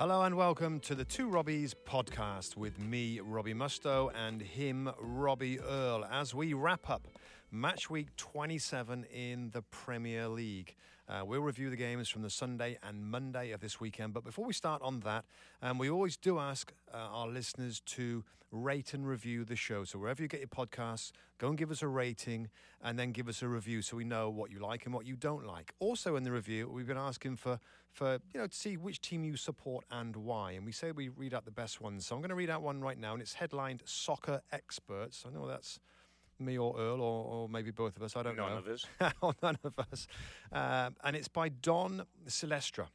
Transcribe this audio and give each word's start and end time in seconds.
Hello 0.00 0.22
and 0.22 0.34
welcome 0.34 0.80
to 0.80 0.94
the 0.94 1.04
Two 1.04 1.28
Robbies 1.28 1.74
podcast 1.86 2.56
with 2.56 2.78
me, 2.78 3.20
Robbie 3.20 3.52
Mustoe, 3.52 4.10
and 4.14 4.40
him, 4.40 4.90
Robbie 4.98 5.60
Earle, 5.60 6.06
as 6.06 6.34
we 6.34 6.54
wrap 6.54 6.88
up 6.88 7.06
match 7.52 7.90
week 7.90 8.14
27 8.16 9.04
in 9.12 9.50
the 9.50 9.62
Premier 9.62 10.28
League. 10.28 10.76
Uh, 11.08 11.22
we'll 11.24 11.40
review 11.40 11.68
the 11.68 11.76
games 11.76 12.08
from 12.08 12.22
the 12.22 12.30
Sunday 12.30 12.78
and 12.82 13.10
Monday 13.10 13.50
of 13.50 13.60
this 13.60 13.80
weekend. 13.80 14.12
But 14.12 14.24
before 14.24 14.44
we 14.44 14.52
start 14.52 14.80
on 14.82 15.00
that, 15.00 15.24
um, 15.60 15.76
we 15.76 15.90
always 15.90 16.16
do 16.16 16.38
ask 16.38 16.72
uh, 16.94 16.96
our 16.96 17.26
listeners 17.26 17.80
to 17.86 18.22
rate 18.52 18.94
and 18.94 19.06
review 19.06 19.44
the 19.44 19.56
show. 19.56 19.82
So 19.82 19.98
wherever 19.98 20.22
you 20.22 20.28
get 20.28 20.40
your 20.40 20.48
podcasts, 20.48 21.10
go 21.38 21.48
and 21.48 21.58
give 21.58 21.72
us 21.72 21.82
a 21.82 21.88
rating 21.88 22.48
and 22.82 22.96
then 22.96 23.10
give 23.10 23.28
us 23.28 23.42
a 23.42 23.48
review 23.48 23.82
so 23.82 23.96
we 23.96 24.04
know 24.04 24.30
what 24.30 24.52
you 24.52 24.60
like 24.60 24.84
and 24.84 24.94
what 24.94 25.06
you 25.06 25.16
don't 25.16 25.44
like. 25.44 25.72
Also 25.80 26.14
in 26.14 26.22
the 26.22 26.32
review, 26.32 26.68
we've 26.68 26.86
been 26.86 26.96
asking 26.96 27.36
for, 27.36 27.58
for 27.90 28.20
you 28.32 28.40
know, 28.40 28.46
to 28.46 28.56
see 28.56 28.76
which 28.76 29.00
team 29.00 29.24
you 29.24 29.36
support 29.36 29.84
and 29.90 30.14
why. 30.14 30.52
And 30.52 30.64
we 30.64 30.72
say 30.72 30.92
we 30.92 31.08
read 31.08 31.34
out 31.34 31.44
the 31.44 31.50
best 31.50 31.80
ones. 31.80 32.06
So 32.06 32.14
I'm 32.14 32.20
going 32.20 32.30
to 32.30 32.36
read 32.36 32.50
out 32.50 32.62
one 32.62 32.80
right 32.80 32.98
now, 32.98 33.12
and 33.12 33.22
it's 33.22 33.34
headlined 33.34 33.82
Soccer 33.84 34.42
Experts. 34.52 35.24
I 35.26 35.32
know 35.32 35.48
that's 35.48 35.80
me 36.40 36.58
or 36.58 36.74
Earle 36.78 37.00
or, 37.00 37.24
or, 37.24 37.48
maybe 37.48 37.70
both 37.70 37.96
of 37.96 38.02
us. 38.02 38.16
I 38.16 38.22
don't 38.22 38.36
none 38.36 38.48
know. 38.48 38.54
None 38.54 38.58
of 38.58 38.68
us. 38.68 38.86
or 39.20 39.34
none 39.42 39.58
of 39.64 39.78
us. 39.78 40.06
Um, 40.52 40.96
and 41.04 41.16
it's 41.16 41.28
by 41.28 41.48
Don 41.48 42.04
Silestra. 42.26 42.86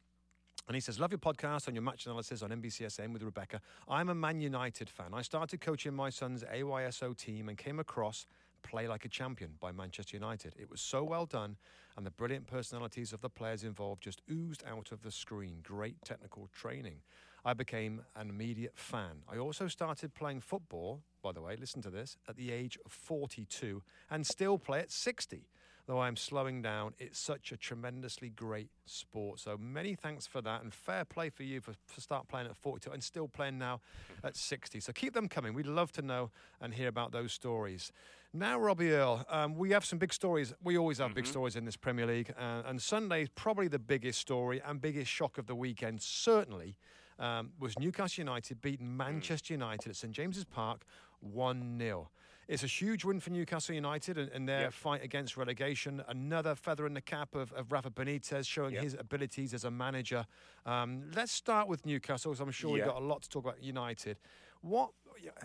And 0.68 0.74
he 0.74 0.80
says, 0.80 0.98
Love 0.98 1.12
your 1.12 1.18
podcast 1.18 1.68
on 1.68 1.74
your 1.74 1.82
match 1.82 2.06
analysis 2.06 2.42
on 2.42 2.50
NBCSN 2.50 3.12
with 3.12 3.22
Rebecca. 3.22 3.60
I'm 3.88 4.08
a 4.08 4.14
Man 4.14 4.40
United 4.40 4.90
fan. 4.90 5.08
I 5.12 5.22
started 5.22 5.60
coaching 5.60 5.94
my 5.94 6.10
son's 6.10 6.42
AYSO 6.42 7.16
team 7.16 7.48
and 7.48 7.56
came 7.56 7.78
across 7.78 8.26
Play 8.62 8.88
Like 8.88 9.04
a 9.04 9.08
Champion 9.08 9.52
by 9.60 9.70
Manchester 9.70 10.16
United. 10.16 10.54
It 10.58 10.68
was 10.68 10.80
so 10.80 11.04
well 11.04 11.24
done, 11.24 11.56
and 11.96 12.04
the 12.04 12.10
brilliant 12.10 12.48
personalities 12.48 13.12
of 13.12 13.20
the 13.20 13.30
players 13.30 13.62
involved 13.62 14.02
just 14.02 14.22
oozed 14.30 14.64
out 14.68 14.90
of 14.90 15.02
the 15.02 15.12
screen. 15.12 15.60
Great 15.62 16.02
technical 16.04 16.48
training. 16.52 17.00
I 17.46 17.54
became 17.54 18.02
an 18.14 18.28
immediate 18.28 18.76
fan. 18.76 19.22
I 19.32 19.38
also 19.38 19.68
started 19.68 20.14
playing 20.14 20.42
football 20.42 21.00
by 21.26 21.32
the 21.32 21.40
way, 21.40 21.56
listen 21.56 21.82
to 21.82 21.90
this, 21.90 22.16
at 22.28 22.36
the 22.36 22.52
age 22.52 22.78
of 22.84 22.92
42 22.92 23.82
and 24.12 24.24
still 24.24 24.58
play 24.58 24.78
at 24.78 24.92
60. 24.92 25.48
Though 25.88 26.00
I'm 26.00 26.14
slowing 26.14 26.62
down, 26.62 26.94
it's 27.00 27.18
such 27.18 27.50
a 27.50 27.56
tremendously 27.56 28.28
great 28.28 28.70
sport. 28.84 29.40
So 29.40 29.56
many 29.58 29.96
thanks 29.96 30.24
for 30.24 30.40
that 30.42 30.62
and 30.62 30.72
fair 30.72 31.04
play 31.04 31.30
for 31.30 31.42
you 31.42 31.60
for, 31.60 31.74
for 31.84 32.00
start 32.00 32.28
playing 32.28 32.46
at 32.46 32.56
42 32.56 32.92
and 32.92 33.02
still 33.02 33.26
playing 33.26 33.58
now 33.58 33.80
at 34.22 34.36
60. 34.36 34.78
So 34.78 34.92
keep 34.92 35.14
them 35.14 35.28
coming. 35.28 35.52
We'd 35.52 35.66
love 35.66 35.90
to 35.92 36.02
know 36.02 36.30
and 36.60 36.72
hear 36.72 36.86
about 36.86 37.10
those 37.10 37.32
stories. 37.32 37.90
Now, 38.32 38.60
Robbie 38.60 38.92
Earle, 38.92 39.26
um, 39.28 39.56
we 39.56 39.70
have 39.70 39.84
some 39.84 39.98
big 39.98 40.12
stories. 40.12 40.54
We 40.62 40.78
always 40.78 40.98
have 40.98 41.08
mm-hmm. 41.08 41.14
big 41.16 41.26
stories 41.26 41.56
in 41.56 41.64
this 41.64 41.76
Premier 41.76 42.06
League. 42.06 42.32
Uh, 42.38 42.62
and 42.66 42.80
Sunday 42.80 43.22
is 43.22 43.30
probably 43.30 43.66
the 43.66 43.80
biggest 43.80 44.20
story 44.20 44.62
and 44.64 44.80
biggest 44.80 45.10
shock 45.10 45.38
of 45.38 45.48
the 45.48 45.56
weekend, 45.56 46.02
certainly 46.02 46.76
um, 47.18 47.50
was 47.58 47.78
Newcastle 47.78 48.22
United 48.22 48.60
beating 48.60 48.96
Manchester 48.96 49.54
United 49.54 49.88
at 49.90 49.96
St 49.96 50.12
James's 50.12 50.44
Park 50.44 50.84
1 51.20 51.78
0. 51.78 52.10
It's 52.48 52.62
a 52.62 52.68
huge 52.68 53.04
win 53.04 53.18
for 53.18 53.30
Newcastle 53.30 53.74
United 53.74 54.18
and, 54.18 54.30
and 54.30 54.48
their 54.48 54.62
yep. 54.62 54.72
fight 54.72 55.02
against 55.02 55.36
relegation. 55.36 56.02
Another 56.08 56.54
feather 56.54 56.86
in 56.86 56.94
the 56.94 57.00
cap 57.00 57.34
of, 57.34 57.52
of 57.52 57.72
Rafa 57.72 57.90
Benitez 57.90 58.46
showing 58.46 58.74
yep. 58.74 58.84
his 58.84 58.94
abilities 58.94 59.52
as 59.52 59.64
a 59.64 59.70
manager. 59.70 60.24
Um, 60.64 61.10
let's 61.16 61.32
start 61.32 61.66
with 61.66 61.84
Newcastle, 61.84 62.30
because 62.30 62.40
I'm 62.40 62.52
sure 62.52 62.76
yep. 62.76 62.86
we've 62.86 62.94
got 62.94 63.02
a 63.02 63.04
lot 63.04 63.22
to 63.22 63.28
talk 63.28 63.44
about 63.44 63.62
United. 63.62 64.18
What, 64.60 64.90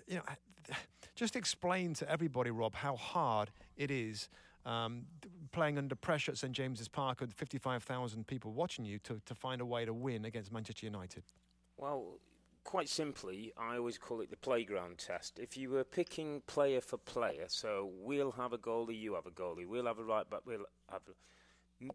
you 0.08 0.16
know, 0.16 0.22
just 1.16 1.36
explain 1.36 1.96
to 1.96 2.10
everybody, 2.10 2.52
Rob, 2.52 2.76
how 2.76 2.96
hard 2.96 3.50
it 3.78 3.90
is 3.90 4.30
um, 4.66 5.06
playing 5.52 5.78
under 5.78 5.96
pressure 5.96 6.32
at 6.32 6.38
St 6.38 6.54
James's 6.54 6.88
Park 6.88 7.22
with 7.22 7.34
55,000 7.34 8.28
people 8.28 8.52
watching 8.52 8.86
you 8.86 9.00
to, 9.00 9.20
to 9.26 9.34
find 9.34 9.60
a 9.60 9.66
way 9.66 9.86
to 9.86 9.94
win 9.94 10.26
against 10.26 10.52
Manchester 10.52 10.86
United. 10.86 11.24
Well, 11.82 12.20
quite 12.64 12.88
simply, 12.88 13.54
I 13.58 13.78
always 13.78 13.98
call 13.98 14.22
it 14.22 14.30
the 14.30 14.38
playground 14.38 15.00
test. 15.00 15.40
If 15.40 15.58
you 15.58 15.72
were 15.72 15.84
picking 15.84 16.44
player 16.46 16.80
for 16.80 16.98
player, 16.98 17.46
so 17.48 17.90
we'll 18.04 18.34
have 18.34 18.54
a 18.54 18.60
goalie, 18.60 19.00
you 19.00 19.16
have 19.16 19.26
a 19.26 19.32
goalie, 19.32 19.66
we'll 19.66 19.88
have 19.88 19.98
a 19.98 20.04
right 20.04 20.30
back, 20.30 20.42
we'll 20.46 20.68
have. 20.92 21.02
A, 21.10 21.88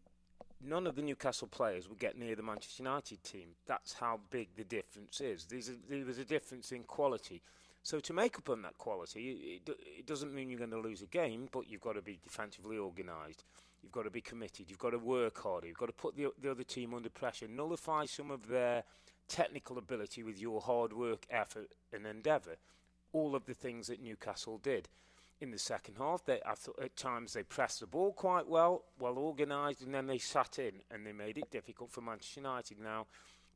none 0.61 0.89
of 0.89 0.97
the 0.97 1.03
Newcastle 1.03 1.47
players 1.47 1.89
would 1.89 2.01
get 2.01 2.19
near 2.19 2.35
the 2.35 2.43
Manchester 2.43 2.83
United 2.83 3.23
team. 3.23 3.51
That's 3.67 3.93
how 3.93 4.19
big 4.31 4.49
the 4.57 4.65
difference 4.65 5.21
is. 5.21 5.45
There's 5.45 5.69
a, 5.69 5.75
there 5.89 6.05
was 6.05 6.19
a 6.19 6.25
difference 6.25 6.73
in 6.73 6.83
quality. 6.83 7.41
So 7.85 8.01
to 8.01 8.13
make 8.13 8.37
up 8.39 8.51
on 8.51 8.63
that 8.63 8.77
quality, 8.79 9.61
it, 9.65 9.71
it 9.99 10.07
doesn't 10.09 10.35
mean 10.35 10.51
you're 10.51 10.59
going 10.59 10.71
to 10.73 10.81
lose 10.81 11.03
a 11.03 11.07
game, 11.07 11.49
but 11.53 11.71
you've 11.71 11.81
got 11.81 11.93
to 11.93 12.03
be 12.03 12.19
defensively 12.25 12.77
organised. 12.77 13.45
You've 13.85 13.93
got 13.93 14.03
to 14.03 14.11
be 14.11 14.21
committed. 14.21 14.69
You've 14.69 14.81
got 14.81 14.91
to 14.91 14.99
work 14.99 15.41
harder. 15.41 15.69
You've 15.69 15.79
got 15.79 15.87
to 15.87 15.93
put 15.93 16.17
the, 16.17 16.33
the 16.43 16.51
other 16.51 16.65
team 16.65 16.93
under 16.93 17.09
pressure, 17.09 17.47
nullify 17.47 18.07
some 18.07 18.33
of 18.33 18.49
their 18.49 18.83
technical 19.29 19.79
ability 19.79 20.23
with 20.23 20.41
your 20.41 20.61
hard 20.61 20.93
work, 20.93 21.27
effort, 21.31 21.73
and 21.93 22.07
endeavour. 22.07 22.57
All 23.13 23.35
of 23.35 23.47
the 23.47 23.55
things 23.55 23.87
that 23.87 24.03
Newcastle 24.03 24.59
did. 24.59 24.89
In 25.41 25.51
the 25.51 25.59
second 25.59 25.97
half, 25.99 26.25
they, 26.25 26.41
I 26.47 26.55
thought 26.55 26.79
at 26.83 26.97
times 26.97 27.35
they 27.35 27.43
pressed 27.43 27.81
the 27.81 27.87
ball 27.87 28.13
quite 28.13 28.49
well, 28.49 28.85
well 28.99 29.19
organised, 29.19 29.83
and 29.83 29.95
then 29.95 30.07
they 30.07 30.19
sat 30.19 30.59
in 30.59 30.81
and 30.91 31.07
they 31.07 31.13
made 31.13 31.37
it 31.37 31.51
difficult 31.51 31.91
for 31.91 32.01
Manchester 32.01 32.41
United. 32.41 32.81
Now, 32.81 33.07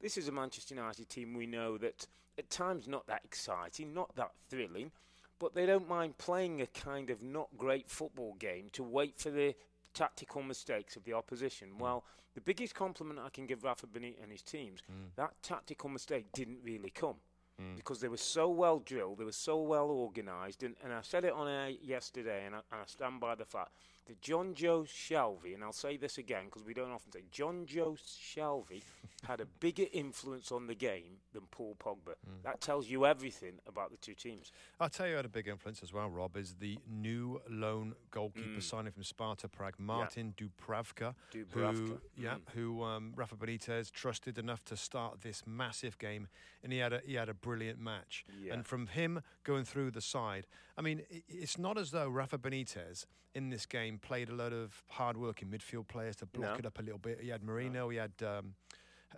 this 0.00 0.18
is 0.18 0.28
a 0.28 0.32
Manchester 0.32 0.74
United 0.74 1.08
team 1.08 1.34
we 1.34 1.46
know 1.46 1.78
that 1.78 2.06
at 2.38 2.50
times 2.50 2.86
not 2.86 3.06
that 3.06 3.22
exciting, 3.24 3.94
not 3.94 4.14
that 4.16 4.32
thrilling, 4.48 4.90
but 5.38 5.54
they 5.54 5.66
don't 5.66 5.88
mind 5.88 6.18
playing 6.18 6.60
a 6.60 6.66
kind 6.66 7.10
of 7.10 7.22
not 7.22 7.48
great 7.56 7.88
football 7.88 8.34
game 8.38 8.68
to 8.72 8.82
wait 8.82 9.18
for 9.18 9.30
the 9.30 9.54
tactical 9.94 10.42
mistakes 10.42 10.96
of 10.96 11.04
the 11.04 11.12
opposition. 11.12 11.70
Mm. 11.76 11.80
Well, 11.80 12.04
the 12.34 12.40
biggest 12.40 12.74
compliment 12.74 13.18
I 13.18 13.30
can 13.30 13.46
give 13.46 13.64
Rafa 13.64 13.86
Benitez 13.86 14.22
and 14.22 14.30
his 14.30 14.42
teams, 14.42 14.80
mm. 14.90 15.14
that 15.16 15.32
tactical 15.42 15.88
mistake 15.88 16.26
didn't 16.32 16.58
really 16.62 16.90
come. 16.90 17.16
Mm. 17.60 17.76
Because 17.76 18.00
they 18.00 18.08
were 18.08 18.16
so 18.16 18.48
well 18.48 18.78
drilled, 18.78 19.18
they 19.18 19.24
were 19.24 19.32
so 19.32 19.60
well 19.60 19.90
organised, 19.90 20.62
and, 20.62 20.76
and 20.82 20.92
I 20.92 21.02
said 21.02 21.24
it 21.24 21.32
on 21.32 21.46
air 21.46 21.70
yesterday, 21.82 22.46
and 22.46 22.54
I, 22.54 22.60
and 22.72 22.80
I 22.80 22.86
stand 22.86 23.20
by 23.20 23.34
the 23.34 23.44
fact 23.44 23.72
that 24.06 24.20
Jonjo 24.20 24.86
Shelvey, 24.86 25.54
and 25.54 25.62
I'll 25.62 25.72
say 25.72 25.96
this 25.96 26.18
again 26.18 26.46
because 26.46 26.64
we 26.64 26.74
don't 26.74 26.90
often 26.90 27.12
say 27.12 27.22
Jonjo 27.32 27.96
Shelvey 27.98 28.82
had 29.24 29.40
a 29.40 29.46
bigger 29.46 29.84
influence 29.92 30.50
on 30.50 30.66
the 30.66 30.74
game 30.74 31.18
than 31.32 31.42
Paul 31.50 31.76
Pogba. 31.78 32.14
Mm. 32.26 32.42
That 32.44 32.60
tells 32.60 32.88
you 32.88 33.06
everything 33.06 33.54
about 33.66 33.90
the 33.90 33.96
two 33.98 34.14
teams. 34.14 34.52
I'll 34.80 34.88
tell 34.88 35.06
you 35.06 35.16
had 35.16 35.24
a 35.24 35.28
big 35.28 35.48
influence 35.48 35.82
as 35.82 35.92
well, 35.92 36.08
Rob, 36.08 36.36
is 36.36 36.54
the 36.58 36.78
new 36.90 37.40
lone 37.48 37.94
goalkeeper 38.10 38.58
mm. 38.58 38.62
signing 38.62 38.92
from 38.92 39.04
Sparta 39.04 39.48
Prague, 39.48 39.74
Martin 39.78 40.34
yeah. 40.38 40.46
Dubravka, 40.46 41.14
Dubravka. 41.32 41.76
who, 41.76 42.00
yeah, 42.16 42.34
mm. 42.34 42.54
who 42.54 42.82
um, 42.82 43.12
Rafa 43.14 43.36
Benitez 43.36 43.90
trusted 43.92 44.38
enough 44.38 44.64
to 44.64 44.76
start 44.76 45.20
this 45.20 45.42
massive 45.46 45.98
game, 45.98 46.28
and 46.62 46.72
he 46.72 46.78
had 46.78 46.92
a 46.92 47.00
he 47.04 47.14
had 47.14 47.28
a 47.28 47.34
brilliant 47.34 47.78
match. 47.78 48.24
Yeah. 48.42 48.54
And 48.54 48.66
from 48.66 48.86
him 48.86 49.22
going 49.44 49.64
through 49.64 49.90
the 49.90 50.00
side, 50.00 50.46
I 50.80 50.82
mean, 50.82 51.02
it's 51.28 51.58
not 51.58 51.76
as 51.76 51.90
though 51.90 52.08
Rafa 52.08 52.38
Benitez 52.38 53.04
in 53.34 53.50
this 53.50 53.66
game 53.66 53.98
played 53.98 54.30
a 54.30 54.34
lot 54.34 54.54
of 54.54 54.82
hard-working 54.88 55.48
midfield 55.48 55.88
players 55.88 56.16
to 56.16 56.26
block 56.26 56.52
no. 56.52 56.58
it 56.60 56.64
up 56.64 56.78
a 56.78 56.82
little 56.82 56.98
bit. 56.98 57.20
He 57.20 57.28
had 57.28 57.44
Merino, 57.44 57.80
no. 57.80 57.88
he 57.90 57.98
had. 57.98 58.12
Um, 58.26 58.54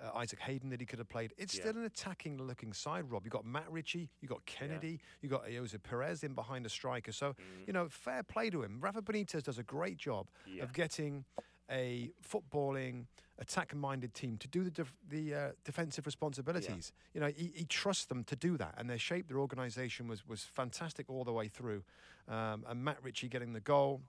uh, 0.02 0.16
Isaac 0.16 0.40
Hayden 0.40 0.70
that 0.70 0.80
he 0.80 0.86
could 0.86 0.98
have 0.98 1.08
played. 1.10 1.34
It's 1.36 1.54
yeah. 1.54 1.64
still 1.64 1.76
an 1.76 1.84
attacking 1.84 2.38
looking 2.38 2.72
side, 2.72 3.10
Rob. 3.10 3.26
You've 3.26 3.32
got 3.34 3.44
Matt 3.44 3.70
Ritchie, 3.70 4.08
you've 4.22 4.30
got 4.30 4.44
Kennedy, 4.46 4.92
yeah. 4.92 4.96
you've 5.20 5.30
got 5.30 5.46
Ayoze 5.46 5.76
Perez 5.82 6.24
in 6.24 6.32
behind 6.32 6.64
a 6.64 6.70
striker. 6.70 7.12
So, 7.12 7.32
mm. 7.32 7.66
you 7.66 7.74
know, 7.74 7.88
fair 7.90 8.22
play 8.22 8.48
to 8.48 8.62
him. 8.62 8.78
Rafa 8.80 9.02
Benitez 9.02 9.42
does 9.42 9.58
a 9.58 9.62
great 9.62 9.98
job 9.98 10.28
yeah. 10.46 10.62
of 10.62 10.72
getting 10.72 11.26
a 11.72 12.10
footballing, 12.22 13.06
attack-minded 13.38 14.14
team 14.14 14.36
to 14.38 14.48
do 14.48 14.62
the 14.62 14.70
def- 14.70 14.94
the 15.08 15.34
uh, 15.34 15.48
defensive 15.64 16.06
responsibilities. 16.06 16.92
Yeah. 17.14 17.14
You 17.14 17.20
know, 17.26 17.32
he, 17.34 17.52
he, 17.54 17.64
trusts 17.64 18.04
them 18.04 18.24
to 18.24 18.36
do 18.36 18.56
that, 18.58 18.74
and 18.76 18.88
their 18.88 18.98
shape, 18.98 19.28
their 19.28 19.38
organisation 19.38 20.06
was 20.06 20.26
was 20.28 20.42
fantastic 20.42 21.08
all 21.08 21.24
the 21.24 21.32
way 21.32 21.48
through. 21.48 21.82
Um, 22.28 22.64
and 22.68 22.84
Matt 22.84 22.98
Ritchie 23.02 23.28
getting 23.28 23.52
the 23.52 23.60
goal 23.60 24.02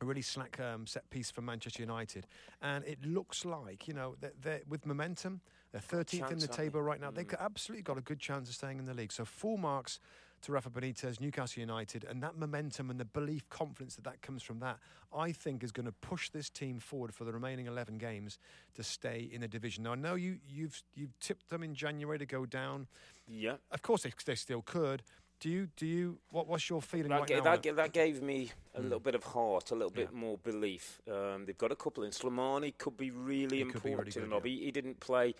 a 0.00 0.04
really 0.04 0.22
slack 0.22 0.58
um, 0.60 0.86
set 0.86 1.08
piece 1.10 1.30
for 1.30 1.42
Manchester 1.42 1.82
United, 1.82 2.26
and 2.62 2.84
it 2.84 3.04
looks 3.04 3.44
like 3.44 3.86
you 3.86 3.94
know 3.94 4.16
they're, 4.20 4.32
they're 4.40 4.62
with 4.68 4.86
momentum. 4.86 5.40
They're 5.72 5.80
13th 5.80 6.30
in 6.30 6.38
the 6.38 6.46
table 6.46 6.80
right 6.80 7.00
now. 7.00 7.10
Mm. 7.10 7.16
They've 7.16 7.34
absolutely 7.40 7.82
got 7.82 7.98
a 7.98 8.00
good 8.00 8.20
chance 8.20 8.48
of 8.48 8.54
staying 8.54 8.78
in 8.78 8.86
the 8.86 8.94
league. 8.94 9.10
So 9.10 9.24
full 9.24 9.56
marks 9.56 9.98
to 10.44 10.52
Rafa 10.52 10.70
Benitez, 10.70 11.20
Newcastle 11.20 11.60
United, 11.60 12.04
and 12.04 12.22
that 12.22 12.36
momentum 12.36 12.90
and 12.90 13.00
the 13.00 13.04
belief, 13.04 13.48
confidence 13.48 13.94
that 13.96 14.04
that 14.04 14.20
comes 14.22 14.42
from 14.42 14.60
that, 14.60 14.78
I 15.16 15.32
think 15.32 15.62
is 15.64 15.72
going 15.72 15.86
to 15.86 15.92
push 15.92 16.28
this 16.30 16.48
team 16.50 16.78
forward 16.78 17.14
for 17.14 17.24
the 17.24 17.32
remaining 17.32 17.66
11 17.66 17.98
games 17.98 18.38
to 18.74 18.82
stay 18.82 19.28
in 19.32 19.40
the 19.40 19.48
division. 19.48 19.84
Now, 19.84 19.92
I 19.92 19.96
know 19.96 20.14
you, 20.14 20.38
you've, 20.48 20.82
you've 20.94 21.18
tipped 21.18 21.48
them 21.50 21.62
in 21.62 21.74
January 21.74 22.18
to 22.18 22.26
go 22.26 22.46
down. 22.46 22.86
Yeah. 23.26 23.54
Of 23.70 23.82
course, 23.82 24.02
they, 24.02 24.12
they 24.26 24.34
still 24.34 24.62
could. 24.62 25.02
Do 25.40 25.48
you, 25.50 25.68
do 25.76 25.86
you, 25.86 26.18
what, 26.30 26.46
what's 26.46 26.68
your 26.70 26.80
feeling 26.80 27.08
That, 27.08 27.20
right 27.20 27.28
ga- 27.28 27.36
now? 27.40 27.56
that, 27.56 27.76
that 27.76 27.92
gave 27.92 28.22
me 28.22 28.50
a 28.74 28.80
Mm. 28.80 28.84
little 28.84 29.00
bit 29.00 29.14
of 29.14 29.22
heart, 29.24 29.70
a 29.70 29.74
little 29.74 29.90
bit 29.90 30.08
Yeah. 30.12 30.18
more 30.18 30.36
belief. 30.38 31.00
Um, 31.10 31.44
they've 31.46 31.56
got 31.58 31.72
a 31.72 31.76
couple 31.76 32.02
in. 32.04 32.10
Slimani 32.10 32.76
could 32.76 32.96
be 32.96 33.10
really 33.10 33.58
He 33.58 33.64
could 33.64 33.82
be 33.82 33.90
important 33.92 33.98
really 33.98 34.10
to 34.12 34.20
them. 34.20 34.28
good, 34.30 34.34
Rob. 34.34 34.44
He, 34.44 34.64
he 34.64 34.70
didn't 34.70 35.00
play. 35.00 35.34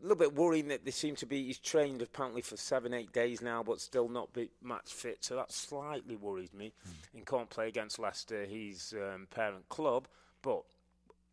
A 0.00 0.02
little 0.02 0.16
bit 0.16 0.34
worrying 0.34 0.68
that 0.68 0.84
they 0.84 0.90
seem 0.90 1.14
to 1.16 1.26
be. 1.26 1.44
He's 1.44 1.58
trained 1.58 2.00
apparently 2.00 2.40
for 2.40 2.56
seven, 2.56 2.94
eight 2.94 3.12
days 3.12 3.42
now, 3.42 3.62
but 3.62 3.80
still 3.80 4.08
not 4.08 4.32
be 4.32 4.48
match 4.62 4.92
fit. 4.94 5.18
So 5.22 5.36
that 5.36 5.52
slightly 5.52 6.16
worries 6.16 6.54
me. 6.54 6.72
Hmm. 6.84 7.18
And 7.18 7.26
can't 7.26 7.50
play 7.50 7.68
against 7.68 7.98
Leicester, 7.98 8.44
his 8.46 8.94
um, 8.96 9.26
parent 9.30 9.68
club. 9.68 10.08
But 10.40 10.62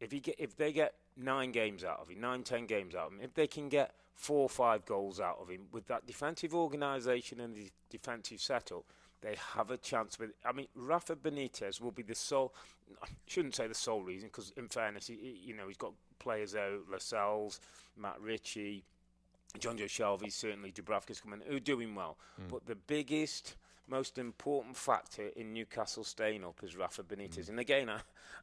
if 0.01 0.11
he 0.11 0.19
get, 0.19 0.35
if 0.37 0.57
they 0.57 0.73
get 0.73 0.95
nine 1.15 1.51
games 1.51 1.83
out 1.83 1.99
of 2.01 2.09
him, 2.09 2.19
nine, 2.19 2.43
ten 2.43 2.65
games 2.65 2.93
out 2.93 3.07
of 3.07 3.13
him, 3.13 3.21
if 3.21 3.33
they 3.33 3.47
can 3.47 3.69
get 3.69 3.91
four 4.15 4.41
or 4.41 4.49
five 4.49 4.85
goals 4.85 5.19
out 5.19 5.37
of 5.39 5.47
him 5.49 5.67
with 5.71 5.87
that 5.87 6.05
defensive 6.05 6.53
organisation 6.53 7.39
and 7.39 7.55
the 7.55 7.69
defensive 7.89 8.41
setup, 8.41 8.83
they 9.21 9.35
have 9.55 9.71
a 9.71 9.77
chance 9.77 10.19
with. 10.19 10.31
I 10.45 10.51
mean, 10.51 10.67
Rafa 10.75 11.15
Benitez 11.15 11.79
will 11.79 11.91
be 11.91 12.03
the 12.03 12.15
sole. 12.15 12.53
I 13.01 13.07
shouldn't 13.25 13.55
say 13.55 13.67
the 13.67 13.73
sole 13.73 14.01
reason 14.03 14.27
because, 14.27 14.51
in 14.57 14.67
fairness, 14.67 15.07
he, 15.07 15.15
he- 15.15 15.41
you 15.47 15.55
know 15.55 15.67
he's 15.67 15.77
got 15.77 15.93
players 16.19 16.55
out, 16.55 16.81
Lascelles, 16.91 17.59
Matt 17.97 18.19
Ritchie, 18.21 18.83
Jonjo 19.59 19.85
Shelvey, 19.85 20.31
certainly 20.31 20.71
Dubravka's 20.71 21.19
coming, 21.19 21.41
who 21.47 21.57
are 21.57 21.59
doing 21.59 21.95
well. 21.95 22.17
But 22.49 22.65
the 22.65 22.75
biggest, 22.75 23.55
most 23.87 24.17
important 24.17 24.75
factor 24.75 25.29
in 25.35 25.53
Newcastle 25.53 26.03
staying 26.03 26.43
up 26.43 26.59
is 26.63 26.75
Rafa 26.75 27.03
Benitez. 27.03 27.49
And 27.49 27.59
again, 27.59 27.89
I, 27.89 27.99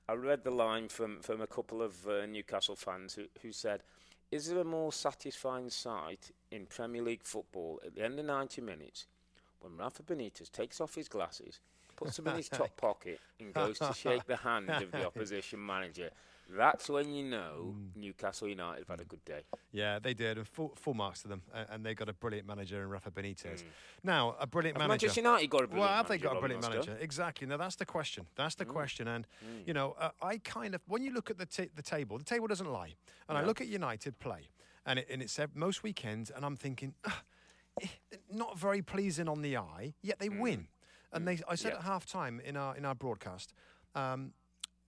I 0.09 0.15
read 0.15 0.45
the 0.45 0.51
line 0.51 0.89
from, 0.89 1.21
from 1.21 1.41
a 1.41 1.47
couple 1.47 1.83
of 1.83 2.07
uh, 2.07 2.27
Newcastle 2.27 2.77
fans 2.77 3.15
who, 3.15 3.25
who 3.43 3.53
said, 3.53 3.83
Is 4.31 4.49
there 4.49 4.59
a 4.59 4.65
more 4.65 4.93
satisfying 4.93 5.71
sight 5.71 6.31
in 6.51 6.67
Premier 6.67 7.03
League 7.03 7.23
football 7.23 7.81
at 7.85 7.95
the 7.95 8.03
end 8.05 8.19
of 8.19 8.27
90 8.27 8.61
minutes 8.63 9.07
when 9.61 9.77
Rafa 9.77 10.03
Benitez 10.03 10.51
takes 10.51 10.81
off 10.81 10.95
his 10.95 11.09
glasses, 11.09 11.61
puts 11.97 12.17
them 12.17 12.27
in 12.29 12.37
his 12.37 12.49
top 12.51 12.77
pocket, 12.77 13.21
and 13.39 13.53
goes 13.55 13.79
to 13.79 13.93
shake 13.95 14.27
the 14.27 14.37
hand 14.37 14.69
of 14.71 14.91
the 14.91 15.07
opposition 15.07 15.65
manager? 15.65 16.11
That's 16.49 16.89
when 16.89 17.13
you 17.15 17.25
know 17.25 17.75
Newcastle 17.97 18.47
United 18.49 18.81
have 18.81 18.89
had 18.89 19.01
a 19.01 19.05
good 19.05 19.25
day. 19.25 19.41
Yeah, 19.73 19.99
they 19.99 20.15
did. 20.15 20.39
And 20.39 20.47
full, 20.47 20.73
full 20.77 20.95
marks 20.95 21.23
to 21.23 21.29
them. 21.29 21.43
And, 21.55 21.67
and 21.71 21.87
they 21.87 21.95
got 21.95 22.09
a 22.09 22.13
brilliant 22.13 22.47
manager 22.47 22.83
in 22.83 22.89
Rafa 22.89 23.11
Benitez. 23.11 23.65
Now, 24.03 24.37
a 24.39 24.47
brilliant 24.47 24.77
Mm. 24.77 24.81
Have 24.83 24.89
manager. 24.89 25.07
Manchester 25.07 25.21
United 25.21 25.51
got 25.51 25.65
a 25.65 25.67
brilliant 25.67 25.73
manager. 25.73 25.89
Well, 25.89 25.97
have 25.97 26.09
they 26.09 26.19
got 26.19 26.37
a 26.37 26.41
brilliant 26.41 26.63
Mustoe? 26.65 26.71
manager? 26.87 26.97
Exactly. 27.01 27.47
Now 27.47 27.57
that's 27.57 27.77
the 27.77 27.87
question. 27.87 28.27
That's 28.37 28.55
Mm. 28.55 28.59
the 28.59 28.65
question. 28.67 29.09
And 29.09 29.27
you 29.67 29.73
know, 29.75 29.93
uh, 29.99 30.11
I 30.23 30.39
kind 30.39 30.75
of 30.75 30.81
when 30.87 31.03
you 31.03 31.13
look 31.13 31.31
at 31.31 31.39
the 31.39 31.47
ta 31.47 31.65
the 31.75 31.83
table, 31.83 32.19
the 32.19 32.25
table 32.25 32.47
doesn't 32.47 32.71
lie. 32.71 32.95
And 33.29 33.39
I 33.39 33.43
look 33.45 33.61
at 33.61 33.67
United 33.69 34.19
play, 34.19 34.49
and 34.87 34.99
it, 34.99 35.07
and 35.11 35.23
it's 35.23 35.39
most 35.55 35.83
weekends, 35.83 36.31
and 36.31 36.45
I'm 36.45 36.57
thinking, 36.57 36.95
"Ah, 37.07 37.23
eh, 37.81 37.87
not 38.31 38.59
very 38.59 38.83
pleasing 38.83 39.29
on 39.29 39.41
the 39.43 39.57
eye. 39.57 39.95
Yet 40.03 40.19
they 40.19 40.29
win. 40.29 40.69
And 41.13 41.27
they, 41.29 41.39
I 41.49 41.55
said 41.55 41.73
Mm. 41.73 41.75
Yeah. 41.77 41.79
at 41.79 41.85
half 41.85 42.07
time 42.07 42.41
in 42.41 42.57
our 42.57 42.77
in 42.77 42.85
our 42.85 42.95
broadcast. 42.95 43.53
Um, 43.95 44.33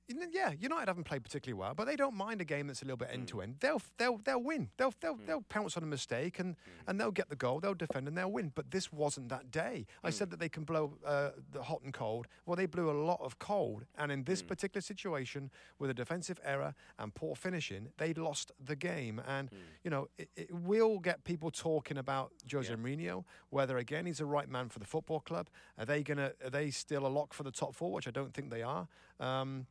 yeah, 0.09 0.53
United 0.59 0.89
haven't 0.89 1.05
played 1.05 1.23
particularly 1.23 1.59
well, 1.59 1.75
but 1.75 1.87
they 1.87 1.97
don't 1.97 2.15
mind 2.15 2.41
a 2.41 2.45
game 2.45 2.67
that's 2.69 2.83
a 2.83 2.85
little 2.85 2.97
bit 2.97 3.09
end 3.13 3.29
to 3.29 3.41
end. 3.41 3.57
They'll 3.61 3.83
they'll 3.99 4.19
they'll 4.19 4.43
win. 4.43 4.69
They'll 4.77 4.95
they'll 5.01 5.15
hmm. 5.15 5.27
they'll 5.27 5.43
pounce 5.43 5.77
on 5.77 5.83
a 5.83 5.87
mistake 5.87 6.39
and 6.39 6.55
hmm. 6.55 6.91
and 6.91 7.01
they'll 7.01 7.11
get 7.11 7.29
the 7.29 7.37
goal. 7.37 7.61
They'll 7.61 7.75
defend 7.75 8.07
and 8.07 8.17
they'll 8.17 8.31
win. 8.31 8.53
But 8.55 8.71
this 8.71 8.93
wasn't 8.93 9.29
that 9.31 9.51
day. 9.51 9.87
I 10.05 10.09
hmm. 10.09 10.13
said 10.13 10.31
that 10.31 10.39
they 10.39 10.49
can 10.49 10.65
blow 10.65 10.97
uh, 11.05 11.31
the 11.53 11.63
hot 11.63 11.83
and 11.83 11.93
cold. 11.93 12.27
Well, 12.45 12.57
they 12.57 12.67
blew 12.67 12.91
a 12.91 12.99
lot 12.99 13.21
of 13.21 13.39
cold, 13.39 13.85
and 13.99 14.13
in 14.13 14.25
this 14.25 14.43
particular 14.43 14.81
situation, 14.81 15.51
with 15.79 15.91
a 15.91 15.95
defensive 15.95 16.41
error 16.45 16.75
and 16.99 17.15
poor 17.15 17.35
finishing, 17.35 17.89
they 17.99 18.15
lost 18.15 18.53
the 18.65 18.77
game. 18.77 19.21
And 19.27 19.51
you 19.83 19.91
know, 19.91 20.09
it, 20.19 20.29
it 20.37 20.55
will 20.55 20.99
get 20.99 21.25
people 21.25 21.51
talking 21.51 21.99
about 21.99 22.33
Jose 22.51 22.71
Yeah. 22.71 22.77
Mourinho. 22.77 23.25
Whether 23.51 23.79
again 23.79 24.07
he's 24.07 24.19
the 24.19 24.27
right 24.27 24.49
man 24.49 24.69
for 24.69 24.79
the 24.79 24.87
football 24.87 25.21
club. 25.21 25.49
Are 25.79 25.85
they 25.85 26.03
gonna? 26.03 26.33
Are 26.45 26.51
they 26.51 26.71
still 26.71 27.07
a 27.07 27.09
lock 27.09 27.35
for 27.35 27.43
the 27.43 27.51
top 27.51 27.75
four? 27.75 27.93
Which 27.93 28.07
I 28.07 28.13
don't 28.13 28.33
think 28.33 28.51
they 28.51 28.63
are. 28.63 28.87
Um, 29.19 29.67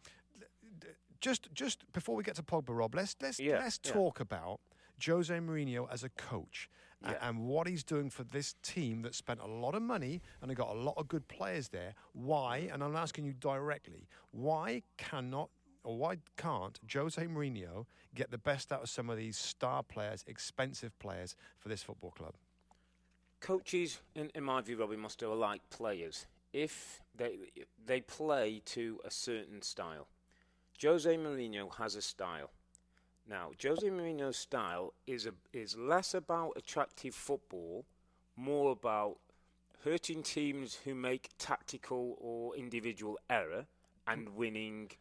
just 1.22 1.54
just 1.54 1.92
before 1.94 2.16
we 2.16 2.24
get 2.24 2.36
to 2.36 2.44
Pogba, 2.44 2.70
Rob, 2.78 2.96
let's 2.96 3.16
let's 3.22 3.40
Yeah, 3.40 3.60
let's 3.60 3.80
yeah. 3.84 3.92
talk 3.94 4.20
about 4.20 4.60
Jose 5.06 5.34
Mourinho 5.34 5.88
as 5.92 6.04
a 6.04 6.10
coach 6.10 6.70
Yeah. 7.02 7.18
and 7.22 7.46
what 7.48 7.68
he's 7.68 7.84
doing 7.84 8.10
for 8.10 8.24
this 8.24 8.56
team 8.64 9.02
that 9.04 9.14
spent 9.16 9.40
a 9.42 9.46
lot 9.48 9.76
of 9.76 9.82
money 9.82 10.22
and 10.42 10.50
have 10.50 10.58
got 10.58 10.70
a 10.70 10.80
lot 10.80 10.96
of 10.98 11.08
good 11.08 11.28
players 11.28 11.70
there. 11.70 11.94
Why? 12.14 12.70
And 12.72 12.84
I'm 12.84 12.96
asking 12.96 13.26
you 13.26 13.34
directly, 13.34 14.08
why 14.32 14.84
cannot 14.98 15.50
or 15.84 15.98
why 15.98 16.18
can't 16.36 16.80
Jose 16.92 17.22
Mourinho 17.22 17.86
get 18.16 18.32
the 18.32 18.40
best 18.40 18.72
out 18.72 18.82
of 18.82 18.90
some 18.90 19.10
of 19.10 19.18
these 19.18 19.38
star 19.38 19.84
players, 19.84 20.24
expensive 20.28 20.98
players 20.98 21.36
for 21.60 21.70
this 21.70 21.84
football 21.84 22.12
club? 22.12 22.34
Coaches, 23.40 24.00
in, 24.16 24.32
in 24.34 24.44
my 24.44 24.62
view, 24.62 24.78
Robbie 24.78 24.96
Mustoe, 24.96 25.32
are 25.32 25.36
like 25.36 25.70
players. 25.70 26.26
If 26.54 27.02
they 27.16 27.38
they 27.86 28.02
play 28.02 28.62
to 28.66 29.00
a 29.06 29.12
certain 29.12 29.62
style, 29.62 30.08
Jose 30.82 31.16
Mourinho 31.18 31.74
has 31.76 31.96
a 31.96 32.02
style. 32.02 32.52
Now, 33.28 33.52
Jose 33.62 33.88
Mourinho's 33.88 34.38
style 34.38 34.94
is 35.08 35.26
a, 35.26 35.34
is 35.52 35.76
less 35.78 36.14
about 36.14 36.54
attractive 36.56 37.16
football, 37.16 37.86
more 38.36 38.72
about 38.72 39.18
hurting 39.84 40.24
teams 40.24 40.76
who 40.84 40.94
make 40.96 41.30
tactical 41.38 42.18
or 42.20 42.56
individual 42.56 43.18
error 43.30 43.66
and 44.08 44.30
winning 44.36 44.92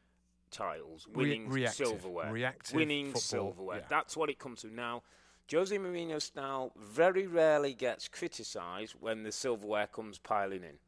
titles, 0.51 1.07
Re- 1.13 1.25
winning 1.25 1.49
reactive- 1.51 1.89
silverware, 1.89 2.33
reactive 2.33 2.75
winning 2.75 3.07
football, 3.07 3.21
silverware. 3.21 3.79
yeah. 3.79 3.85
That's 3.89 4.17
what 4.17 4.31
it 4.31 4.39
comes 4.39 4.63
to 4.63 4.69
now. 4.69 5.03
Jose 5.51 5.77
Mourinho's 5.77 6.25
style 6.25 6.73
very 6.79 7.27
rarely 7.27 7.75
gets 7.75 8.09
criticised 8.09 8.95
when 9.01 9.23
the 9.25 9.33
silverware 9.33 9.87
comes 9.87 10.19
piling 10.19 10.63
in. 10.65 10.79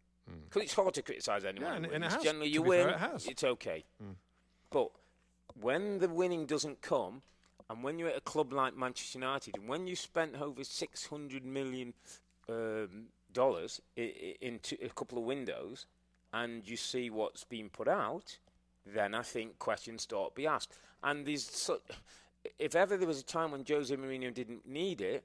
Because 0.49 0.63
it's 0.63 0.75
hard 0.75 0.95
to 0.95 1.03
criticise 1.03 1.45
anyone. 1.45 1.69
Hmm. 1.69 1.71
Yeah, 1.71 1.77
and- 1.77 1.87
and 1.95 2.05
it 2.05 2.11
has. 2.13 2.23
Generally, 2.23 2.49
you 2.49 2.63
win, 2.63 2.89
it. 2.89 2.97
Hmm. 2.99 3.17
it's 3.31 3.45
okay. 3.45 3.85
But 4.71 4.91
when 5.61 5.99
the 5.99 6.09
winning 6.09 6.47
doesn't 6.47 6.81
come, 6.83 7.23
and 7.69 7.83
when 7.83 7.99
you're 7.99 8.09
at 8.11 8.17
a 8.17 8.21
club 8.21 8.53
like 8.53 8.77
Manchester 8.77 9.19
United, 9.19 9.57
and 9.57 9.69
when 9.69 9.87
you 9.87 9.97
spent 9.97 10.41
over 10.41 10.65
six 10.65 11.07
hundred 11.07 11.45
million 11.45 11.95
um, 12.49 13.07
dollars 13.33 13.81
i- 13.99 14.01
i- 14.01 14.37
into 14.41 14.77
a 14.85 14.89
couple 14.91 15.19
of 15.19 15.25
windows, 15.25 15.87
and 16.33 16.69
you 16.69 16.77
see 16.77 17.11
what's 17.11 17.45
being 17.45 17.69
put 17.69 17.89
out, 17.89 18.39
then 18.85 19.15
I 19.15 19.23
think 19.23 19.59
questions 19.59 20.03
start 20.03 20.31
to 20.31 20.35
be 20.37 20.47
asked. 20.47 20.73
And 21.03 21.27
there's 21.27 21.45
so, 21.45 21.81
if 22.59 22.77
ever 22.77 22.97
there 22.97 23.09
was 23.09 23.21
a 23.21 23.25
time 23.25 23.53
when 23.53 23.65
Jose 23.67 23.95
Mourinho 23.95 24.33
didn't 24.33 24.67
need 24.67 25.01
it, 25.01 25.25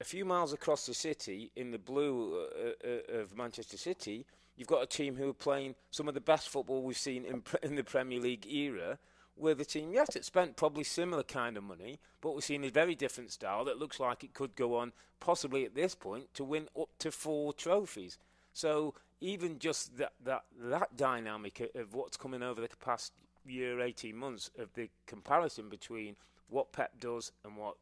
a 0.00 0.04
few 0.04 0.24
miles 0.24 0.52
across 0.52 0.86
the 0.86 0.94
city, 0.94 1.50
in 1.56 1.70
the 1.70 1.78
blue 1.78 2.40
uh, 2.40 2.70
uh, 2.86 3.18
of 3.20 3.36
Manchester 3.36 3.76
City, 3.76 4.24
you've 4.58 4.68
got 4.68 4.82
a 4.82 4.86
team 4.86 5.16
who 5.16 5.30
are 5.30 5.34
playing 5.34 5.76
some 5.90 6.08
of 6.08 6.14
the 6.14 6.20
best 6.20 6.50
football 6.50 6.82
we've 6.82 6.98
seen 6.98 7.24
in, 7.24 7.42
in 7.62 7.76
the 7.76 7.84
Premier 7.84 8.20
League 8.20 8.46
era. 8.46 8.98
Where 9.36 9.54
the 9.54 9.64
team, 9.64 9.92
yes, 9.92 10.16
it 10.16 10.24
spent 10.24 10.56
probably 10.56 10.82
similar 10.82 11.22
kind 11.22 11.56
of 11.56 11.62
money, 11.62 12.00
but 12.20 12.34
we're 12.34 12.40
seeing 12.40 12.64
a 12.64 12.70
very 12.70 12.96
different 12.96 13.30
style 13.30 13.64
that 13.66 13.78
looks 13.78 14.00
like 14.00 14.24
it 14.24 14.34
could 14.34 14.56
go 14.56 14.74
on, 14.74 14.92
possibly 15.20 15.64
at 15.64 15.76
this 15.76 15.94
point, 15.94 16.34
to 16.34 16.42
win 16.42 16.66
up 16.76 16.88
to 16.98 17.12
four 17.12 17.52
trophies. 17.52 18.18
So 18.52 18.94
even 19.20 19.60
just 19.60 19.96
that 19.98 20.14
that 20.24 20.42
that 20.58 20.96
dynamic 20.96 21.70
of- 21.76 21.94
what's 21.94 22.16
coming 22.16 22.42
over 22.42 22.60
the 22.60 22.68
past 22.84 23.12
year, 23.46 23.80
eighteen 23.80 24.16
months, 24.16 24.50
of 24.58 24.74
the 24.74 24.90
comparison 25.06 25.68
between 25.68 26.16
what 26.48 26.72
Pep 26.72 26.98
does 26.98 27.30
and 27.44 27.56
what 27.56 27.76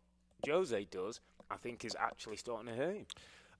Jose 0.47 0.85
does, 0.91 1.21
I 1.51 1.57
think 1.57 1.87
is 1.87 1.97
actually 1.99 2.37
starting 2.37 2.69
to 2.69 2.75
hurt 2.75 2.97
him. 2.97 3.07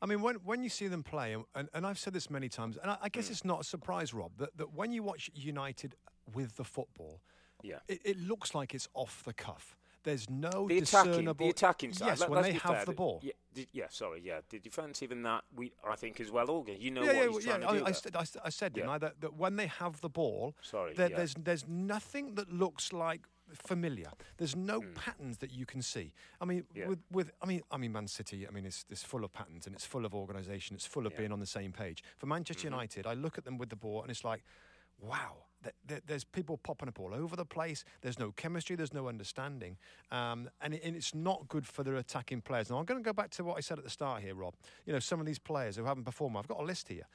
I 0.03 0.07
mean, 0.07 0.21
when, 0.23 0.37
when 0.37 0.63
you 0.63 0.69
see 0.69 0.89
them 0.89 1.03
play, 1.03 1.33
and, 1.33 1.45
and, 1.55 1.69
and 1.75 1.87
I've 1.87 1.99
said 1.99 2.13
this 2.13 2.31
many 2.31 2.49
times, 2.49 2.77
and 2.77 2.91
I, 2.91 2.99
I 3.03 3.09
Mm. 3.09 3.13
guess 3.13 3.31
it's 3.31 3.45
not 3.45 3.61
a 3.61 3.65
surprise, 3.65 4.13
Rob, 4.13 4.33
that, 4.39 4.57
that 4.59 4.75
when 4.75 4.93
you 4.93 5.03
watch 5.03 5.31
United 5.35 5.95
with 6.35 6.57
the 6.57 6.65
football, 6.65 7.21
Yeah. 7.63 7.79
it, 7.89 8.01
it 8.05 8.19
looks 8.19 8.55
like 8.55 8.75
it's 8.75 8.89
off 8.95 9.23
the 9.25 9.33
cuff. 9.33 9.77
There's 10.03 10.31
no 10.31 10.69
The 10.69 10.79
attacking, 10.79 11.11
discernible. 11.11 11.47
the 11.47 11.51
attacking 11.51 11.93
side. 11.93 12.07
Yes, 12.07 12.21
let- 12.21 12.31
when 12.31 12.43
they 12.43 12.53
have 12.53 12.77
fair, 12.77 12.85
the 12.85 12.93
ball. 12.93 13.21
Yeah, 13.25 13.33
the, 13.55 13.67
yeah, 13.73 13.87
sorry, 13.91 14.21
yeah. 14.23 14.41
The 14.51 14.61
defensive 14.61 15.11
and 15.11 15.25
that 15.27 15.43
we 15.55 15.73
I 15.85 15.97
think 15.97 16.21
is 16.21 16.31
well 16.31 16.49
organized. 16.49 16.81
You 16.83 16.93
know 16.93 17.01
yeah, 17.03 17.07
what 17.09 17.17
yeah, 17.17 17.23
he's 17.23 17.31
well, 17.33 17.41
trying 17.59 17.63
yeah. 17.63 17.73
to 17.73 17.79
do. 17.79 17.85
I, 17.85 17.89
I, 17.89 17.93
said, 17.93 18.17
I, 18.17 18.25
I 18.45 18.49
said, 18.51 18.73
didn't 18.75 18.91
I, 18.91 18.99
that, 18.99 19.21
that 19.21 19.35
when 19.35 19.57
they 19.57 19.67
have 19.67 20.01
the 20.03 20.09
ball, 20.09 20.55
Sorry, 20.63 20.95
there, 20.95 21.11
yeah. 21.11 21.17
there's 21.17 21.35
there's 21.35 21.67
nothing 21.67 22.35
that 22.37 22.53
looks 22.53 22.93
like 22.93 23.23
familiar. 23.55 24.11
There's 24.37 24.57
no 24.57 24.81
Hmm. 24.81 24.95
patterns 24.95 25.39
that 25.39 25.51
you 25.53 25.67
can 25.67 25.83
see. 25.83 26.13
I 26.41 26.45
mean, 26.45 26.65
Yeah. 26.75 26.89
with, 26.89 27.01
with 27.11 27.33
I 27.43 27.47
mean, 27.47 27.63
I 27.71 27.77
mean, 27.77 27.93
Man 27.93 28.09
City. 28.09 28.47
I 28.47 28.51
mean, 28.51 28.67
it's, 28.67 28.85
it's 28.91 29.03
full 29.03 29.25
of 29.25 29.33
patterns 29.33 29.67
and 29.67 29.75
it's 29.75 29.87
full 29.87 30.05
of 30.05 30.15
organisation. 30.15 30.75
It's 30.77 30.87
full 30.87 31.07
of 31.07 31.13
Yeah. 31.13 31.17
Mm-hmm. 31.17 31.23
being 31.23 31.33
on 31.33 31.41
the 31.41 31.47
same 31.47 31.73
page. 31.73 32.03
For 32.19 32.27
Manchester 32.27 32.65
United, 32.69 33.07
I 33.07 33.15
look 33.15 33.39
at 33.39 33.45
them 33.45 33.59
with 33.59 33.69
the 33.71 33.77
ball 33.77 34.03
and 34.03 34.11
it's 34.11 34.25
like, 34.25 34.43
wow, 34.99 35.45
th- 35.63 35.75
th- 35.87 36.03
there's 36.07 36.25
people 36.25 36.57
popping 36.57 36.89
up 36.89 36.99
all 36.99 37.13
over 37.15 37.37
the 37.37 37.45
place. 37.45 37.85
There's 38.01 38.19
no 38.19 38.33
chemistry. 38.33 38.77
There's 38.77 38.95
no 38.95 39.09
understanding, 39.09 39.77
um, 40.11 40.49
and, 40.63 40.73
it, 40.75 40.83
and 40.83 40.97
it's 40.97 41.15
not 41.15 41.49
good 41.49 41.67
for 41.67 41.83
the 41.85 41.97
attacking 41.97 42.41
players. 42.41 42.71
Now 42.71 42.79
I'm 42.79 42.87
going 42.87 42.99
to 43.03 43.05
go 43.05 43.13
back 43.13 43.29
to 43.33 43.45
what 43.45 43.59
I 43.59 43.61
said 43.61 43.77
at 43.79 43.85
the 43.85 43.91
start 43.91 44.23
here, 44.23 44.35
Rob. 44.35 44.55
You 44.87 44.95
know, 44.95 44.99
some 44.99 45.21
of 45.21 45.27
these 45.27 45.39
players 45.39 45.77
who 45.77 45.85
haven't 45.85 46.05
performed. 46.05 46.37
I've 46.39 46.49
got 46.49 46.61
a 46.61 46.65
list 46.65 46.89
here. 46.89 47.07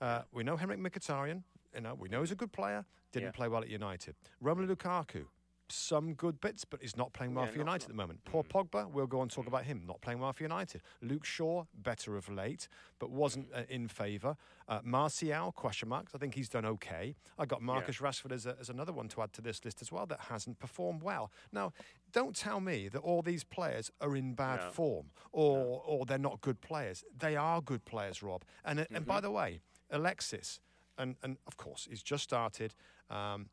Uh, 0.00 0.22
we 0.32 0.42
know 0.42 0.56
Henrikh 0.56 0.80
Mkhitaryan. 0.80 1.42
You 1.74 1.80
know, 1.80 1.94
we 1.94 2.08
know 2.08 2.20
he's 2.22 2.32
a 2.32 2.36
good 2.36 2.52
player. 2.52 2.84
Didn't 3.12 3.26
Yeah. 3.28 3.32
play 3.32 3.48
well 3.48 3.62
at 3.62 3.68
United. 3.68 4.16
Romelu 4.42 4.74
Lukaku, 4.74 5.26
some 5.70 6.14
good 6.14 6.40
bits, 6.40 6.64
but 6.64 6.80
he's 6.80 6.96
not 6.96 7.12
playing 7.12 7.34
well 7.34 7.44
Yeah, 7.44 7.50
for 7.52 7.58
not- 7.58 7.64
United 7.64 7.84
at 7.84 7.88
the 7.88 7.94
moment. 7.94 8.24
Paul 8.24 8.44
Mm. 8.44 8.48
Pogba, 8.70 8.90
we'll 8.90 9.06
go 9.06 9.22
and 9.22 9.30
talk 9.30 9.46
about 9.46 9.64
him, 9.64 9.82
not 9.86 10.00
playing 10.00 10.20
well 10.20 10.32
for 10.32 10.42
United. 10.42 10.82
Luke 11.02 11.24
Shaw, 11.24 11.64
better 11.74 12.16
of 12.16 12.28
late, 12.28 12.68
but 12.98 13.10
wasn't 13.10 13.48
uh, 13.54 13.62
in 13.68 13.88
favour. 13.88 14.36
Uh, 14.66 14.80
Martial, 14.82 15.52
question 15.52 15.88
marks. 15.88 16.14
I 16.14 16.18
think 16.18 16.34
he's 16.34 16.48
done 16.48 16.64
okay. 16.66 17.14
I 17.38 17.46
got 17.46 17.62
Marcus 17.62 17.98
Rashford 17.98 18.32
as, 18.32 18.46
a, 18.46 18.56
as 18.60 18.68
another 18.68 18.92
one 18.92 19.08
to 19.08 19.22
add 19.22 19.32
to 19.34 19.40
this 19.42 19.64
list 19.64 19.80
as 19.82 19.90
well 19.92 20.06
that 20.06 20.20
hasn't 20.20 20.58
performed 20.58 21.02
well. 21.02 21.30
Now, 21.52 21.72
don't 22.12 22.34
tell 22.34 22.60
me 22.60 22.88
that 22.88 22.98
all 23.00 23.22
these 23.22 23.44
players 23.44 23.90
are 24.00 24.16
in 24.16 24.34
bad 24.34 24.72
form 24.72 25.10
or 25.32 25.82
or 25.84 26.06
they're 26.06 26.18
not 26.18 26.40
good 26.40 26.60
players. 26.60 27.04
They 27.18 27.36
are 27.36 27.60
good 27.60 27.84
players, 27.84 28.22
Rob. 28.22 28.44
And 28.64 28.80
uh, 28.80 28.84
and 28.90 28.98
Mm-hmm. 29.00 29.04
by 29.08 29.20
the 29.20 29.30
way, 29.30 29.60
Alexis, 29.90 30.60
and 30.96 31.16
and 31.22 31.36
of 31.46 31.56
course 31.56 31.86
he's 31.88 32.02
just 32.02 32.24
started. 32.24 32.74
Um, 33.10 33.48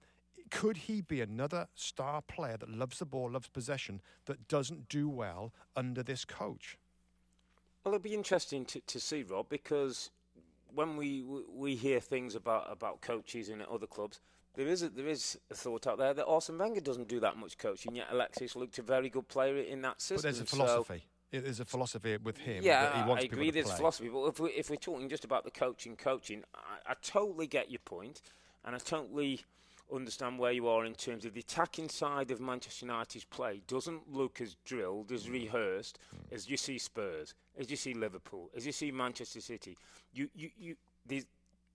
could 0.51 0.77
he 0.77 1.01
be 1.01 1.21
another 1.21 1.67
star 1.75 2.21
player 2.21 2.57
that 2.57 2.69
loves 2.69 2.99
the 2.99 3.05
ball, 3.05 3.31
loves 3.31 3.47
possession, 3.47 4.01
that 4.25 4.47
doesn't 4.47 4.89
do 4.89 5.09
well 5.09 5.53
under 5.75 6.03
this 6.03 6.25
coach? 6.25 6.77
Well, 7.83 7.93
it'll 7.93 8.03
be 8.03 8.13
interesting 8.13 8.65
to, 8.65 8.79
to 8.81 8.99
see, 8.99 9.23
Rob, 9.23 9.49
because 9.49 10.09
when 10.73 10.97
we 10.97 11.23
we 11.53 11.75
hear 11.75 11.99
things 11.99 12.35
about, 12.35 12.71
about 12.71 13.01
coaches 13.01 13.49
in 13.49 13.61
other 13.71 13.87
clubs, 13.87 14.19
there 14.55 14.67
is 14.67 14.81
a, 14.83 14.89
there 14.89 15.07
is 15.07 15.37
a 15.51 15.55
thought 15.55 15.87
out 15.87 15.97
there 15.97 16.13
that 16.13 16.25
Arsene 16.25 16.57
Wenger 16.57 16.81
doesn't 16.81 17.07
do 17.07 17.19
that 17.19 17.37
much 17.37 17.57
coaching. 17.57 17.95
Yet 17.95 18.07
Alexis 18.11 18.55
looked 18.55 18.77
a 18.79 18.81
very 18.81 19.09
good 19.09 19.27
player 19.27 19.57
in 19.57 19.81
that 19.83 19.95
But 19.95 20.01
system. 20.01 20.21
there's 20.31 20.41
a 20.41 20.45
philosophy. 20.45 20.95
It- 20.95 21.43
there's 21.43 21.59
a 21.59 21.65
philosophy 21.65 22.15
with 22.15 22.37
him 22.37 22.63
yeah, 22.63 22.83
that 22.83 22.95
he 22.95 23.09
wants 23.09 23.23
I 23.23 23.25
agree. 23.25 23.51
There's 23.51 23.65
play. 23.65 23.75
philosophy, 23.75 24.07
but 24.07 24.25
if, 24.27 24.39
we, 24.39 24.49
if 24.51 24.69
we're 24.69 24.77
talking 24.77 25.09
just 25.09 25.25
about 25.25 25.43
the 25.43 25.51
coaching, 25.51 25.97
coaching, 25.97 26.43
I, 26.53 26.91
I 26.91 26.95
totally 27.01 27.45
get 27.45 27.69
your 27.69 27.79
point, 27.79 28.21
and 28.63 28.73
I 28.73 28.79
totally 28.79 29.41
understand 29.93 30.39
where 30.39 30.51
you 30.51 30.67
are 30.67 30.85
in 30.85 30.95
terms 30.95 31.25
of 31.25 31.33
the 31.33 31.39
attacking 31.41 31.89
side 31.89 32.31
of 32.31 32.39
Manchester 32.39 32.85
United's 32.85 33.25
play 33.25 33.61
doesn't 33.67 34.11
look 34.11 34.41
as 34.41 34.55
drilled, 34.65 35.09
Mm. 35.09 35.15
as 35.15 35.29
rehearsed 35.29 35.99
as 36.31 36.49
you 36.49 36.57
see 36.57 36.77
Spurs, 36.77 37.33
as 37.57 37.69
you 37.69 37.77
see 37.77 37.93
Liverpool, 37.93 38.49
as 38.55 38.65
you 38.65 38.71
see 38.71 38.91
Manchester 38.91 39.41
City. 39.41 39.77
You, 40.13 40.29
you, 40.33 40.49
you. 40.57 40.75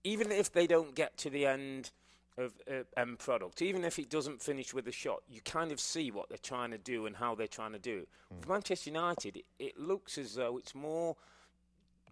Even 0.03 0.31
if 0.31 0.51
they 0.51 0.65
don't 0.67 0.95
get 0.95 1.15
to 1.17 1.29
the 1.29 1.45
end 1.45 1.91
of 2.37 2.53
uh, 2.69 2.83
end 2.97 3.19
product, 3.19 3.61
even 3.61 3.83
if 3.85 3.99
it 3.99 4.09
doesn't 4.09 4.41
finish 4.41 4.73
with 4.73 4.87
a 4.87 4.91
shot, 4.91 5.21
you 5.29 5.41
kind 5.41 5.71
of 5.71 5.79
see 5.79 6.09
what 6.11 6.27
they're 6.27 6.37
trying 6.39 6.71
to 6.71 6.77
do 6.77 7.05
and 7.05 7.15
how 7.15 7.35
they're 7.35 7.47
trying 7.47 7.73
to 7.73 7.79
do 7.79 7.99
it. 7.99 8.09
Mm. 8.33 8.43
For 8.43 8.51
Manchester 8.53 8.89
United, 8.89 9.37
it, 9.37 9.45
it 9.59 9.79
looks 9.79 10.17
as 10.17 10.35
though 10.35 10.57
it's 10.57 10.73
more 10.73 11.15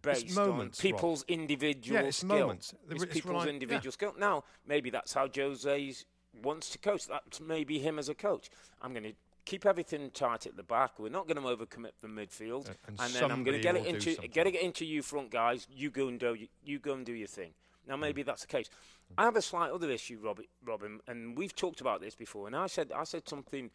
based 0.01 0.36
moments, 0.36 0.84
on 0.84 0.91
Rob. 0.91 0.98
people's 1.00 1.25
individual 1.27 2.01
Yeah, 2.01 2.08
it's 2.08 2.18
skill. 2.18 2.29
moments. 2.29 2.74
It's 2.89 3.03
it's 3.03 3.13
people's 3.13 3.46
individual 3.46 3.91
skill. 3.91 4.13
Now, 4.18 4.44
maybe 4.68 4.89
that's 4.89 5.13
how 5.13 5.27
Jose's 5.27 6.06
wants 6.44 6.70
to 6.72 6.77
coach. 6.77 7.08
That's 7.08 7.39
maybe 7.41 7.79
him 7.79 8.00
as 8.00 8.10
a 8.10 8.15
coach. 8.15 8.50
I'm 8.82 8.91
going 8.94 9.03
to 9.03 9.13
keep 9.46 9.65
everything 9.65 10.12
tight 10.12 10.46
at 10.46 10.56
the 10.56 10.63
back. 10.63 11.00
We're 11.00 11.10
not 11.10 11.27
going 11.27 11.38
to 11.38 11.44
overcommit 11.44 11.91
the 12.01 12.08
midfield, 12.08 12.70
Uh, 12.70 12.74
and 12.88 13.00
and, 13.00 13.13
then 13.13 13.32
I'm 13.32 13.44
going 13.44 13.58
to 13.58 13.63
get 13.63 13.75
it 13.75 13.86
into 13.86 14.15
get 14.27 14.48
it 14.48 14.56
into 14.56 14.86
you 14.86 15.01
front 15.01 15.32
guys. 15.32 15.68
You 15.72 15.89
go 15.89 16.08
and 16.08 16.20
do 16.20 16.38
you 16.63 16.79
go 16.79 16.94
and 16.94 17.06
do 17.06 17.13
your 17.13 17.27
thing. 17.27 17.53
Now, 17.88 17.96
Mm. 17.96 18.01
maybe 18.01 18.24
that's 18.24 18.41
the 18.41 18.48
case. 18.48 18.70
I 19.18 19.24
have 19.24 19.36
a 19.36 19.41
slight 19.41 19.72
other 19.72 19.89
issue, 19.89 20.20
Robin, 20.22 20.46
Robin, 20.63 21.01
and 21.08 21.36
we've 21.36 21.56
talked 21.56 21.82
about 21.82 22.00
this 22.00 22.13
before. 22.13 22.46
And 22.46 22.56
I 22.56 22.68
said 22.68 22.91
I 22.91 23.03
said 23.06 23.27
something 23.27 23.72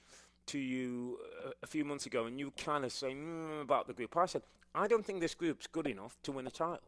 to 0.47 0.59
you 0.59 1.19
uh, 1.45 1.51
a 1.63 1.67
few 1.67 1.85
months 1.85 2.07
ago, 2.07 2.27
and 2.27 2.39
you 2.39 2.53
kind 2.53 2.85
of 2.85 2.93
saying 2.93 3.17
mm, 3.25 3.63
about 3.63 3.89
the 3.89 3.95
group. 3.95 4.17
I 4.17 4.27
said 4.27 4.43
I 4.75 4.87
don't 4.89 5.05
think 5.05 5.21
this 5.21 5.35
group's 5.35 5.67
good 5.67 5.87
enough 5.87 6.17
to 6.25 6.33
win 6.33 6.47
a 6.47 6.51
title. 6.51 6.81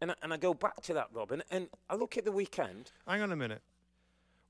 And 0.00 0.10
I, 0.10 0.14
and 0.22 0.32
I 0.32 0.36
go 0.36 0.52
back 0.52 0.80
to 0.82 0.94
that, 0.94 1.08
Robin, 1.12 1.42
and 1.50 1.68
I 1.88 1.94
look 1.94 2.18
at 2.18 2.24
the 2.24 2.32
weekend. 2.32 2.90
Hang 3.06 3.22
on 3.22 3.30
a 3.30 3.36
minute. 3.36 3.62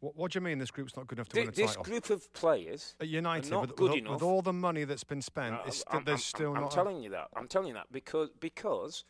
What, 0.00 0.16
what 0.16 0.32
do 0.32 0.38
you 0.38 0.40
mean 0.40 0.58
this 0.58 0.70
group's 0.70 0.96
not 0.96 1.06
good 1.06 1.18
enough 1.18 1.28
to 1.28 1.34
Th- 1.34 1.46
win 1.46 1.52
a 1.52 1.56
this 1.56 1.66
title? 1.76 1.82
This 1.84 1.90
group 1.90 2.10
of 2.10 2.32
players 2.32 2.94
At 3.00 3.08
United, 3.08 3.50
not 3.50 3.60
with, 3.68 3.76
good 3.76 3.90
with, 3.90 3.98
enough. 4.00 4.14
with 4.14 4.22
all 4.22 4.40
the 4.42 4.52
money 4.52 4.84
that's 4.84 5.04
been 5.04 5.20
spent, 5.22 5.56
it's 5.66 5.80
sti- 5.80 5.96
I'm, 5.98 6.04
there's 6.04 6.14
I'm- 6.20 6.22
still 6.22 6.54
I'm 6.54 6.62
not. 6.62 6.72
a- 6.72 6.74
telling 6.74 7.02
you 7.02 7.10
that. 7.10 7.28
I'm 7.36 7.46
telling 7.46 7.68
you 7.68 7.74
that 7.74 7.92
because 7.92 8.30
because 8.40 9.04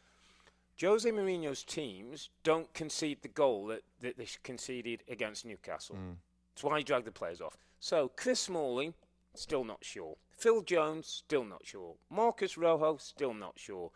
Jose 0.80 1.08
Mourinho's 1.08 1.62
teams 1.62 2.28
don't 2.42 2.72
concede 2.74 3.22
the 3.22 3.28
goal 3.28 3.66
that, 3.68 3.82
that 4.00 4.18
they 4.18 4.26
conceded 4.42 5.04
against 5.08 5.46
Newcastle. 5.46 5.94
Mm. 5.96 6.16
That's 6.54 6.64
why 6.64 6.78
he 6.78 6.84
dragged 6.84 7.06
the 7.06 7.12
players 7.12 7.40
off. 7.40 7.56
So 7.78 8.10
Chris 8.16 8.40
Smalling, 8.40 8.92
still 9.34 9.64
not 9.64 9.78
sure. 9.82 10.16
Phil 10.42 10.62
Jones, 10.62 11.06
still 11.06 11.44
not 11.44 11.64
sure. 11.64 11.94
Marcos 12.10 12.56
Rojo, 12.56 12.96
still 12.96 13.32
not 13.32 13.52
sure. 13.56 13.92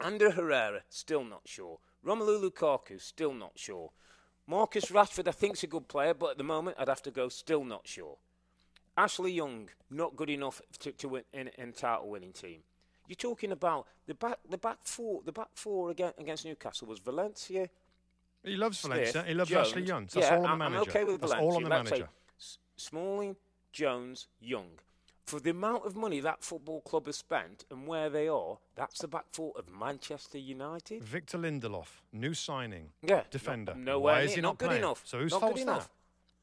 Ander 0.00 0.30
Herrera, 0.30 0.80
still 0.88 1.22
not 1.22 1.42
sure. 1.44 1.80
Romelu 2.02 2.42
Lukaku, 2.50 2.98
still 2.98 3.34
not 3.34 3.52
sure. 3.56 3.90
Marcus 4.46 4.86
Rashford, 4.86 5.28
I 5.28 5.32
think's 5.32 5.64
a 5.64 5.66
good 5.66 5.86
player, 5.86 6.14
but 6.14 6.30
at 6.30 6.38
the 6.38 6.44
moment 6.44 6.78
I'd 6.78 6.88
have 6.88 7.02
to 7.02 7.10
go 7.10 7.28
still 7.28 7.62
not 7.62 7.86
sure. 7.86 8.16
Ashley 8.96 9.32
Young, 9.32 9.68
not 9.90 10.16
good 10.16 10.30
enough 10.30 10.62
to, 10.78 10.92
to 10.92 11.08
win 11.08 11.24
in 11.34 11.48
in 11.58 11.68
a 11.68 11.72
title 11.72 12.08
winning 12.08 12.32
team. 12.32 12.60
You're 13.06 13.16
talking 13.16 13.52
about 13.52 13.86
the 14.06 14.14
back 14.14 14.38
the 14.48 14.56
back 14.56 14.78
four 14.84 15.20
the 15.26 15.32
back 15.32 15.48
four 15.54 15.90
against, 15.90 16.18
against 16.18 16.44
Newcastle 16.46 16.88
was 16.88 17.00
Valencia, 17.00 17.68
He 18.42 18.56
loves 18.56 18.78
Smith, 18.78 18.96
Valencia. 19.12 19.24
He 19.28 19.34
loves 19.34 19.50
Jones. 19.50 19.68
Ashley 19.68 19.82
Young. 19.82 20.04
That's 20.04 20.16
yeah, 20.16 20.36
all 20.36 20.36
on 20.36 20.42
the 20.42 20.48
I'm, 20.48 20.58
manager. 20.58 20.76
I'm 20.76 20.88
okay 20.88 21.04
with 21.04 21.20
That's 21.20 21.32
Valencia. 21.34 21.50
all 21.50 21.56
on 21.56 21.62
the 21.64 21.68
Let's 21.68 21.90
manager. 21.90 22.08
S- 22.40 22.58
Smalling, 22.76 23.36
Jones, 23.72 24.28
Young. 24.40 24.70
For 25.26 25.40
the 25.40 25.50
amount 25.50 25.84
of 25.84 25.96
money 25.96 26.20
that 26.20 26.44
football 26.44 26.80
club 26.82 27.06
has 27.06 27.16
spent 27.16 27.64
and 27.68 27.88
where 27.88 28.08
they 28.08 28.28
are, 28.28 28.58
that's 28.76 29.00
the 29.00 29.08
back 29.08 29.24
four 29.32 29.52
of 29.56 29.68
Manchester 29.68 30.38
United. 30.38 31.02
Victor 31.02 31.36
Lindelof, 31.36 31.88
new 32.12 32.32
signing, 32.32 32.90
Yeah, 33.02 33.22
defender. 33.30 33.74
No, 33.74 33.94
nowhere 33.94 34.14
Why 34.14 34.20
is 34.22 34.34
he 34.34 34.40
not, 34.40 34.50
not 34.50 34.58
good 34.58 34.66
playing? 34.68 34.82
enough. 34.82 35.02
So 35.04 35.18
who's 35.18 35.32
not 35.32 35.40
fault's 35.40 35.58
good 35.58 35.66
that? 35.66 35.72
enough. 35.72 35.90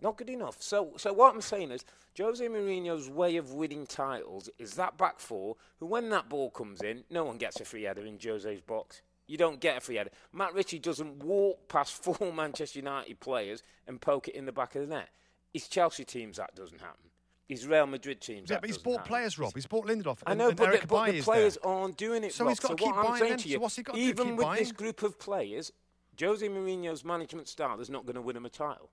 Not 0.02 0.18
good 0.18 0.30
enough. 0.30 0.58
So, 0.62 0.92
so 0.98 1.14
what 1.14 1.34
I'm 1.34 1.40
saying 1.40 1.72
is, 1.72 1.86
Jose 2.20 2.46
Mourinho's 2.46 3.10
way 3.10 3.38
of 3.38 3.54
winning 3.54 3.86
titles 3.88 4.50
is 4.60 4.74
that 4.74 4.98
back 4.98 5.18
four, 5.22 5.56
who 5.80 5.86
when 5.86 6.10
that 6.10 6.28
ball 6.28 6.50
comes 6.50 6.82
in, 6.82 7.06
no 7.10 7.24
one 7.24 7.38
gets 7.38 7.62
a 7.62 7.66
free 7.66 7.84
header 7.84 8.06
in 8.06 8.20
Jose's 8.22 8.60
box. 8.60 9.02
You 9.28 9.38
don't 9.38 9.62
get 9.62 9.78
a 9.78 9.80
free 9.80 9.96
header. 9.96 10.10
Matt 10.34 10.54
Ritchie 10.54 10.80
doesn't 10.80 11.24
walk 11.24 11.70
past 11.70 11.94
four 12.04 12.34
Manchester 12.34 12.80
United 12.80 13.22
players 13.22 13.64
and 13.88 14.02
poke 14.02 14.28
it 14.28 14.36
in 14.36 14.46
the 14.46 14.52
back 14.52 14.76
of 14.76 14.82
the 14.82 14.88
net. 14.88 15.08
His 15.54 15.70
Chelsea 15.70 16.04
teams 16.04 16.36
that 16.36 16.54
doesn't 16.54 16.82
happen. 16.82 17.12
His 17.48 17.68
Real 17.68 17.86
Madrid 17.86 18.22
teams 18.22 18.50
Yeah, 18.50 18.60
but 18.60 18.70
he's 18.70 18.78
bought 18.78 18.98
happen. 19.00 19.08
players, 19.10 19.38
Rob. 19.38 19.52
He's 19.54 19.66
bought 19.66 19.86
Lindelof. 19.86 20.20
I 20.26 20.34
know, 20.34 20.48
and 20.50 20.58
but, 20.58 20.68
Eric 20.70 20.82
the, 20.82 20.88
but 20.88 21.12
the 21.12 21.22
players 21.22 21.58
there. 21.62 21.72
aren't 21.72 21.98
doing 21.98 22.24
it. 22.24 22.34
So 22.34 22.46
Rob. 22.46 22.52
he's 22.52 22.60
gotta 22.60 22.72
so 22.74 22.78
keep 22.78 22.96
what 22.96 22.98
I'm 22.98 23.06
buying 23.06 23.20
saying 23.20 23.30
then. 23.32 23.38
to 23.40 23.44
So 23.44 23.50
you, 23.50 23.60
what's 23.60 23.76
he 23.76 23.84
gotta 23.84 23.98
do? 24.00 24.04
even 24.06 24.26
Keep 24.28 24.36
with 24.38 24.46
buying? 24.46 24.60
this 24.60 24.72
group 24.72 25.04
of 25.04 25.20
players, 25.20 25.72
Jose 26.20 26.48
Mourinho's 26.48 27.04
management 27.04 27.48
style 27.48 27.80
is 27.82 27.90
not 27.90 28.06
going 28.06 28.16
to 28.16 28.22
win 28.22 28.38
him 28.38 28.46
a 28.46 28.50
title. 28.50 28.90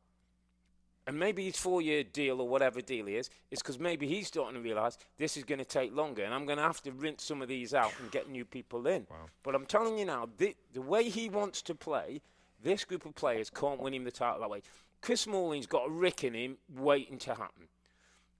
And 1.06 1.18
maybe 1.18 1.44
his 1.46 1.56
four-year 1.56 2.04
deal 2.04 2.40
or 2.40 2.48
whatever 2.48 2.80
deal 2.80 3.06
he 3.06 3.16
is, 3.16 3.30
is 3.50 3.60
because 3.60 3.78
maybe 3.78 4.06
he's 4.06 4.28
starting 4.28 4.54
to 4.54 4.60
realise 4.60 4.98
this 5.18 5.36
is 5.36 5.44
going 5.44 5.58
to 5.58 5.64
take 5.64 5.94
longer, 5.94 6.22
and 6.24 6.32
I'm 6.32 6.44
going 6.44 6.58
to 6.58 6.62
have 6.62 6.82
to 6.82 6.92
rinse 6.92 7.24
some 7.24 7.42
of 7.42 7.48
these 7.48 7.72
out 7.74 7.92
and 8.00 8.10
get 8.10 8.28
new 8.30 8.44
people 8.44 8.86
in. 8.86 9.06
But 9.42 9.54
I'm 9.54 9.66
telling 9.66 9.98
you 9.98 10.04
now, 10.04 10.28
the, 10.36 10.54
the 10.72 10.82
way 10.82 11.08
he 11.08 11.28
wants 11.28 11.62
to 11.62 11.74
play, 11.74 12.20
this 12.62 12.84
group 12.84 13.06
of 13.06 13.14
players 13.14 13.48
can't 13.50 13.80
win 13.80 13.94
him 13.94 14.04
the 14.04 14.10
title 14.10 14.40
that 14.40 14.50
way. 14.50 14.62
Chris 15.00 15.22
Smalling's 15.22 15.66
got 15.66 15.86
a 15.88 15.90
rick 15.90 16.22
in 16.22 16.34
him 16.34 16.58
waiting 16.76 17.18
to 17.18 17.30
happen. 17.34 17.68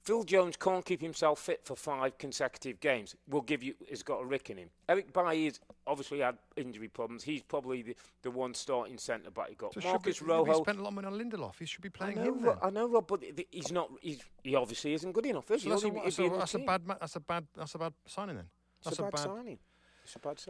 Phil 0.03 0.25
Jones 0.25 0.57
can't 0.57 0.85
keep 0.85 1.01
himself 1.01 1.41
fit 1.41 1.61
for 1.65 1.77
five 1.77 2.17
consecutive 2.17 2.81
games. 2.81 3.15
Will 3.29 3.43
give 3.43 3.63
you 3.63 3.75
has 3.91 4.03
got 4.03 4.23
a 4.23 4.25
rick 4.25 4.49
in 4.49 4.57
him. 4.57 4.71
Eric 4.89 5.13
Bailly's 5.13 5.61
obviously 5.87 6.21
had 6.21 6.39
injury 6.57 6.89
problems. 6.89 7.23
He's 7.23 7.43
probably 7.43 7.83
the, 7.83 7.97
the 8.23 8.31
one 8.31 8.55
starting 8.55 8.97
centre 8.97 9.31
back. 9.31 9.51
He 9.51 9.55
got 9.57 9.75
So 9.75 9.81
Marcus 9.81 10.19
be, 10.19 10.25
He 10.25 10.31
Rojo. 10.31 10.63
spent 10.63 10.79
a 10.79 10.83
lot 10.83 10.89
of 10.89 10.95
money 10.95 11.07
on 11.07 11.19
Lindelof. 11.19 11.59
He 11.59 11.67
should 11.67 11.83
be 11.83 11.91
I 11.91 11.99
playing 11.99 12.17
know, 12.17 12.25
him 12.25 12.43
then. 12.43 12.57
I 12.63 12.71
know, 12.71 12.89
Rob, 12.89 13.07
but 13.07 13.23
he's 13.51 13.71
not. 13.71 13.91
He's, 14.01 14.23
he 14.43 14.55
obviously 14.55 14.95
isn't 14.95 15.13
good 15.13 15.27
enough. 15.27 15.51
Is 15.51 15.63
So 15.63 15.69
he? 15.69 15.71
that's, 15.71 15.85
a, 15.85 15.91
that's, 15.91 16.19
a, 16.19 16.21
be 16.21 16.25
in 16.27 16.33
the 16.33 16.39
that's 16.39 16.55
a 16.55 16.59
bad. 16.59 16.83
That's 16.99 17.17
a 17.17 17.21
bad. 17.21 17.47
That's 17.57 17.75
a 17.75 17.79
bad 17.79 17.93
signing 18.07 18.37
then. 18.37 18.47
That's 18.83 18.99
a 18.99 19.03
bad, 19.03 19.09
a 19.09 19.13
bad 19.13 19.21
signing. 19.21 19.59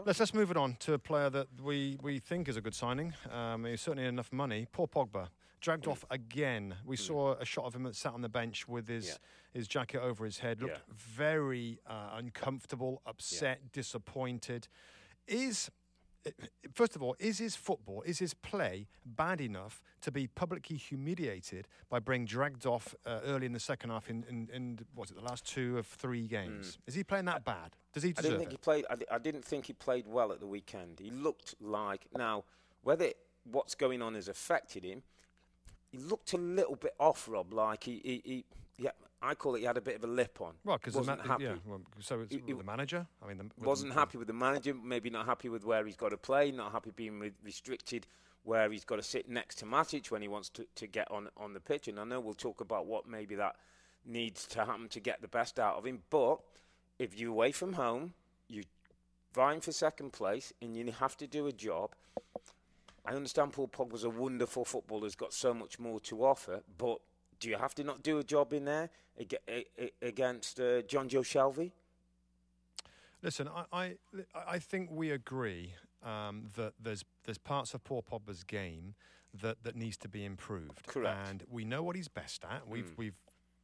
Let's 0.07 0.21
let's 0.21 0.33
move 0.33 0.51
it 0.51 0.57
on 0.57 0.77
to 0.81 0.95
a 0.95 0.99
player 0.99 1.29
that 1.29 1.49
we, 1.63 1.99
we 2.01 2.19
think 2.19 2.49
is 2.49 2.57
a 2.57 2.61
good 2.61 2.75
signing. 2.75 3.13
Um, 3.31 3.65
he's 3.65 3.81
certainly 3.81 4.07
enough 4.09 4.33
money. 4.33 4.67
Paul 4.73 4.89
Pogba 4.89 5.29
dragged 5.61 5.85
Mm. 5.85 5.93
off 5.93 6.05
again. 6.11 6.77
We 6.85 6.97
saw 6.97 7.35
a 7.35 7.45
shot 7.45 7.65
of 7.67 7.75
him 7.75 7.83
that 7.85 7.95
sat 7.97 8.13
on 8.13 8.23
the 8.23 8.29
bench 8.29 8.67
with 8.69 8.89
his 8.89 9.09
Yeah. 9.09 9.15
his 9.53 9.67
jacket 9.69 10.01
over 10.01 10.25
his 10.25 10.39
head. 10.39 10.61
Looked 10.63 10.75
Yeah. 10.79 10.95
very 10.95 11.81
uh, 11.87 12.11
uncomfortable, 12.15 13.03
upset, 13.07 13.73
disappointed. 13.73 14.69
Is 15.27 15.71
first 16.75 16.97
of 16.97 17.03
all, 17.03 17.17
is 17.19 17.39
his 17.39 17.57
football, 17.57 18.03
is 18.03 18.19
his 18.19 18.35
play 18.35 18.87
bad 19.07 19.41
enough 19.41 19.83
to 20.03 20.13
be 20.13 20.27
publicly 20.27 20.77
humiliated 20.77 21.67
by 21.89 21.99
being 21.99 22.27
dragged 22.27 22.67
off 22.67 22.95
uh, 23.07 23.21
early 23.25 23.47
in 23.47 23.53
the 23.53 23.61
second 23.61 23.89
half 23.89 24.11
in, 24.11 24.23
in, 24.29 24.51
in 24.53 24.79
what's 24.95 25.11
it, 25.11 25.15
the 25.15 25.23
last 25.23 25.47
two 25.47 25.79
of 25.79 25.87
three 25.87 26.27
games? 26.29 26.79
Is 26.87 26.95
he 26.95 27.03
playing 27.05 27.25
that 27.25 27.43
bad? 27.45 27.75
Does 27.95 28.03
he 28.03 28.13
Mm. 28.13 28.19
I 28.19 28.23
didn't 28.23 28.39
think 28.39 28.51
it? 28.51 28.53
he 28.53 28.57
played. 28.59 28.85
I, 28.91 28.97
I 29.15 29.19
didn't 29.19 29.45
think 29.47 29.65
he 29.67 29.73
played 29.73 30.07
well 30.07 30.31
at 30.31 30.41
the 30.41 30.47
weekend. 30.47 31.01
He 31.01 31.11
looked 31.11 31.55
like 31.59 32.07
now 32.15 32.45
whether 32.83 33.13
what's 33.45 33.75
going 33.75 34.03
on 34.03 34.15
has 34.15 34.29
affected 34.29 34.85
him. 34.85 35.03
He 35.91 35.99
looked 35.99 36.33
a 36.33 36.39
little 36.39 36.77
bit 36.77 36.95
off, 36.99 37.29
Rob. 37.29 37.53
Like 37.53 37.85
he, 37.85 38.01
he, 38.05 38.23
he 38.25 38.45
yeah, 38.79 38.91
I 39.23 39.35
call 39.35 39.55
it. 39.57 39.61
He 39.61 39.65
had 39.67 39.77
a 39.77 39.81
bit 39.81 39.97
of 39.97 40.05
a 40.05 40.07
lip 40.07 40.39
on. 40.41 40.55
Well, 40.65 40.79
because 40.79 40.95
wasn't 40.95 41.19
ma- 41.25 41.33
happy. 41.33 41.45
Yeah, 41.45 41.55
well, 41.67 41.81
so 41.99 42.21
it's 42.21 42.35
He- 42.35 42.43
he 42.47 42.53
the 42.53 42.65
manager. 42.65 43.07
I 43.23 43.29
mean, 43.29 43.39
the, 43.39 43.65
wasn't 43.65 43.93
the- 43.95 43.99
happy 44.01 44.19
with 44.19 44.29
the 44.29 44.35
manager, 44.35 44.75
maybe 44.75 45.11
not 45.11 45.27
happy 45.27 45.49
with 45.49 45.65
where 45.65 45.85
he's 45.85 45.97
got 45.97 46.11
to 46.11 46.17
play, 46.17 46.51
not 46.53 46.73
happy 46.73 46.91
being 46.95 47.19
re- 47.19 47.33
restricted 47.45 48.07
where 48.43 48.71
he's 48.71 48.85
got 48.87 48.97
to 48.97 49.03
sit 49.03 49.29
next 49.29 49.57
to 49.57 49.67
Matic 49.67 50.11
when 50.11 50.23
he 50.23 50.29
wants 50.29 50.49
to, 50.49 50.67
to 50.75 50.87
get 50.87 51.11
on, 51.11 51.29
on 51.37 51.53
the 51.53 51.61
pitch. 51.61 51.89
And 51.89 52.01
I 52.01 52.05
know 52.05 52.21
we'll 52.21 52.33
talk 52.33 52.63
about 52.63 52.87
what 52.87 53.07
maybe 53.07 53.35
that 53.35 53.57
needs 54.07 54.47
to 54.47 54.65
happen 54.65 54.89
to 54.89 54.99
get 55.01 55.21
the 55.21 55.29
best 55.29 55.61
out 55.61 55.77
of 55.77 55.85
him. 55.85 56.01
But 56.09 56.39
if 56.99 57.19
you're 57.19 57.31
away 57.33 57.53
from 57.53 57.75
home, 57.75 58.15
you're 58.49 58.65
vying 59.35 59.61
for 59.61 59.73
second 59.73 60.15
place, 60.15 60.55
and 60.63 60.75
you 60.75 60.91
have 60.91 61.19
to 61.19 61.27
do 61.27 61.47
a 61.49 61.53
job. 61.53 61.91
I 63.05 63.13
understand 63.15 63.53
Paul 63.53 63.69
Pogba's 63.69 64.05
a 64.05 64.11
wonderful 64.11 64.65
footballer, 64.65 65.05
has 65.05 65.15
got 65.17 65.33
so 65.33 65.55
much 65.55 65.79
more 65.79 66.01
to 66.01 66.25
offer, 66.25 66.63
but 66.79 66.99
do 67.39 67.49
you 67.49 67.57
have 67.57 67.75
to 67.77 67.85
not 67.85 68.03
do 68.03 68.19
a 68.19 68.23
job 68.25 68.53
in 68.53 68.65
there 68.67 68.91
ag- 69.19 69.37
a- 69.49 69.65
a- 69.79 69.93
against 70.03 70.61
uh, 70.61 70.83
Jonjo 70.83 71.23
Shelvey? 71.25 71.73
Listen, 73.23 73.49
I, 73.49 73.65
I, 73.73 73.97
I 74.47 74.59
think 74.59 74.91
we 74.91 75.11
agree 75.11 75.75
um, 76.03 76.49
that 76.57 76.73
there's 76.83 77.05
there's 77.25 77.39
parts 77.39 77.75
of 77.75 77.85
Paul 77.85 78.03
Pogba's 78.03 78.45
game 78.45 78.95
that, 79.43 79.63
that 79.63 79.77
needs 79.77 79.97
to 79.99 80.09
be 80.09 80.25
improved. 80.25 80.87
Correct. 80.87 81.29
And 81.29 81.45
we 81.51 81.65
know 81.65 81.83
what 81.83 81.97
he's 81.97 82.09
best 82.09 82.45
at. 82.51 82.67
We've 82.67 82.87
Mm. 82.93 82.97
we've 82.99 83.15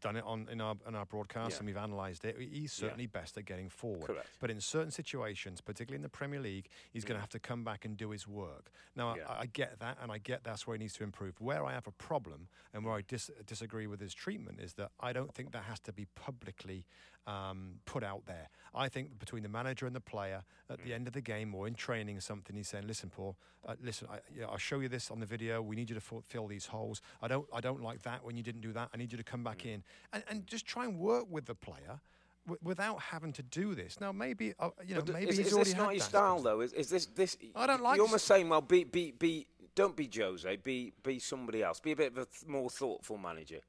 done 0.00 0.16
it 0.16 0.24
on 0.24 0.46
in 0.50 0.60
our 0.60 0.76
in 0.86 0.94
our 0.94 1.06
broadcast 1.06 1.52
Yeah. 1.52 1.58
and 1.58 1.66
we've 1.66 1.76
analysed 1.76 2.24
it. 2.24 2.36
He's 2.38 2.72
certainly 2.72 3.06
best 3.06 3.36
at 3.38 3.44
getting 3.44 3.68
forward. 3.68 4.06
Correct. 4.06 4.28
But 4.40 4.50
in 4.50 4.60
certain 4.60 4.90
situations, 4.90 5.60
particularly 5.60 5.96
in 5.96 6.02
the 6.02 6.08
Premier 6.08 6.40
League, 6.40 6.68
he's 6.92 7.04
going 7.04 7.16
to 7.16 7.20
have 7.20 7.30
to 7.30 7.38
come 7.38 7.64
back 7.64 7.84
and 7.84 7.96
do 7.96 8.10
his 8.10 8.26
work. 8.28 8.70
Now, 8.94 9.14
Mm. 9.14 9.16
Yeah. 9.18 9.28
I, 9.28 9.40
I 9.42 9.46
get 9.46 9.78
that, 9.80 9.98
and 10.02 10.10
I 10.12 10.18
get 10.18 10.44
that's 10.44 10.66
where 10.66 10.76
he 10.76 10.82
needs 10.82 10.94
to 10.94 11.04
improve. 11.04 11.40
Where 11.40 11.64
I 11.64 11.72
have 11.72 11.86
a 11.86 11.92
problem 11.92 12.48
and 12.74 12.84
where 12.84 12.94
I 12.94 13.02
dis- 13.02 13.30
disagree 13.46 13.86
with 13.86 14.00
his 14.00 14.12
treatment 14.14 14.60
is 14.60 14.74
that 14.74 14.90
I 15.00 15.12
don't 15.12 15.32
think 15.34 15.52
that 15.52 15.64
has 15.64 15.80
to 15.80 15.92
be 15.92 16.06
publicly 16.14 16.86
um, 17.26 17.80
put 17.86 18.04
out 18.04 18.26
there. 18.26 18.48
I 18.72 18.88
think 18.88 19.18
between 19.18 19.42
the 19.42 19.48
manager 19.48 19.84
and 19.86 19.96
the 19.96 20.00
player, 20.00 20.44
at 20.70 20.78
Mm. 20.78 20.84
the 20.84 20.94
end 20.94 21.06
of 21.08 21.12
the 21.12 21.20
game 21.20 21.54
or 21.56 21.66
in 21.66 21.74
training 21.74 22.16
or 22.16 22.20
something, 22.20 22.54
he's 22.54 22.68
saying, 22.68 22.86
"Listen, 22.86 23.10
Paul, 23.10 23.36
uh, 23.66 23.74
listen, 23.82 24.06
I, 24.08 24.20
yeah, 24.32 24.46
I'll 24.46 24.58
show 24.58 24.78
you 24.78 24.88
this 24.88 25.10
on 25.10 25.18
the 25.18 25.26
video. 25.26 25.60
We 25.60 25.74
need 25.74 25.90
you 25.90 25.98
to 25.98 26.16
f- 26.16 26.24
fill 26.24 26.46
these 26.46 26.66
holes. 26.66 27.02
I 27.20 27.26
don't, 27.26 27.48
I 27.52 27.60
don't 27.60 27.82
like 27.82 28.02
that 28.02 28.22
when 28.24 28.36
you 28.36 28.44
didn't 28.44 28.60
do 28.60 28.72
that. 28.74 28.90
I 28.94 28.96
need 28.96 29.10
you 29.10 29.18
to 29.18 29.24
come 29.24 29.42
back 29.42 29.58
Mm. 29.62 29.66
in 29.74 29.84
and, 30.12 30.22
and 30.28 30.46
just 30.46 30.66
try 30.66 30.84
and 30.84 30.98
work 30.98 31.26
with 31.30 31.46
the 31.46 31.54
player." 31.54 32.00
w- 32.46 32.58
Without 32.62 33.00
having 33.00 33.32
to 33.34 33.42
do 33.42 33.74
this, 33.74 34.00
now 34.00 34.12
maybe 34.12 34.54
uh, 34.58 34.70
you 34.86 34.94
know 34.94 35.02
But 35.02 35.14
maybe 35.14 35.30
is, 35.30 35.38
he's 35.38 35.46
is 35.48 35.52
already 35.52 35.70
this 35.70 35.78
not 35.78 35.94
your 35.94 36.02
style 36.02 36.38
though? 36.40 36.60
Is, 36.60 36.72
is 36.72 36.88
this 36.90 37.06
this? 37.06 37.36
I 37.54 37.66
don't 37.66 37.82
like 37.82 37.96
You're 37.96 38.06
almost 38.06 38.26
saying, 38.26 38.48
well, 38.48 38.60
be 38.60 38.84
be 38.84 39.12
be. 39.12 39.46
Don't 39.74 39.94
be 39.94 40.08
Jose. 40.16 40.56
Be 40.56 40.92
be 41.02 41.18
somebody 41.18 41.62
else. 41.62 41.80
Be 41.80 41.92
a 41.92 41.96
bit 41.96 42.12
of 42.12 42.18
a 42.18 42.24
th- 42.24 42.46
more 42.46 42.70
thoughtful 42.70 43.18
manager. 43.18 43.60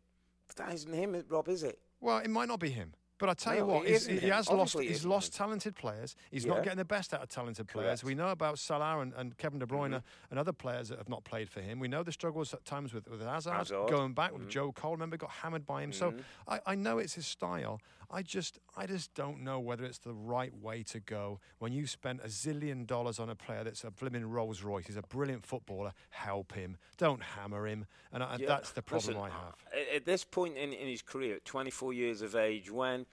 But 0.48 0.56
that 0.56 0.74
isn't 0.74 0.94
him, 0.94 1.22
Rob, 1.28 1.50
is 1.50 1.64
it? 1.64 1.80
Well, 2.00 2.20
it 2.20 2.30
might 2.30 2.48
not 2.48 2.60
be 2.62 2.70
him. 2.70 2.94
But 3.20 3.30
I 3.30 3.34
tell 3.34 3.56
you 3.56 3.66
what, 3.66 3.88
he's- 3.88 4.06
he, 4.06 4.20
has 4.30 4.50
lost. 4.50 4.78
He's 4.80 4.98
isn't 4.98 5.10
lost 5.10 5.34
talented 5.34 5.76
players. 5.76 6.16
He's 6.30 6.46
Yeah. 6.46 6.54
not 6.54 6.64
getting 6.64 6.78
the 6.78 6.86
best 6.86 7.14
out 7.14 7.24
of 7.24 7.30
talented 7.30 7.68
players. 7.68 8.02
Correct. 8.02 8.04
We 8.04 8.14
know 8.16 8.30
about 8.30 8.60
Salah 8.60 9.00
and, 9.00 9.14
and 9.14 9.38
Kevin 9.38 9.60
De 9.60 9.66
Bruyne 9.66 9.88
Mm-hmm. 9.88 10.06
and 10.30 10.40
other 10.40 10.54
players 10.54 10.90
that 10.90 10.98
have 11.00 11.10
not 11.10 11.24
played 11.24 11.50
for 11.50 11.62
him. 11.62 11.80
We 11.80 11.88
know 11.88 12.04
the 12.04 12.12
struggles 12.12 12.54
at 12.54 12.64
times 12.66 12.94
with 12.94 13.08
with 13.10 13.22
Hazard, 13.22 13.54
Hazard. 13.54 13.90
going 13.90 14.14
back 14.14 14.32
Mhm. 14.32 14.40
with 14.40 14.50
Joe 14.50 14.72
Cole. 14.72 14.92
Remember, 14.92 15.18
got 15.18 15.32
hammered 15.32 15.66
by 15.66 15.82
him. 15.84 15.92
So 15.94 16.12
Mhm. 16.12 16.24
I, 16.48 16.60
I 16.68 16.76
know 16.76 17.00
it's 17.00 17.14
his 17.14 17.26
style. 17.26 17.82
I 18.10 18.22
just 18.22 18.60
I 18.76 18.86
just 18.86 19.14
don't 19.16 19.42
know 19.42 19.60
whether 19.60 19.84
it's 19.84 19.98
the 19.98 20.14
right 20.14 20.54
way 20.56 20.84
to 20.84 21.00
go 21.00 21.40
when 21.58 21.74
you 21.74 21.88
spent 21.88 22.22
a 22.22 22.28
zillion 22.28 22.86
dollars 22.88 23.20
on 23.20 23.30
a 23.30 23.36
player 23.36 23.64
that's 23.66 23.84
a 23.84 23.90
blimmin' 23.92 24.30
Rolls 24.32 24.62
Royce. 24.64 24.86
He's 24.86 24.96
a 24.96 25.02
brilliant 25.02 25.46
footballer. 25.46 25.94
Help 26.12 26.54
him. 26.54 26.78
Don't 26.98 27.22
hammer 27.22 27.66
him. 27.68 27.86
And 28.14 28.24
I, 28.24 28.38
Yeah. 28.38 28.48
that's 28.48 28.72
the 28.72 28.82
problem 28.84 29.16
Listen, 29.18 29.22
I 29.22 29.30
have. 29.30 29.56
At, 29.74 29.96
at 29.96 30.06
this 30.06 30.24
point 30.24 30.56
in, 30.56 30.72
in 30.72 30.88
his 30.88 31.02
career, 31.02 31.36
at 31.38 31.46
24 31.46 31.92
years 31.94 32.22
of 32.22 32.36
age, 32.36 32.72
when 32.72 33.07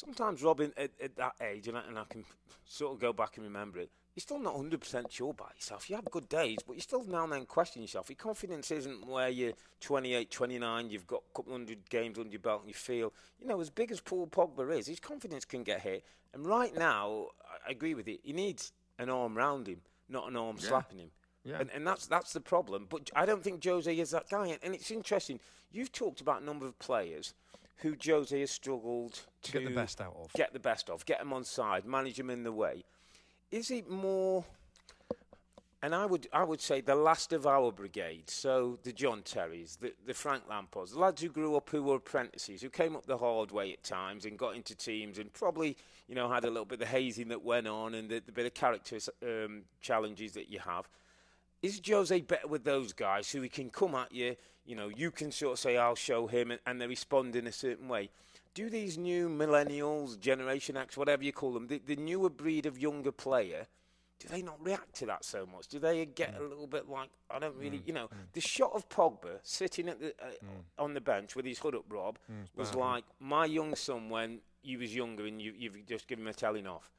sometimes 0.00 0.42
Robin 0.42 0.72
at, 0.76 0.90
at 1.02 1.16
that 1.16 1.34
age, 1.40 1.68
and 1.68 1.76
I, 1.76 1.82
and 1.88 1.98
I 1.98 2.04
can 2.08 2.24
sort 2.64 2.94
of 2.94 3.00
go 3.00 3.12
back 3.12 3.36
and 3.36 3.44
remember 3.44 3.78
it, 3.80 3.90
you're 4.14 4.22
still 4.22 4.40
not 4.40 4.54
100% 4.56 5.10
sure 5.10 5.32
by 5.32 5.46
yourself. 5.54 5.88
You 5.88 5.96
have 5.96 6.04
good 6.10 6.28
days, 6.28 6.58
but 6.66 6.74
you 6.74 6.80
still 6.80 7.04
now 7.04 7.24
and 7.24 7.32
then 7.32 7.46
question 7.46 7.80
yourself. 7.82 8.08
Your 8.08 8.16
confidence 8.16 8.70
isn't 8.70 9.06
where 9.06 9.28
you're 9.28 9.52
28, 9.80 10.30
29, 10.30 10.90
you've 10.90 11.06
got 11.06 11.22
a 11.30 11.36
couple 11.36 11.52
hundred 11.52 11.88
games 11.88 12.18
under 12.18 12.30
your 12.30 12.40
belt, 12.40 12.60
and 12.62 12.68
you 12.68 12.74
feel, 12.74 13.12
you 13.38 13.46
know, 13.46 13.60
as 13.60 13.70
big 13.70 13.92
as 13.92 14.00
Paul 14.00 14.26
Pogba 14.26 14.76
is, 14.76 14.86
his 14.88 15.00
confidence 15.00 15.44
can 15.44 15.62
get 15.62 15.80
hit. 15.82 16.04
And 16.34 16.44
right 16.46 16.76
now, 16.76 17.28
I 17.66 17.70
agree 17.70 17.94
with 17.94 18.08
you, 18.08 18.18
he 18.22 18.32
needs 18.32 18.72
an 18.98 19.10
arm 19.10 19.36
round 19.36 19.68
him, 19.68 19.80
not 20.08 20.28
an 20.28 20.36
arm 20.36 20.56
Yeah. 20.58 20.68
slapping 20.68 20.98
him. 20.98 21.10
Yeah. 21.44 21.56
And, 21.60 21.70
and 21.74 21.86
that's 21.86 22.06
that's 22.06 22.34
the 22.34 22.40
problem. 22.40 22.86
But 22.90 23.10
I 23.16 23.24
don't 23.24 23.42
think 23.42 23.64
Jose 23.64 23.92
is 23.98 24.10
that 24.10 24.28
guy. 24.28 24.58
And 24.62 24.74
it's 24.74 24.90
interesting. 24.90 25.40
You've 25.72 25.90
talked 25.90 26.20
about 26.20 26.42
a 26.42 26.44
number 26.44 26.66
of 26.66 26.78
players 26.78 27.32
who 27.82 27.96
Jose 28.04 28.38
has 28.38 28.50
struggled 28.50 29.20
to, 29.42 29.52
get 29.52 29.64
the 29.64 29.70
best 29.70 30.00
out 30.00 30.16
of. 30.20 30.32
get 30.34 30.52
the 30.52 30.58
best 30.58 30.90
of, 30.90 31.04
get 31.06 31.18
them 31.18 31.32
on 31.32 31.44
side, 31.44 31.84
manage 31.84 32.16
them 32.16 32.30
in 32.30 32.42
the 32.42 32.52
way. 32.52 32.84
Is 33.50 33.70
it 33.70 33.90
more? 33.90 34.44
And 35.82 35.94
I 35.94 36.04
would 36.04 36.28
I 36.32 36.44
would 36.44 36.60
say 36.60 36.82
the 36.82 36.94
last 36.94 37.32
of 37.32 37.46
our 37.46 37.72
brigade. 37.72 38.28
So 38.28 38.78
the 38.82 38.92
John 38.92 39.22
Terrys, 39.22 39.78
the, 39.78 39.94
the 40.06 40.12
Frank 40.12 40.44
Lampards, 40.48 40.92
the 40.92 40.98
lads 40.98 41.22
who 41.22 41.30
grew 41.30 41.56
up 41.56 41.70
who 41.70 41.82
were 41.82 41.96
apprentices, 41.96 42.60
who 42.60 42.68
came 42.68 42.94
up 42.94 43.06
the 43.06 43.16
hard 43.16 43.50
way 43.50 43.72
at 43.72 43.82
times 43.82 44.26
and 44.26 44.38
got 44.38 44.56
into 44.56 44.74
teams 44.74 45.18
and 45.18 45.32
probably 45.32 45.76
you 46.06 46.14
know 46.14 46.30
had 46.30 46.44
a 46.44 46.48
little 46.48 46.66
bit 46.66 46.74
of 46.74 46.80
the 46.80 46.86
hazing 46.86 47.28
that 47.28 47.42
went 47.42 47.66
on 47.66 47.94
and 47.94 48.10
the, 48.10 48.20
the 48.24 48.32
bit 48.32 48.44
of 48.44 48.52
character 48.52 48.98
um, 49.22 49.62
challenges 49.80 50.32
that 50.32 50.50
you 50.50 50.58
have. 50.58 50.86
Is 51.62 51.80
Jose 51.86 52.20
better 52.22 52.48
with 52.48 52.64
those 52.64 52.92
guys 52.92 53.30
who 53.30 53.42
he 53.42 53.48
can 53.48 53.70
come 53.70 53.94
at 53.94 54.12
you? 54.12 54.36
You 54.64 54.76
know, 54.76 54.88
you 54.88 55.10
can 55.10 55.30
sort 55.32 55.54
of 55.54 55.58
say, 55.58 55.76
"I'll 55.76 55.94
show 55.94 56.26
him," 56.26 56.50
and, 56.50 56.60
and 56.66 56.80
they 56.80 56.86
respond 56.86 57.36
in 57.36 57.46
a 57.46 57.52
certain 57.52 57.88
way. 57.88 58.10
Do 58.54 58.68
these 58.68 58.98
new 58.98 59.28
millennials, 59.28 60.18
Generation 60.18 60.76
X, 60.76 60.96
whatever 60.96 61.22
you 61.22 61.32
call 61.32 61.52
them, 61.52 61.68
the, 61.68 61.80
the 61.84 61.96
newer 61.96 62.30
breed 62.30 62.66
of 62.66 62.78
younger 62.78 63.12
player, 63.12 63.68
do 64.18 64.28
they 64.28 64.42
not 64.42 64.62
react 64.62 64.94
to 64.96 65.06
that 65.06 65.24
so 65.24 65.46
much? 65.46 65.68
Do 65.68 65.78
they 65.78 66.04
get 66.04 66.34
a 66.34 66.40
mm. 66.40 66.48
little 66.48 66.66
bit 66.66 66.88
like, 66.88 67.08
I 67.30 67.38
don't 67.38 67.56
really, 67.56 67.78
mm. 67.78 67.86
you 67.86 67.92
know, 67.92 68.06
mm. 68.06 68.32
the 68.32 68.40
shot 68.40 68.72
of 68.74 68.88
Pogba 68.88 69.38
sitting 69.42 69.88
at 69.88 70.00
the, 70.00 70.08
uh, 70.20 70.82
on 70.82 70.94
the 70.94 71.00
bench 71.00 71.36
with 71.36 71.46
his 71.46 71.58
hood 71.58 71.74
up, 71.74 71.84
Rob, 71.88 72.18
was 72.56 72.74
like 72.74 73.04
my 73.18 73.46
young 73.46 73.74
son 73.76 74.10
when 74.10 74.40
he 74.62 74.76
was 74.76 74.94
younger 74.94 75.26
and 75.26 75.40
you, 75.40 75.54
you've 75.56 75.86
just 75.86 76.06
given 76.06 76.24
him 76.24 76.30
a 76.30 76.34
telling 76.34 76.66
off. 76.66 76.90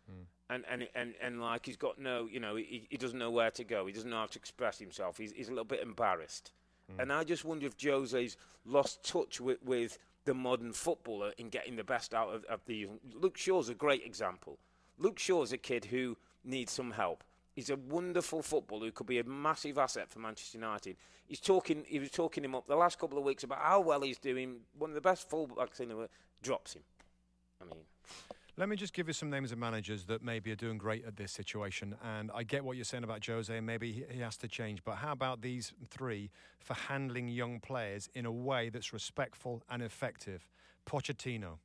And, 0.52 0.66
and, 0.70 0.88
and, 0.96 1.14
and 1.24 1.42
like 1.42 1.66
he's 1.66 1.78
got 1.78 1.98
no, 1.98 2.28
you 2.30 2.42
know, 2.42 2.58
he, 2.58 2.86
he 2.90 2.98
doesn't 2.98 3.18
know 3.18 3.32
where 3.32 3.52
to 3.52 3.64
go. 3.64 3.86
He 3.86 3.94
doesn't 3.94 4.10
know 4.10 4.18
how 4.18 4.26
to 4.26 4.38
express 4.38 4.80
himself. 4.80 5.18
He's, 5.18 5.32
he's 5.32 5.48
a 5.48 5.52
little 5.52 5.64
bit 5.64 5.82
embarrassed. 5.82 6.52
Mm. 6.92 7.04
And 7.04 7.14
I 7.14 7.24
just 7.24 7.46
wonder 7.46 7.66
if 7.66 7.76
Jose's 7.82 8.36
lost 8.66 9.02
touch 9.04 9.40
with, 9.40 9.64
with 9.64 9.98
the 10.26 10.34
modern 10.34 10.74
footballer 10.74 11.32
in 11.38 11.48
getting 11.48 11.78
the 11.78 11.86
best 11.86 12.14
out 12.14 12.34
of, 12.34 12.44
of 12.46 12.66
the. 12.66 12.88
Luke 13.14 13.38
Shaw's 13.38 13.70
a 13.70 13.74
great 13.74 14.06
example. 14.06 14.60
Luke 14.98 15.20
Shaw's 15.20 15.54
a 15.54 15.58
kid 15.58 15.86
who 15.86 16.18
needs 16.44 16.74
some 16.74 16.92
help. 16.92 17.24
He's 17.54 17.70
a 17.70 17.76
wonderful 17.76 18.42
footballer 18.42 18.86
who 18.86 18.92
could 18.92 19.08
be 19.08 19.20
a 19.20 19.24
massive 19.24 19.78
asset 19.78 20.10
for 20.10 20.20
Manchester 20.20 20.58
United. 20.58 20.98
He's 21.28 21.40
talking. 21.40 21.84
He 21.88 22.00
was 22.00 22.12
talking 22.12 22.44
him 22.44 22.56
up 22.56 22.68
the 22.68 22.76
last 22.76 23.00
couple 23.00 23.18
of 23.18 23.24
weeks 23.24 23.44
about 23.44 23.60
how 23.60 23.80
well 23.80 24.02
he's 24.02 24.20
doing. 24.20 24.58
One 24.78 24.90
of 24.90 24.96
the 24.96 25.02
best 25.02 25.30
fullbacks 25.30 25.80
in 25.80 25.90
the 25.90 25.96
world 25.96 26.10
drops 26.42 26.74
him. 26.74 26.84
I 27.62 27.66
mean, 27.66 27.84
Let 28.62 28.69
me 28.69 28.76
just 28.76 28.93
give 28.93 29.08
you 29.08 29.13
some 29.13 29.32
names 29.32 29.52
of 29.52 29.58
managers 29.58 30.06
that 30.06 30.21
maybe 30.21 30.52
are 30.52 30.56
doing 30.56 30.78
great 30.78 31.04
at 31.04 31.17
this 31.17 31.32
situation. 31.32 31.95
And 32.04 32.30
I 32.32 32.43
get 32.43 32.63
what 32.63 32.76
you're 32.76 32.86
saying 32.86 33.04
about 33.04 33.26
Jose, 33.26 33.58
and 33.58 33.65
maybe 33.65 34.06
he, 34.08 34.19
has 34.19 34.38
to 34.38 34.47
change. 34.47 34.84
But 34.84 34.97
how 34.97 35.13
about 35.13 35.41
these 35.41 35.74
three 35.89 36.30
for 36.60 36.76
handling 36.76 37.28
young 37.28 37.60
players 37.60 38.08
in 38.13 38.28
a 38.28 38.32
way 38.32 38.69
that's 38.69 38.93
respectful 38.93 39.63
and 39.67 39.82
effective? 39.82 40.47
Pochettino. 40.88 41.58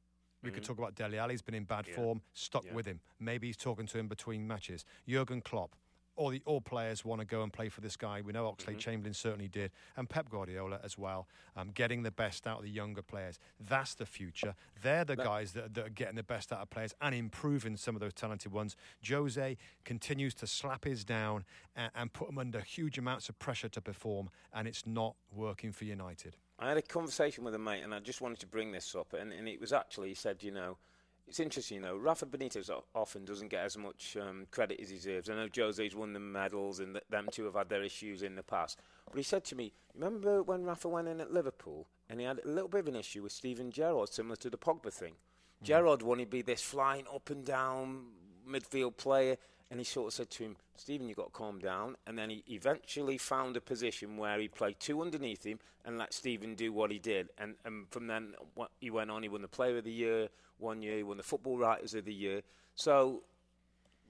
We 0.43 0.51
could 0.51 0.63
mm-hmm. 0.63 0.69
talk 0.69 0.79
about 0.79 0.95
Dele 0.95 1.19
Alli. 1.19 1.35
He's 1.35 1.43
been 1.43 1.55
in 1.55 1.65
bad 1.65 1.87
Yeah. 1.87 1.97
form. 1.97 2.23
Stuck 2.33 2.65
Yeah. 2.65 2.73
with 2.73 2.87
him. 2.87 3.01
Maybe 3.21 3.49
he's 3.49 3.59
talking 3.59 3.85
to 3.89 3.99
him 3.99 4.09
between 4.09 4.47
matches. 4.47 4.87
Jurgen 5.07 5.43
Klopp. 5.43 5.77
All 6.17 6.31
the 6.31 6.43
all 6.47 6.61
players 6.61 7.05
want 7.05 7.21
to 7.21 7.27
go 7.27 7.43
and 7.43 7.53
play 7.53 7.69
for 7.69 7.81
this 7.81 7.97
guy. 7.97 8.23
We 8.23 8.33
know 8.33 8.51
Oxlade 8.51 8.79
Chamberlain 8.79 9.15
certainly 9.15 9.49
did, 9.49 9.71
and 9.97 10.09
Pep 10.09 10.31
Guardiola 10.31 10.81
as 10.83 10.97
well. 10.97 11.29
Um, 11.57 11.71
getting 11.75 12.03
the 12.03 12.11
best 12.11 12.47
out 12.47 12.59
of 12.59 12.65
the 12.65 12.71
younger 12.71 13.03
players. 13.03 13.39
That's 13.69 13.95
the 13.95 14.07
future. 14.07 14.55
They're 14.83 15.05
the 15.05 15.17
guys 15.17 15.53
that, 15.53 15.75
that 15.75 15.87
are 15.87 15.91
getting 15.91 16.17
the 16.17 16.23
best 16.23 16.53
out 16.53 16.61
of 16.61 16.71
players 16.71 16.95
and 17.01 17.15
improving 17.15 17.77
some 17.77 17.95
of 17.95 18.01
those 18.01 18.15
talented 18.15 18.53
ones. 18.53 18.77
Jose 19.07 19.57
continues 19.85 20.35
to 20.35 20.47
slap 20.47 20.85
his 20.85 21.05
down 21.05 21.45
and, 21.75 21.91
and 21.95 22.13
put 22.13 22.29
them 22.29 22.39
under 22.39 22.61
huge 22.61 22.99
amounts 22.99 23.29
of 23.29 23.39
pressure 23.39 23.69
to 23.69 23.81
perform, 23.81 24.31
and 24.53 24.67
it's 24.67 24.87
not 24.87 25.17
working 25.35 25.73
for 25.73 25.85
United. 25.85 26.37
I 26.59 26.69
had 26.69 26.79
a 26.79 26.83
conversation 26.83 27.45
with 27.45 27.55
a 27.55 27.59
mate, 27.59 27.83
and 27.83 27.95
I 27.95 28.01
just 28.01 28.21
wanted 28.23 28.41
to 28.41 28.47
bring 28.47 28.73
this 28.73 28.95
up. 28.95 29.13
And, 29.13 29.33
and 29.33 29.47
it 29.49 29.61
was 29.61 29.73
actually, 29.73 30.09
he 30.09 30.15
said, 30.15 30.43
you 30.43 30.51
know, 30.51 30.79
it's 31.29 31.41
interesting, 31.41 31.77
you 31.77 31.83
know, 31.83 31.97
Rafa 31.97 32.27
Benitez 32.27 32.71
often 32.95 33.25
doesn't 33.25 33.49
get 33.49 33.65
as 33.65 33.77
much 33.77 34.17
um, 34.21 34.47
credit 34.51 34.81
as 34.81 34.91
he 34.91 34.97
deserves. 34.97 35.29
I 35.29 35.35
know 35.35 35.49
Jose's 35.55 35.95
won 35.95 36.13
the 36.13 36.21
medals, 36.21 36.79
and 36.79 36.95
th- 36.95 37.05
them 37.11 37.29
two 37.31 37.45
have 37.45 37.55
had 37.55 37.69
their 37.69 37.83
issues 37.83 38.23
in 38.23 38.37
the 38.37 38.43
past. 38.43 38.79
But 39.07 39.17
he 39.17 39.23
said 39.23 39.45
to 39.47 39.57
me, 39.57 39.73
remember 39.95 40.43
when 40.43 40.65
Rafa 40.65 40.89
went 40.89 41.09
in 41.09 41.21
at 41.21 41.33
Liverpool, 41.33 41.89
and 42.09 42.21
he 42.21 42.27
had 42.27 42.41
a 42.45 42.49
little 42.49 42.69
bit 42.69 42.81
of 42.81 42.89
an 42.89 42.97
issue 42.97 43.23
with 43.23 43.33
Steven 43.33 43.71
Gerrard, 43.71 44.13
similar 44.13 44.37
to 44.37 44.51
the 44.51 44.59
Pogba 44.59 44.93
thing. 44.93 45.15
Gerrard 45.63 46.03
wanted 46.03 46.27
to 46.27 46.31
be 46.31 46.43
this 46.43 46.63
flying 46.63 47.07
up 47.13 47.31
and 47.31 47.45
down 47.45 48.05
midfield 48.49 48.97
player, 48.97 49.37
and 49.71 49.81
he 49.81 49.85
sort 49.85 50.09
of 50.09 50.15
said 50.15 50.31
to 50.31 50.45
him, 50.45 50.57
Steven, 50.77 51.09
you've 51.09 51.17
got 51.17 51.27
to 51.27 51.33
calm 51.33 51.59
down. 51.59 51.97
And 52.07 52.17
then 52.17 52.31
he 52.31 52.45
eventually 52.49 53.19
found 53.19 53.57
a 53.57 53.61
position 53.61 54.17
where 54.17 54.39
he 54.39 54.49
played 54.49 54.79
two 54.79 55.03
underneath 55.03 55.45
him 55.45 55.59
and 55.85 55.99
let 55.99 56.15
Steven 56.15 56.55
do 56.55 56.73
what 56.73 56.91
he 56.91 56.99
did. 56.99 57.31
And, 57.39 57.55
and 57.65 57.89
from 57.91 58.07
then, 58.07 58.35
he 58.81 58.91
went 58.91 59.11
on, 59.11 59.23
he 59.23 59.29
won 59.29 59.43
the 59.43 59.49
Player 59.49 59.79
of 59.79 59.85
the 59.85 59.93
Year 59.93 60.29
one 60.59 60.83
year, 60.83 60.97
he 60.97 61.03
won 61.03 61.17
the 61.17 61.23
Football 61.23 61.59
Writers 61.59 61.95
of 61.95 62.05
the 62.05 62.15
Year. 62.15 62.43
So 62.75 63.23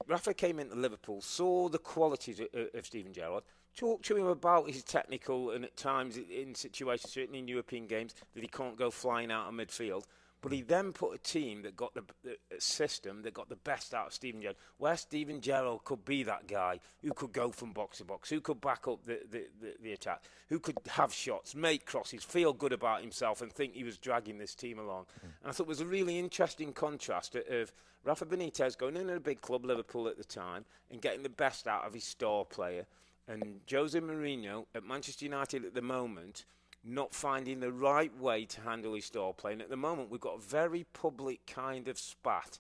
Rafa 0.07 0.35
came 0.35 0.61
into 0.61 0.75
Liverpool, 0.77 1.21
saw 1.21 1.69
the 1.69 1.79
qualities 1.79 2.40
of, 2.40 2.49
of 2.75 2.87
Steven 2.87 3.12
Gerrard, 3.12 3.45
talked 3.77 4.05
to 4.07 4.16
him 4.16 4.27
about 4.27 4.71
his 4.71 4.83
technical 4.85 5.51
and 5.51 5.64
at 5.64 5.77
times 5.77 6.16
in 6.16 6.55
situations, 6.55 7.12
certainly 7.12 7.40
in 7.40 7.49
European 7.49 7.87
games, 7.87 8.14
that 8.35 8.42
he 8.42 8.49
can't 8.49 8.77
go 8.77 8.90
flying 8.90 9.31
out 9.31 9.49
of 9.49 9.55
midfield. 9.55 10.05
But 10.42 10.53
he 10.53 10.62
then 10.62 10.92
put 10.92 11.14
a 11.14 11.18
team 11.18 11.62
that 11.62 11.77
got 11.77 11.94
the, 11.94 12.05
the 12.22 12.37
system 12.59 13.22
that 13.22 13.35
got 13.35 13.49
the 13.49 13.57
best 13.57 13.94
out 13.94 14.09
of 14.09 14.12
Steven 14.12 14.40
Gerrard, 14.40 14.57
where 14.79 14.96
Steven 14.96 15.40
Gerrard 15.40 15.85
could 15.85 16.05
be 16.05 16.22
that 16.25 16.46
guy 16.46 16.79
who 17.03 17.12
could 17.12 17.33
go 17.33 17.51
from 17.51 17.72
box 17.72 17.99
to 17.99 18.05
box, 18.05 18.31
who 18.31 18.40
could 18.40 18.61
back 18.61 18.87
up 18.87 19.05
the, 19.05 19.20
the, 19.31 19.46
the, 19.61 19.75
the 19.83 19.92
attack, 19.92 20.22
who 20.49 20.61
could 20.61 20.77
have 20.88 21.12
shots, 21.12 21.55
make 21.55 21.87
crosses, 21.87 22.22
feel 22.22 22.53
good 22.53 22.72
about 22.72 23.01
himself, 23.01 23.40
and 23.40 23.53
think 23.53 23.75
he 23.75 23.85
was 23.85 23.99
dragging 23.99 24.38
this 24.38 24.55
team 24.55 24.79
along. 24.79 25.05
Mm. 25.05 25.31
And 25.42 25.51
I 25.51 25.53
thought 25.53 25.64
it 25.64 25.68
was 25.68 25.81
a 25.81 25.87
really 25.87 26.18
interesting 26.18 26.72
contrast 26.72 27.35
of 27.35 27.72
Rafa 28.05 28.27
Benitez 28.27 28.79
going 28.79 28.96
in 28.96 29.11
at 29.11 29.16
a 29.16 29.20
big 29.20 29.40
club, 29.40 29.64
Liverpool 29.64 30.07
at 30.07 30.16
the 30.16 30.25
time, 30.25 30.64
and 30.90 31.01
getting 31.01 31.22
the 31.22 31.29
best 31.29 31.66
out 31.66 31.85
of 31.85 31.94
his 31.94 32.05
star 32.05 32.44
player, 32.44 32.87
and 33.27 33.61
Jose 33.68 33.99
Mourinho 33.99 34.66
at 34.75 34.85
Manchester 34.85 35.25
United 35.25 35.64
at 35.64 35.75
the 35.75 35.83
moment 35.83 36.44
not 36.85 37.15
finding 37.15 37.61
the 37.61 37.73
right 37.73 38.17
way 38.19 38.45
to 38.47 38.61
handle 38.61 38.95
his 38.95 39.05
star 39.05 39.33
play. 39.33 39.53
And 39.53 39.62
at 39.62 39.71
the 39.71 39.77
moment, 39.77 40.11
we've 40.11 40.21
got 40.21 40.37
a 40.37 40.41
very 40.41 40.87
public 40.93 41.47
kind 41.47 41.89
of 41.89 41.99
spat 41.99 42.59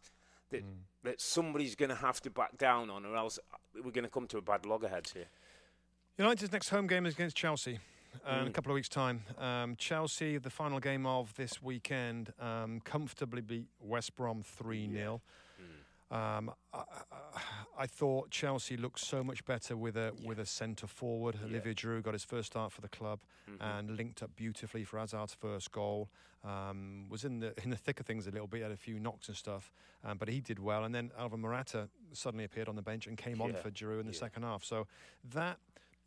that 0.50 0.62
mm. 0.62 0.78
that 1.04 1.20
somebody's 1.20 1.74
going 1.74 1.88
to 1.88 1.96
have 1.96 2.20
to 2.22 2.30
back 2.30 2.58
down 2.58 2.90
on, 2.90 3.04
or 3.04 3.16
else 3.16 3.38
we're 3.74 3.90
going 3.90 4.04
to 4.04 4.10
come 4.10 4.26
to 4.28 4.38
a 4.38 4.42
bad 4.42 4.66
loggerheads 4.66 5.12
here. 5.12 5.26
United's 6.18 6.52
next 6.52 6.70
home 6.70 6.86
game 6.86 7.06
is 7.06 7.14
against 7.14 7.36
Chelsea. 7.36 7.78
Uh, 8.24 8.36
mm. 8.36 8.42
In 8.42 8.48
a 8.48 8.50
couple 8.50 8.72
of 8.72 8.74
weeks' 8.74 8.88
time, 8.88 9.22
um, 9.38 9.76
Chelsea, 9.76 10.38
the 10.38 10.50
final 10.50 10.80
game 10.80 11.04
of 11.04 11.34
this 11.34 11.62
weekend, 11.62 12.32
um, 12.40 12.80
comfortably 12.80 13.42
beat 13.42 13.66
West 13.80 14.16
Brom 14.16 14.42
three 14.42 14.90
0 14.90 15.20
um, 16.10 16.52
I, 16.72 16.82
I, 17.78 17.86
thought 17.86 18.30
Chelsea 18.30 18.76
looked 18.76 19.00
so 19.00 19.22
much 19.22 19.44
better 19.44 19.76
with 19.76 19.96
a 19.96 20.12
yeah. 20.18 20.28
with 20.28 20.38
a 20.38 20.46
centre 20.46 20.86
forward. 20.86 21.36
Yeah. 21.40 21.50
Olivier 21.50 21.74
Giroud 21.74 22.02
got 22.02 22.14
his 22.14 22.24
first 22.24 22.46
start 22.52 22.72
for 22.72 22.80
the 22.80 22.88
club 22.88 23.20
mm-hmm. 23.50 23.62
and 23.62 23.96
linked 23.96 24.22
up 24.22 24.34
beautifully 24.36 24.84
for 24.84 24.98
Hazard's 24.98 25.34
first 25.34 25.72
goal. 25.72 26.08
Um, 26.44 27.06
was 27.08 27.24
in 27.24 27.40
the 27.40 27.54
in 27.64 27.70
the 27.70 27.76
thick 27.76 28.00
of 28.00 28.06
things 28.06 28.26
a 28.26 28.30
little 28.30 28.46
bit, 28.46 28.62
had 28.62 28.72
a 28.72 28.76
few 28.76 28.98
knocks 28.98 29.28
and 29.28 29.36
stuff, 29.36 29.72
um, 30.04 30.18
but 30.18 30.28
he 30.28 30.40
did 30.40 30.58
well. 30.58 30.84
And 30.84 30.94
then 30.94 31.10
Alvaro 31.18 31.38
Morata 31.38 31.88
suddenly 32.12 32.44
appeared 32.44 32.68
on 32.68 32.76
the 32.76 32.82
bench 32.82 33.06
and 33.06 33.16
came 33.16 33.38
yeah. 33.38 33.44
on 33.44 33.52
for 33.54 33.70
Giroud 33.70 34.00
in 34.00 34.06
the 34.06 34.12
second 34.12 34.42
half. 34.42 34.64
So 34.64 34.86
that 35.32 35.58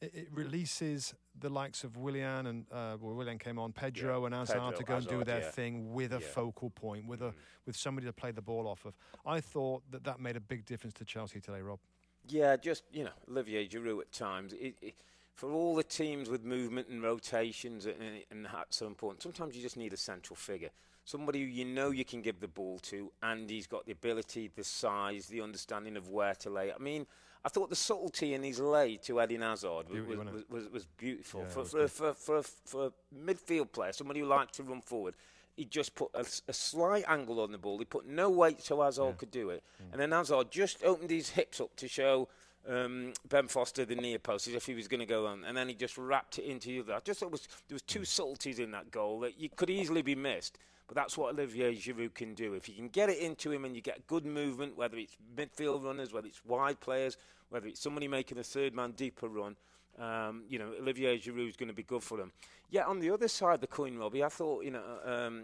it, 0.01 0.11
it 0.13 0.27
releases 0.31 1.13
the 1.39 1.49
likes 1.49 1.83
of 1.83 1.97
Willian 1.97 2.47
and 2.47 2.65
uh, 2.71 2.97
well, 2.99 3.13
Willian 3.15 3.37
came 3.37 3.59
on, 3.59 3.71
Pedro 3.71 4.19
yeah, 4.19 4.25
and 4.25 4.35
Hazard 4.35 4.53
Pedro, 4.53 4.71
to 4.71 4.83
go 4.83 4.93
Hazard, 4.95 5.11
and 5.11 5.19
do 5.19 5.25
their 5.25 5.41
yeah. 5.41 5.51
thing 5.51 5.93
with 5.93 6.13
a 6.13 6.19
yeah. 6.19 6.27
focal 6.27 6.69
point, 6.69 7.07
with 7.07 7.21
mm. 7.21 7.29
a 7.29 7.33
with 7.65 7.75
somebody 7.75 8.07
to 8.07 8.13
play 8.13 8.31
the 8.31 8.41
ball 8.41 8.67
off 8.67 8.85
of. 8.85 8.93
I 9.25 9.41
thought 9.41 9.83
that 9.91 10.03
that 10.03 10.19
made 10.19 10.35
a 10.35 10.41
big 10.41 10.65
difference 10.65 10.93
to 10.95 11.05
Chelsea 11.05 11.39
today, 11.39 11.61
Rob. 11.61 11.79
Yeah, 12.27 12.55
just 12.57 12.83
you 12.91 13.03
know, 13.03 13.11
Olivier 13.29 13.67
Giroud 13.67 14.01
at 14.01 14.11
times. 14.11 14.53
It, 14.53 14.75
it, 14.81 14.95
for 15.33 15.51
all 15.53 15.73
the 15.73 15.83
teams 15.83 16.29
with 16.29 16.43
movement 16.43 16.89
and 16.89 17.01
rotations 17.01 17.85
and, 17.85 17.95
and 18.29 18.45
that's 18.45 18.75
so 18.75 18.87
important. 18.87 19.23
Sometimes 19.23 19.55
you 19.55 19.61
just 19.61 19.77
need 19.77 19.93
a 19.93 19.97
central 19.97 20.35
figure, 20.35 20.69
somebody 21.05 21.39
who 21.39 21.45
you 21.45 21.63
know 21.63 21.91
you 21.91 22.03
can 22.03 22.21
give 22.21 22.41
the 22.41 22.47
ball 22.49 22.77
to, 22.79 23.09
and 23.23 23.49
he's 23.49 23.65
got 23.65 23.85
the 23.85 23.93
ability, 23.93 24.51
the 24.53 24.65
size, 24.65 25.27
the 25.27 25.39
understanding 25.39 25.95
of 25.95 26.09
where 26.09 26.35
to 26.35 26.49
lay. 26.49 26.71
I 26.71 26.77
mean. 26.77 27.05
I 27.43 27.49
thought 27.49 27.69
the 27.69 27.75
subtlety 27.75 28.33
in 28.33 28.43
his 28.43 28.59
lay 28.59 28.97
to 28.97 29.21
Eden 29.21 29.41
Hazard 29.41 29.89
was, 29.89 30.03
was, 30.03 30.17
was, 30.17 30.43
was, 30.49 30.69
was 30.69 30.85
beautiful. 30.97 31.41
Yeah, 31.41 31.47
for, 31.47 31.65
for, 31.65 31.87
for, 31.87 32.13
for, 32.13 32.43
for, 32.65 32.85
a 32.87 32.91
midfield 33.15 33.71
player, 33.71 33.93
somebody 33.93 34.19
who 34.19 34.25
liked 34.25 34.55
to 34.55 34.63
run 34.63 34.81
forward, 34.81 35.15
he 35.55 35.63
just 35.63 35.95
put 35.95 36.09
a, 36.13 36.25
a, 36.47 36.53
slight 36.53 37.05
angle 37.07 37.39
on 37.39 37.51
the 37.51 37.57
ball. 37.57 37.79
He 37.79 37.85
put 37.85 38.05
no 38.05 38.29
weight 38.29 38.61
so 38.61 38.81
Hazard 38.81 39.05
yeah. 39.05 39.11
could 39.13 39.31
do 39.31 39.49
it. 39.51 39.63
Mm. 39.81 39.93
And 39.93 40.01
then 40.01 40.11
Hazard 40.11 40.51
just 40.51 40.83
opened 40.83 41.11
his 41.11 41.29
hips 41.29 41.61
up 41.61 41.75
to 41.77 41.87
show 41.87 42.27
um, 42.67 43.13
Ben 43.27 43.47
Foster 43.47 43.85
the 43.85 43.95
near 43.95 44.19
post 44.19 44.47
as 44.47 44.53
if 44.53 44.65
he 44.65 44.73
was 44.73 44.87
going 44.87 44.99
to 44.99 45.05
go 45.05 45.27
on. 45.27 45.43
And 45.45 45.55
then 45.55 45.67
he 45.67 45.75
just 45.75 45.97
wrapped 45.97 46.39
it 46.39 46.45
into 46.45 46.67
the 46.69 46.79
other. 46.81 46.93
I 46.95 46.99
just 46.99 47.19
thought 47.19 47.31
was, 47.31 47.47
there 47.67 47.75
was 47.75 47.81
two 47.83 48.05
subtleties 48.05 48.59
in 48.59 48.71
that 48.71 48.91
goal 48.91 49.19
that 49.21 49.39
you 49.39 49.49
could 49.55 49.69
easily 49.69 50.01
be 50.01 50.15
missed. 50.15 50.57
But 50.87 50.95
that's 50.95 51.15
what 51.17 51.33
Olivier 51.33 51.75
Giroud 51.75 52.15
can 52.15 52.33
do. 52.33 52.55
If 52.55 52.67
you 52.67 52.73
can 52.73 52.87
get 52.87 53.09
it 53.09 53.19
into 53.19 53.51
him 53.51 53.63
and 53.63 53.75
you 53.75 53.81
get 53.81 54.07
good 54.07 54.25
movement, 54.25 54.75
whether 54.75 54.97
it's 54.97 55.15
midfield 55.37 55.83
runners, 55.83 56.11
whether 56.11 56.27
it's 56.27 56.43
wide 56.43 56.79
players, 56.79 57.15
whether 57.49 57.67
it's 57.67 57.79
somebody 57.79 58.07
making 58.07 58.39
a 58.39 58.43
third 58.43 58.73
man 58.73 58.91
deeper 58.91 59.27
run, 59.27 59.55
um, 59.99 60.43
you 60.49 60.57
know, 60.57 60.71
Olivier 60.79 61.19
Giroud 61.19 61.49
is 61.49 61.55
going 61.55 61.67
to 61.69 61.75
be 61.75 61.83
good 61.83 62.01
for 62.01 62.17
them. 62.17 62.31
Yeah, 62.71 62.85
on 62.85 62.99
the 62.99 63.11
other 63.11 63.27
side 63.27 63.55
of 63.55 63.61
the 63.61 63.67
coin, 63.67 63.97
Robbie, 63.97 64.23
I 64.23 64.29
thought, 64.29 64.63
you 64.63 64.71
know, 64.71 64.83
um, 65.05 65.43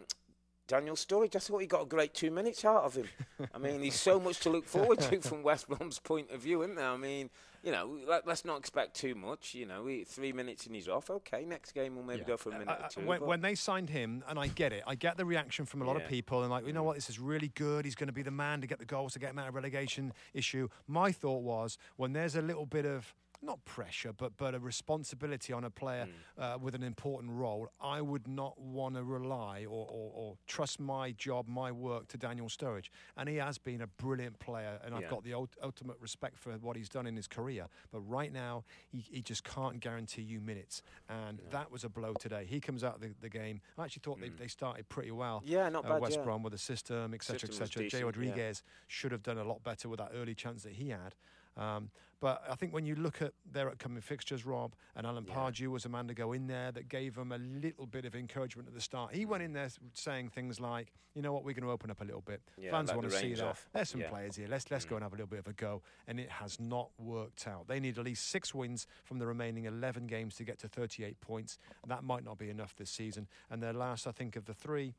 Daniel 0.67 0.95
Sturridge, 0.95 1.35
I 1.35 1.39
thought 1.39 1.59
he 1.59 1.67
got 1.67 1.83
a 1.83 1.85
great 1.85 2.13
two 2.13 2.31
minutes 2.31 2.65
out 2.65 2.83
of 2.83 2.95
him. 2.95 3.07
I 3.53 3.57
mean, 3.59 3.81
he's 3.81 3.99
so 3.99 4.19
much 4.19 4.39
to 4.41 4.49
look 4.49 4.65
forward 4.65 4.99
to 4.99 5.21
from 5.21 5.43
West 5.43 5.67
Brom's 5.67 5.99
point 5.99 6.31
of 6.31 6.41
view, 6.41 6.63
isn't 6.63 6.75
there? 6.75 6.89
I 6.89 6.97
mean, 6.97 7.29
you 7.63 7.71
know, 7.71 7.97
let, 8.07 8.27
us 8.27 8.45
not 8.45 8.59
expect 8.59 8.95
too 8.95 9.13
much. 9.15 9.53
You 9.53 9.65
know, 9.67 9.83
we, 9.83 10.03
three 10.03 10.31
minutes 10.31 10.65
and 10.65 10.75
he's 10.75 10.87
off. 10.87 11.09
Okay, 11.09 11.45
next 11.45 11.73
game 11.73 11.95
we'll 11.95 12.05
maybe 12.05 12.21
yeah. 12.21 12.27
go 12.27 12.37
for 12.37 12.49
a 12.49 12.53
minute 12.53 12.69
uh, 12.69 12.85
or 12.85 12.89
two. 12.89 13.01
When, 13.01 13.21
when, 13.21 13.41
they 13.41 13.55
signed 13.55 13.89
him, 13.89 14.23
and 14.27 14.39
I 14.39 14.47
get 14.47 14.73
it, 14.73 14.83
I 14.87 14.95
get 14.95 15.17
the 15.17 15.25
reaction 15.25 15.65
from 15.65 15.81
a 15.81 15.85
lot 15.85 15.97
yeah. 15.97 16.03
of 16.03 16.09
people, 16.09 16.41
and 16.41 16.51
like, 16.51 16.65
you 16.65 16.73
know 16.73 16.83
mm. 16.83 16.85
what, 16.85 16.95
this 16.95 17.09
is 17.09 17.19
really 17.19 17.51
good. 17.55 17.85
He's 17.85 17.95
going 17.95 18.07
to 18.07 18.13
be 18.13 18.23
the 18.23 18.31
man 18.31 18.61
to 18.61 18.67
get 18.67 18.79
the 18.79 18.85
goals 18.85 19.13
to 19.13 19.19
get 19.19 19.31
him 19.31 19.39
out 19.39 19.49
of 19.49 19.55
relegation 19.55 20.13
issue. 20.33 20.67
My 20.87 21.11
thought 21.11 21.43
was 21.43 21.77
when 21.97 22.13
there's 22.13 22.35
a 22.35 22.41
little 22.41 22.65
bit 22.65 22.85
of 22.85 23.13
not 23.45 23.63
pressure, 23.65 24.13
but 24.13 24.37
but 24.37 24.55
a 24.55 24.59
responsibility 24.59 25.53
on 25.53 25.63
a 25.63 25.69
player 25.69 26.07
mm. 26.07 26.43
uh, 26.43 26.57
with 26.57 26.75
an 26.75 26.83
important 26.83 27.31
role, 27.33 27.69
I 27.79 28.01
would 28.01 28.27
not 28.27 28.59
want 28.59 28.95
to 28.95 29.03
rely 29.03 29.65
or, 29.65 29.87
or, 29.89 30.11
or, 30.13 30.37
trust 30.47 30.79
my 30.79 31.11
job, 31.11 31.47
my 31.47 31.71
work 31.71 32.07
to 32.09 32.17
Daniel 32.17 32.47
Sturridge. 32.47 32.89
And 33.17 33.29
he 33.29 33.35
has 33.37 33.57
been 33.57 33.81
a 33.81 33.87
brilliant 33.87 34.39
player, 34.39 34.79
and 34.83 34.93
yeah. 34.93 35.01
I've 35.01 35.09
got 35.09 35.23
the 35.23 35.33
ultimate 35.33 35.97
respect 35.99 36.37
for 36.37 36.51
what 36.53 36.75
he's 36.75 36.89
done 36.89 37.07
in 37.07 37.15
his 37.15 37.27
career. 37.27 37.67
But 37.91 38.01
right 38.01 38.31
now, 38.31 38.63
he, 38.89 38.99
he 38.99 39.21
just 39.21 39.43
can't 39.43 39.79
guarantee 39.79 40.23
you 40.23 40.39
minutes, 40.39 40.81
and 41.09 41.39
yeah. 41.39 41.49
that 41.51 41.71
was 41.71 41.83
a 41.83 41.89
blow 41.89 42.13
today. 42.13 42.45
He 42.47 42.59
comes 42.59 42.83
out 42.83 42.95
of 42.95 43.01
the, 43.01 43.13
the 43.21 43.29
game. 43.29 43.61
I 43.77 43.85
actually 43.85 44.01
thought 44.03 44.19
mm. 44.19 44.21
they, 44.21 44.43
they 44.43 44.47
started 44.47 44.89
pretty 44.89 45.11
well. 45.11 45.43
Yeah, 45.45 45.69
not 45.69 45.85
uh, 45.85 45.89
bad. 45.89 46.01
West 46.01 46.17
yeah. 46.17 46.23
Brom 46.23 46.43
with 46.43 46.53
the 46.53 46.59
system, 46.59 47.13
etc., 47.13 47.49
etc. 47.49 47.87
Jay 47.87 48.03
Rodriguez 48.03 48.63
should 48.87 49.11
have 49.11 49.23
done 49.23 49.37
a 49.37 49.43
lot 49.43 49.63
better 49.63 49.89
with 49.89 49.99
that 49.99 50.11
early 50.15 50.35
chance 50.35 50.63
that 50.63 50.73
he 50.73 50.89
had. 50.89 51.15
Um, 51.57 51.89
but 52.19 52.43
I 52.49 52.55
think 52.55 52.73
when 52.73 52.85
you 52.85 52.95
look 52.95 53.21
at 53.21 53.33
their 53.51 53.67
upcoming 53.67 54.01
fixtures, 54.01 54.45
Rob 54.45 54.73
and 54.95 55.05
Alan 55.05 55.25
yeah. 55.27 55.35
Pardew 55.35 55.67
was 55.67 55.85
a 55.85 55.89
man 55.89 56.07
to 56.07 56.13
go 56.13 56.33
in 56.33 56.47
there 56.47 56.71
that 56.71 56.89
gave 56.89 57.15
them 57.15 57.31
a 57.31 57.37
little 57.37 57.85
bit 57.85 58.05
of 58.05 58.15
encouragement 58.15 58.67
at 58.67 58.73
the 58.73 58.81
start. 58.81 59.13
He 59.13 59.25
went 59.25 59.43
in 59.43 59.53
there 59.53 59.69
saying 59.93 60.29
things 60.29 60.59
like, 60.59 60.91
"You 61.13 61.21
know 61.21 61.33
what, 61.33 61.43
we're 61.43 61.53
going 61.53 61.65
to 61.65 61.71
open 61.71 61.91
up 61.91 62.01
a 62.01 62.03
little 62.05 62.21
bit. 62.21 62.41
Yeah, 62.57 62.71
Fans 62.71 62.91
want 62.93 63.09
to 63.09 63.11
see 63.11 63.33
that. 63.33 63.45
Off. 63.45 63.69
There's 63.73 63.89
some 63.89 64.01
yeah. 64.01 64.09
players 64.09 64.35
here. 64.37 64.47
Let's 64.49 64.71
let's 64.71 64.85
mm. 64.85 64.89
go 64.89 64.95
and 64.95 65.03
have 65.03 65.11
a 65.11 65.15
little 65.15 65.27
bit 65.27 65.39
of 65.39 65.47
a 65.47 65.53
go." 65.53 65.81
And 66.07 66.19
it 66.19 66.31
has 66.31 66.59
not 66.59 66.89
worked 66.97 67.47
out. 67.47 67.67
They 67.67 67.79
need 67.79 67.97
at 67.97 68.05
least 68.05 68.29
six 68.29 68.55
wins 68.55 68.87
from 69.03 69.19
the 69.19 69.27
remaining 69.27 69.65
11 69.65 70.07
games 70.07 70.35
to 70.35 70.43
get 70.43 70.57
to 70.59 70.67
38 70.67 71.19
points. 71.21 71.57
That 71.87 72.03
might 72.03 72.23
not 72.23 72.37
be 72.37 72.49
enough 72.49 72.75
this 72.75 72.89
season. 72.89 73.27
And 73.49 73.61
their 73.61 73.73
last, 73.73 74.07
I 74.07 74.11
think, 74.11 74.35
of 74.35 74.45
the 74.45 74.53
three 74.53 74.95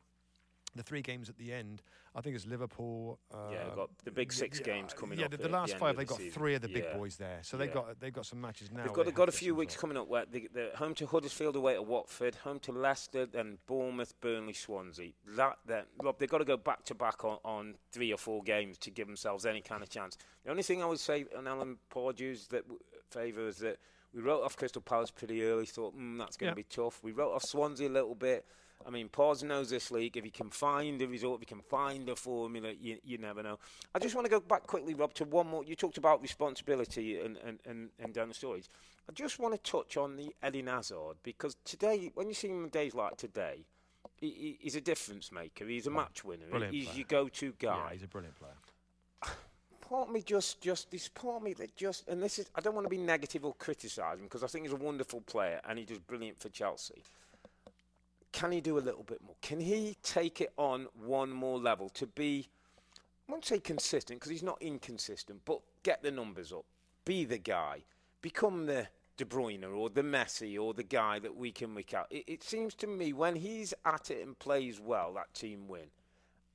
the 0.77 0.83
three 0.83 1.03
games 1.03 1.29
at 1.29 1.37
the 1.39 1.53
end, 1.53 1.83
I 2.15 2.21
think 2.21 2.37
it's 2.37 2.47
Liverpool. 2.47 3.19
Uh, 3.33 3.37
yeah, 3.51 3.75
got 3.75 3.91
the 4.05 4.11
big 4.11 4.33
six 4.33 4.59
yeah, 4.59 4.67
games 4.67 4.93
coming 4.95 5.19
yeah, 5.19 5.27
up. 5.27 5.33
Yeah, 5.33 5.37
the, 5.39 5.43
the 5.45 5.49
last 5.49 5.77
five, 5.79 5.97
they've 5.97 6.07
got 6.07 6.19
season. 6.19 6.33
three 6.33 6.55
of 6.55 6.63
the 6.63 6.69
big 6.69 6.85
yeah. 6.85 6.97
boys 6.97 7.17
there, 7.17 7.39
so 7.43 7.57
they've 7.57 7.73
got 7.73 7.99
they've 8.01 8.13
got 8.13 8.27
some 8.27 8.41
matches 8.41 8.71
now. 8.71 8.85
They've 8.85 8.93
got, 8.93 9.07
they 9.07 9.13
got 9.13 9.29
a 9.29 9.33
few 9.33 9.55
weeks 9.55 9.77
coming 9.77 9.97
up 9.97 10.09
where 10.09 10.25
they, 10.31 10.49
are 10.57 10.77
home 10.77 10.95
to 10.95 11.07
Huddersfield, 11.07 11.57
away 11.57 11.75
to 11.75 11.83
Watford, 11.83 12.35
home 12.37 12.59
to 12.61 12.73
Leicester, 12.73 13.27
then 13.27 13.59
Bournemouth, 13.67 14.15
Burnley, 14.21 14.53
Swansea. 14.53 15.13
That 15.37 15.59
then, 15.67 15.85
Rob, 16.03 16.19
they've 16.19 16.29
got 16.29 16.39
to 16.39 16.45
go 16.45 16.57
back 16.57 16.85
to 16.85 16.95
back 16.95 17.25
on, 17.25 17.39
on 17.45 17.75
three 17.93 18.13
or 18.13 18.19
four 18.19 18.43
games 18.43 18.79
to 18.79 18.91
give 18.91 19.07
themselves 19.07 19.45
any 19.47 19.61
kind 19.61 19.83
of 19.83 19.89
chance. 19.89 20.17
The 20.45 20.51
only 20.51 20.63
thing 20.63 20.83
I 20.83 20.87
would 20.87 21.01
say 21.01 21.27
on 21.37 21.47
Alan 21.47 21.77
Pardew's 21.91 22.47
that 22.49 22.65
favour 23.11 23.49
is 23.49 23.59
that 23.59 23.79
we 24.15 24.23
wrote 24.23 24.43
off 24.43 24.57
Crystal 24.57 24.81
Palace 24.81 25.11
pretty 25.11 25.45
early. 25.45 25.67
Thought 25.67 25.97
mm, 25.97 26.19
that's 26.19 26.37
going 26.37 26.51
to 26.51 26.57
be 26.57 26.63
tough. 26.65 27.01
We 27.03 27.13
wrote 27.13 27.35
off 27.35 27.45
Swansea 27.45 27.89
a 27.89 27.91
little 27.91 28.15
bit. 28.15 28.47
I 28.85 28.91
mean, 28.91 29.09
Pause 29.09 29.45
knows 29.45 29.71
this 29.71 29.91
league. 29.91 30.17
If 30.17 30.25
he 30.25 30.31
can 30.31 30.51
find 30.51 31.01
a 31.03 31.09
result, 31.09 31.37
if 31.37 31.41
he 31.41 31.47
can 31.47 31.63
find 31.63 32.09
a 32.09 32.17
formula, 32.17 32.73
you, 32.81 32.99
you 33.05 33.19
never 33.19 33.43
know. 33.43 33.59
I 33.95 33.99
just 33.99 34.15
want 34.15 34.27
to 34.27 34.31
go 34.31 34.41
back 34.41 34.67
quickly, 34.67 34.95
Rob, 34.95 35.13
to 35.15 35.25
one 35.25 35.49
more. 35.49 35.65
You 35.65 35.75
talked 35.75 35.99
about 35.99 36.23
responsibility 36.23 37.21
and, 37.21 37.37
and, 37.39 37.59
and, 37.67 37.91
and 37.99 38.13
down 38.13 38.29
the 38.29 38.35
stories. 38.35 38.69
I 39.09 39.13
just 39.13 39.39
want 39.39 39.55
to 39.55 39.71
touch 39.71 39.97
on 39.97 40.17
the 40.17 40.35
Eden 40.47 40.67
Hazard 40.67 41.17
because 41.23 41.57
today, 41.65 42.11
when 42.15 42.29
you 42.29 42.35
see 42.35 42.49
him 42.49 42.65
on 42.65 42.69
days 42.69 42.95
like 42.95 43.17
today, 43.17 43.65
he, 44.17 44.59
he's 44.61 44.77
a 44.77 44.81
difference 44.81 45.33
maker. 45.33 45.65
He's 45.67 45.87
a 45.87 45.91
match 45.91 46.25
winner. 46.25 46.47
Brilliant 46.51 46.75
he's 46.75 46.87
player. 46.87 46.97
your 46.97 47.07
go-to 47.09 47.55
guy. 47.59 47.77
Yeah, 47.77 47.93
he's 47.93 48.03
a 48.03 48.09
brilliant 48.09 48.37
player. 48.37 49.35
part 49.81 50.09
of 50.09 50.15
me 50.15 50.23
just, 50.23 50.61
just 50.61 50.91
this 50.91 51.09
part 51.09 51.37
of 51.37 51.43
me 51.43 51.55
that 51.55 51.77
just, 51.77 52.09
and 52.09 52.23
this 52.23 52.39
is, 52.39 52.51
I 52.55 52.61
don't 52.61 52.75
want 52.75 52.85
to 52.85 52.91
be 52.91 52.99
negative 52.99 53.45
or 53.45 53.55
criticise 53.55 54.19
him 54.19 54.25
because 54.25 54.43
I 54.43 54.47
think 54.47 54.65
he's 54.65 54.73
a 54.73 54.77
wonderful 54.77 55.21
player 55.23 55.61
and 55.69 55.79
he 55.79 55.85
does 55.85 55.99
brilliant 55.99 56.41
for 56.41 56.49
Chelsea 56.49 57.03
can 58.37 58.53
he 58.53 58.61
do 58.61 58.77
a 58.77 58.81
little 58.81 59.03
bit 59.03 59.23
more? 59.25 59.35
Can 59.41 59.61
he 59.61 59.97
take 60.03 60.43
it 60.43 60.53
on 60.59 60.89
one 60.95 61.31
more 61.31 61.59
level 61.59 61.89
to 61.95 62.07
be, 62.07 62.47
I 63.27 63.33
won't 63.33 63.47
say 63.47 63.59
consistent 63.59 64.21
because 64.21 64.31
he's 64.31 64.43
not 64.43 64.61
inconsistent, 64.61 65.41
but 65.47 65.61
get 65.83 66.03
the 66.03 66.11
numbers 66.11 66.53
up, 66.53 66.67
be 67.07 67.25
the 67.25 67.39
guy, 67.39 67.85
become 68.21 68.67
the 68.67 68.89
De 69.17 69.25
Bruyne 69.25 69.65
or 69.65 69.89
the 69.89 70.03
Messi 70.03 70.61
or 70.61 70.75
the 70.75 70.83
guy 70.83 71.19
that 71.19 71.35
week 71.35 71.63
in 71.63 71.75
week 71.75 71.95
out. 71.95 72.09
It, 72.11 72.25
it 72.27 72.45
seems 72.45 72.75
to 72.75 72.87
me 72.87 73.15
when 73.15 73.37
he's 73.37 73.73
at 73.87 74.11
it 74.11 74.23
and 74.23 74.39
plays 74.39 74.79
well, 74.79 75.15
that 75.15 75.33
team 75.33 75.67
win. 75.67 75.87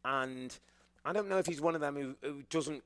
And 0.06 0.56
I 1.04 1.14
don't 1.14 1.30
know 1.30 1.40
if 1.40 1.48
he's 1.48 1.62
one 1.62 1.74
of 1.74 1.82
them 1.82 1.96
who, 1.96 2.16
who 2.22 2.44
doesn't 2.52 2.84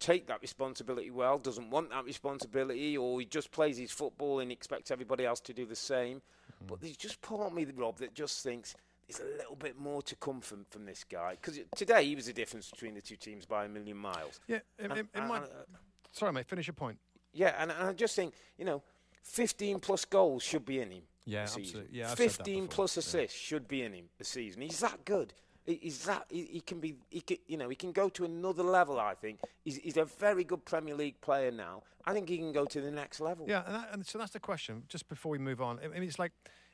take 0.00 0.26
that 0.26 0.42
responsibility 0.42 1.10
well, 1.10 1.38
doesn't 1.38 1.70
want 1.70 1.88
that 1.92 2.04
responsibility, 2.04 2.94
or 2.94 3.20
he 3.20 3.24
just 3.24 3.50
plays 3.52 3.78
his 3.78 3.90
football 3.90 4.40
and 4.40 4.52
expects 4.52 4.90
everybody 4.90 5.24
else 5.24 5.40
to 5.40 5.54
do 5.54 5.64
the 5.64 5.74
same. 5.74 6.20
Mm-hmm. 6.56 6.66
But 6.68 6.80
there's 6.80 6.96
just 6.96 7.20
part 7.20 7.42
of 7.42 7.52
me, 7.52 7.64
the 7.64 7.72
Rob, 7.72 7.98
that 7.98 8.14
just 8.14 8.42
thinks 8.42 8.74
there's 9.08 9.20
a 9.20 9.36
little 9.36 9.56
bit 9.56 9.78
more 9.78 10.02
to 10.02 10.16
come 10.16 10.40
from, 10.40 10.64
from 10.70 10.86
this 10.86 11.04
guy. 11.04 11.36
Because 11.40 11.60
today 11.76 12.04
he 12.04 12.14
was 12.14 12.26
the 12.26 12.32
difference 12.32 12.70
between 12.70 12.94
the 12.94 13.02
two 13.02 13.16
teams 13.16 13.44
by 13.46 13.64
a 13.64 13.68
million 13.68 13.96
miles. 13.96 14.40
Yeah, 14.48 14.60
it, 14.78 14.90
it, 14.90 15.06
it 15.14 15.24
might. 15.26 15.42
Uh, 15.42 15.64
sorry, 16.12 16.32
mate, 16.32 16.46
finish 16.46 16.66
your 16.66 16.74
point. 16.74 16.98
Yeah, 17.32 17.54
and, 17.58 17.70
and 17.70 17.88
I 17.88 17.92
just 17.92 18.14
think, 18.14 18.34
you 18.56 18.64
know, 18.64 18.82
15 19.22 19.80
plus 19.80 20.04
goals 20.04 20.42
should 20.42 20.64
be 20.64 20.80
in 20.80 20.90
him. 20.90 21.02
Yeah, 21.26 21.42
absolutely. 21.42 21.86
Yeah, 21.90 22.10
I've 22.12 22.18
15 22.18 22.68
plus 22.68 22.96
assists 22.96 23.40
yeah. 23.40 23.56
should 23.56 23.68
be 23.68 23.82
in 23.82 23.92
him 23.92 24.04
this 24.18 24.28
season. 24.28 24.62
He's 24.62 24.80
that 24.80 25.04
good. 25.04 25.32
He's 25.66 26.04
that 26.04 26.26
he, 26.28 26.42
he, 26.44 26.60
can 26.60 26.78
be 26.78 26.96
he 27.08 27.20
can, 27.20 27.38
you 27.46 27.56
know 27.56 27.68
he 27.70 27.76
can 27.76 27.92
go 27.92 28.08
to 28.10 28.24
another 28.24 28.62
level. 28.62 29.00
I 29.00 29.14
think 29.14 29.40
he's, 29.64 29.76
he's 29.76 29.96
a 29.96 30.04
very 30.04 30.44
good 30.44 30.64
Premier 30.64 30.94
League 30.94 31.20
player 31.22 31.50
now. 31.50 31.82
I 32.04 32.12
think 32.12 32.28
he 32.28 32.36
can 32.36 32.52
go 32.52 32.66
to 32.66 32.80
the 32.82 32.90
next 32.90 33.20
level. 33.20 33.46
Yeah, 33.48 33.62
and, 33.66 33.74
that, 33.74 33.88
and 33.92 34.06
so 34.06 34.18
that's 34.18 34.32
the 34.32 34.40
question. 34.40 34.82
Just 34.88 35.08
before 35.08 35.32
we 35.32 35.38
move 35.38 35.62
on, 35.62 35.80
I 35.82 35.88
mean, 35.88 36.02
it's 36.02 36.18
like 36.18 36.32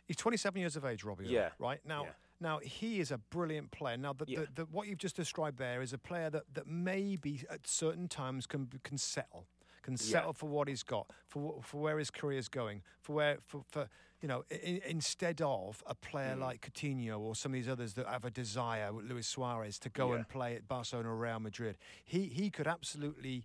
he's 0.09 0.17
27 0.17 0.61
years 0.61 0.75
of 0.75 0.85
age, 0.85 1.05
Robbie. 1.05 1.27
Yeah. 1.29 1.51
Right 1.59 1.81
now. 1.85 2.05
Yeah. 2.05 2.11
Now 2.41 2.59
he 2.59 3.01
is 3.01 3.11
a 3.11 3.19
brilliant 3.19 3.71
player. 3.71 3.97
Now 3.97 4.15
the, 4.15 4.25
yeah. 4.27 4.41
the, 4.41 4.63
the, 4.63 4.65
what 4.73 4.89
you've 4.89 4.99
just 4.99 5.15
described 5.15 5.59
there 5.59 5.83
is 5.83 5.93
a 5.93 5.99
player 5.99 6.31
that, 6.31 6.45
that 6.55 6.67
maybe 6.67 7.43
at 7.51 7.67
certain 7.67 8.09
times 8.09 8.47
can 8.47 8.69
can 8.83 8.97
settle, 8.97 9.45
can 9.83 9.97
settle 9.97 10.31
yeah. 10.31 10.33
for 10.33 10.49
what 10.49 10.67
he's 10.67 10.83
got, 10.83 11.07
for 11.29 11.61
for 11.63 11.81
where 11.81 11.99
his 11.99 12.11
career 12.11 12.39
is 12.39 12.49
going, 12.49 12.83
for 13.03 13.13
where 13.13 13.39
for, 13.45 13.63
for 13.69 13.89
you 14.21 14.29
know, 14.29 14.45
in, 14.51 14.81
instead 14.87 15.41
of 15.41 15.83
a 15.87 15.95
player 15.95 16.35
mm. 16.37 16.41
like 16.41 16.61
Coutinho 16.61 17.19
or 17.19 17.35
some 17.35 17.53
of 17.53 17.55
these 17.55 17.69
others 17.69 17.95
that 17.95 18.07
have 18.07 18.25
a 18.25 18.31
desire, 18.31 18.91
Luis 18.93 19.27
Suarez, 19.27 19.79
to 19.81 19.89
go 19.89 20.11
yeah. 20.11 20.17
and 20.17 20.29
play 20.29 20.55
at 20.55 20.69
Barcelona 20.69 21.11
or 21.11 21.17
Real 21.17 21.41
Madrid, 21.41 21.77
he 22.05 22.27
he 22.27 22.51
could 22.51 22.67
absolutely. 22.67 23.45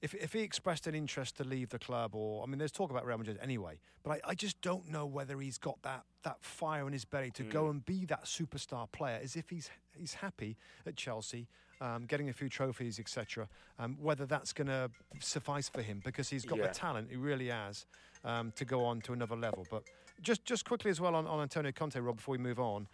If, 0.00 0.14
if 0.14 0.32
he 0.32 0.40
expressed 0.40 0.88
an 0.88 0.96
interest 0.96 1.36
to 1.36 1.44
leave 1.44 1.68
the 1.68 1.78
club, 1.78 2.16
or 2.16 2.42
I 2.42 2.46
mean, 2.46 2.58
there's 2.58 2.72
talk 2.72 2.90
about 2.90 3.06
Real 3.06 3.18
Madrid 3.18 3.38
anyway, 3.40 3.78
but 4.02 4.10
I, 4.10 4.30
I 4.30 4.34
just 4.34 4.60
don't 4.60 4.90
know 4.90 5.06
whether 5.06 5.38
he's 5.38 5.58
got 5.58 5.80
that 5.82 6.02
that 6.24 6.42
fire 6.42 6.88
in 6.88 6.92
his 6.92 7.04
belly 7.04 7.30
to 7.32 7.44
mm. 7.44 7.50
go 7.50 7.68
and 7.68 7.84
be 7.86 8.04
that 8.06 8.24
superstar 8.24 8.90
player. 8.90 9.20
As 9.22 9.36
if 9.36 9.50
he's 9.50 9.70
he's 9.96 10.14
happy 10.14 10.56
at 10.86 10.96
Chelsea, 10.96 11.46
um, 11.80 12.06
getting 12.06 12.28
a 12.28 12.32
few 12.32 12.48
trophies, 12.48 12.98
etc. 12.98 13.48
Um, 13.78 13.96
whether 14.00 14.26
that's 14.26 14.52
going 14.52 14.68
to 14.68 14.90
suffice 15.20 15.68
for 15.68 15.82
him 15.82 16.00
because 16.04 16.28
he's 16.30 16.44
got 16.44 16.58
yeah. 16.58 16.66
the 16.66 16.74
talent, 16.74 17.08
he 17.10 17.16
really 17.16 17.48
has 17.48 17.86
um, 18.24 18.52
to 18.56 18.64
go 18.64 18.84
on 18.84 19.00
to 19.02 19.12
another 19.12 19.36
level. 19.36 19.66
But 19.70 19.84
just 20.20 20.44
just 20.44 20.64
quickly 20.64 20.90
as 20.90 21.00
well 21.00 21.14
on, 21.14 21.26
on 21.26 21.40
Antonio 21.40 21.72
Conte, 21.72 21.98
Rob, 21.98 22.16
before 22.16 22.32
we 22.32 22.38
move 22.38 22.60
on. 22.60 22.86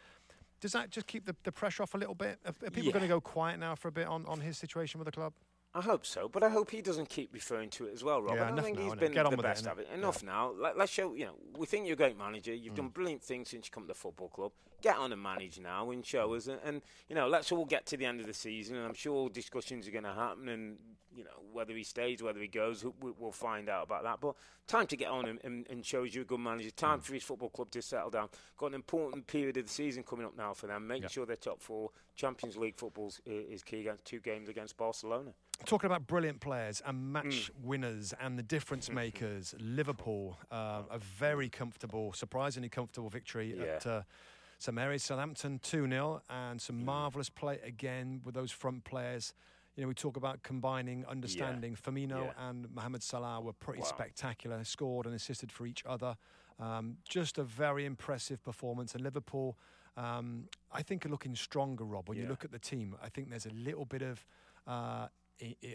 Does 0.60 0.72
that 0.72 0.90
just 0.90 1.06
keep 1.06 1.24
the, 1.24 1.36
the 1.44 1.52
pressure 1.52 1.84
off 1.84 1.94
a 1.94 1.98
little 1.98 2.16
bit? 2.16 2.40
Are, 2.44 2.52
are 2.66 2.70
people 2.70 2.84
yeah. 2.84 2.92
going 2.92 3.02
to 3.02 3.08
go 3.08 3.20
quiet 3.20 3.60
now 3.60 3.76
for 3.76 3.88
a 3.88 3.92
bit 3.92 4.08
on, 4.08 4.26
on 4.26 4.40
his 4.40 4.58
situation 4.58 4.98
with 4.98 5.06
the 5.06 5.12
club? 5.12 5.32
I 5.74 5.82
hope 5.82 6.06
so, 6.06 6.28
but 6.28 6.42
I 6.42 6.48
hope 6.48 6.70
he 6.70 6.80
doesn't 6.80 7.10
keep 7.10 7.32
referring 7.32 7.68
to 7.70 7.86
it 7.86 7.92
as 7.92 8.02
well, 8.02 8.22
Rob. 8.22 8.36
Yeah, 8.36 8.52
I 8.52 8.60
think 8.62 8.78
now, 8.78 8.84
he's 8.84 8.94
been 8.94 9.12
the 9.12 9.36
best 9.36 9.66
it, 9.66 9.70
of 9.70 9.78
it. 9.78 9.88
Enough 9.94 10.22
yeah. 10.24 10.30
now. 10.30 10.52
Let, 10.58 10.78
us 10.78 10.90
show, 10.90 11.14
you 11.14 11.26
know, 11.26 11.34
we 11.56 11.66
think 11.66 11.86
you're 11.86 11.92
a 11.92 11.96
great 11.96 12.18
manager. 12.18 12.54
You've 12.54 12.72
mm. 12.72 12.78
done 12.78 12.88
brilliant 12.88 13.22
things 13.22 13.50
since 13.50 13.66
you 13.66 13.70
come 13.70 13.84
to 13.84 13.88
the 13.88 13.94
football 13.94 14.28
club. 14.28 14.52
Get 14.80 14.96
on 14.96 15.12
and 15.12 15.22
manage 15.22 15.60
now 15.60 15.90
and 15.90 16.04
show 16.04 16.34
us. 16.34 16.46
And, 16.46 16.58
and, 16.64 16.82
you 17.08 17.14
know, 17.14 17.28
let's 17.28 17.52
all 17.52 17.66
get 17.66 17.84
to 17.86 17.96
the 17.96 18.06
end 18.06 18.20
of 18.20 18.26
the 18.26 18.34
season, 18.34 18.76
and 18.76 18.86
I'm 18.86 18.94
sure 18.94 19.28
discussions 19.28 19.86
are 19.86 19.90
going 19.90 20.04
to 20.04 20.14
happen. 20.14 20.48
And, 20.48 20.78
you 21.14 21.24
know, 21.24 21.30
whether 21.52 21.74
he 21.74 21.84
stays, 21.84 22.22
whether 22.22 22.40
he 22.40 22.48
goes, 22.48 22.84
we'll 23.00 23.30
find 23.30 23.68
out 23.68 23.84
about 23.84 24.04
that. 24.04 24.20
But 24.20 24.36
time 24.66 24.86
to 24.86 24.96
get 24.96 25.08
on 25.08 25.26
and, 25.26 25.38
and, 25.44 25.66
and 25.68 25.84
show 25.84 26.04
you're 26.04 26.22
a 26.22 26.26
good 26.26 26.40
manager. 26.40 26.70
Time 26.70 27.00
mm. 27.00 27.02
for 27.02 27.12
his 27.12 27.24
football 27.24 27.50
club 27.50 27.70
to 27.72 27.82
settle 27.82 28.10
down. 28.10 28.30
Got 28.56 28.68
an 28.68 28.74
important 28.74 29.26
period 29.26 29.58
of 29.58 29.66
the 29.66 29.72
season 29.72 30.02
coming 30.02 30.24
up 30.24 30.36
now 30.36 30.54
for 30.54 30.66
them. 30.66 30.86
Make 30.86 31.02
yeah. 31.02 31.08
sure 31.08 31.26
they're 31.26 31.36
top 31.36 31.60
four. 31.60 31.90
Champions 32.16 32.56
League 32.56 32.76
football 32.76 33.12
is 33.26 33.62
key 33.62 33.80
against 33.80 34.06
two 34.06 34.20
games 34.20 34.48
against 34.48 34.76
Barcelona. 34.76 35.32
Talking 35.64 35.86
about 35.86 36.06
brilliant 36.06 36.40
players 36.40 36.80
and 36.86 37.12
match 37.12 37.50
mm. 37.50 37.64
winners 37.64 38.14
and 38.20 38.38
the 38.38 38.42
difference 38.42 38.90
makers, 38.90 39.54
Liverpool, 39.58 40.38
uh, 40.50 40.82
a 40.90 40.98
very 40.98 41.48
comfortable, 41.48 42.12
surprisingly 42.12 42.68
comfortable 42.68 43.10
victory 43.10 43.54
yeah. 43.58 43.64
at 43.64 43.86
uh, 43.86 44.02
St 44.58 44.74
Mary's 44.74 45.02
Southampton 45.02 45.58
2 45.62 45.88
0, 45.88 46.22
and 46.30 46.60
some 46.60 46.80
mm. 46.80 46.84
marvellous 46.84 47.28
play 47.28 47.58
again 47.64 48.20
with 48.24 48.34
those 48.34 48.50
front 48.50 48.84
players. 48.84 49.34
You 49.76 49.82
know, 49.82 49.88
we 49.88 49.94
talk 49.94 50.16
about 50.16 50.42
combining 50.42 51.04
understanding. 51.06 51.72
Yeah. 51.72 51.92
Firmino 51.92 52.24
yeah. 52.24 52.48
and 52.48 52.66
Mohamed 52.74 53.02
Salah 53.02 53.40
were 53.40 53.52
pretty 53.52 53.80
wow. 53.80 53.86
spectacular, 53.86 54.64
scored 54.64 55.06
and 55.06 55.14
assisted 55.14 55.52
for 55.52 55.66
each 55.66 55.84
other. 55.86 56.16
Um, 56.58 56.96
just 57.08 57.38
a 57.38 57.44
very 57.44 57.84
impressive 57.84 58.42
performance. 58.42 58.94
And 58.94 59.04
Liverpool, 59.04 59.56
um, 59.96 60.48
I 60.72 60.82
think, 60.82 61.06
are 61.06 61.08
looking 61.08 61.36
stronger, 61.36 61.84
Rob. 61.84 62.08
When 62.08 62.18
you 62.18 62.26
look 62.26 62.44
at 62.44 62.50
the 62.50 62.58
team, 62.58 62.96
I 63.02 63.08
think 63.08 63.30
there's 63.30 63.46
a 63.46 63.54
little 63.54 63.84
bit 63.84 64.02
of. 64.02 64.24
Uh, 64.66 65.08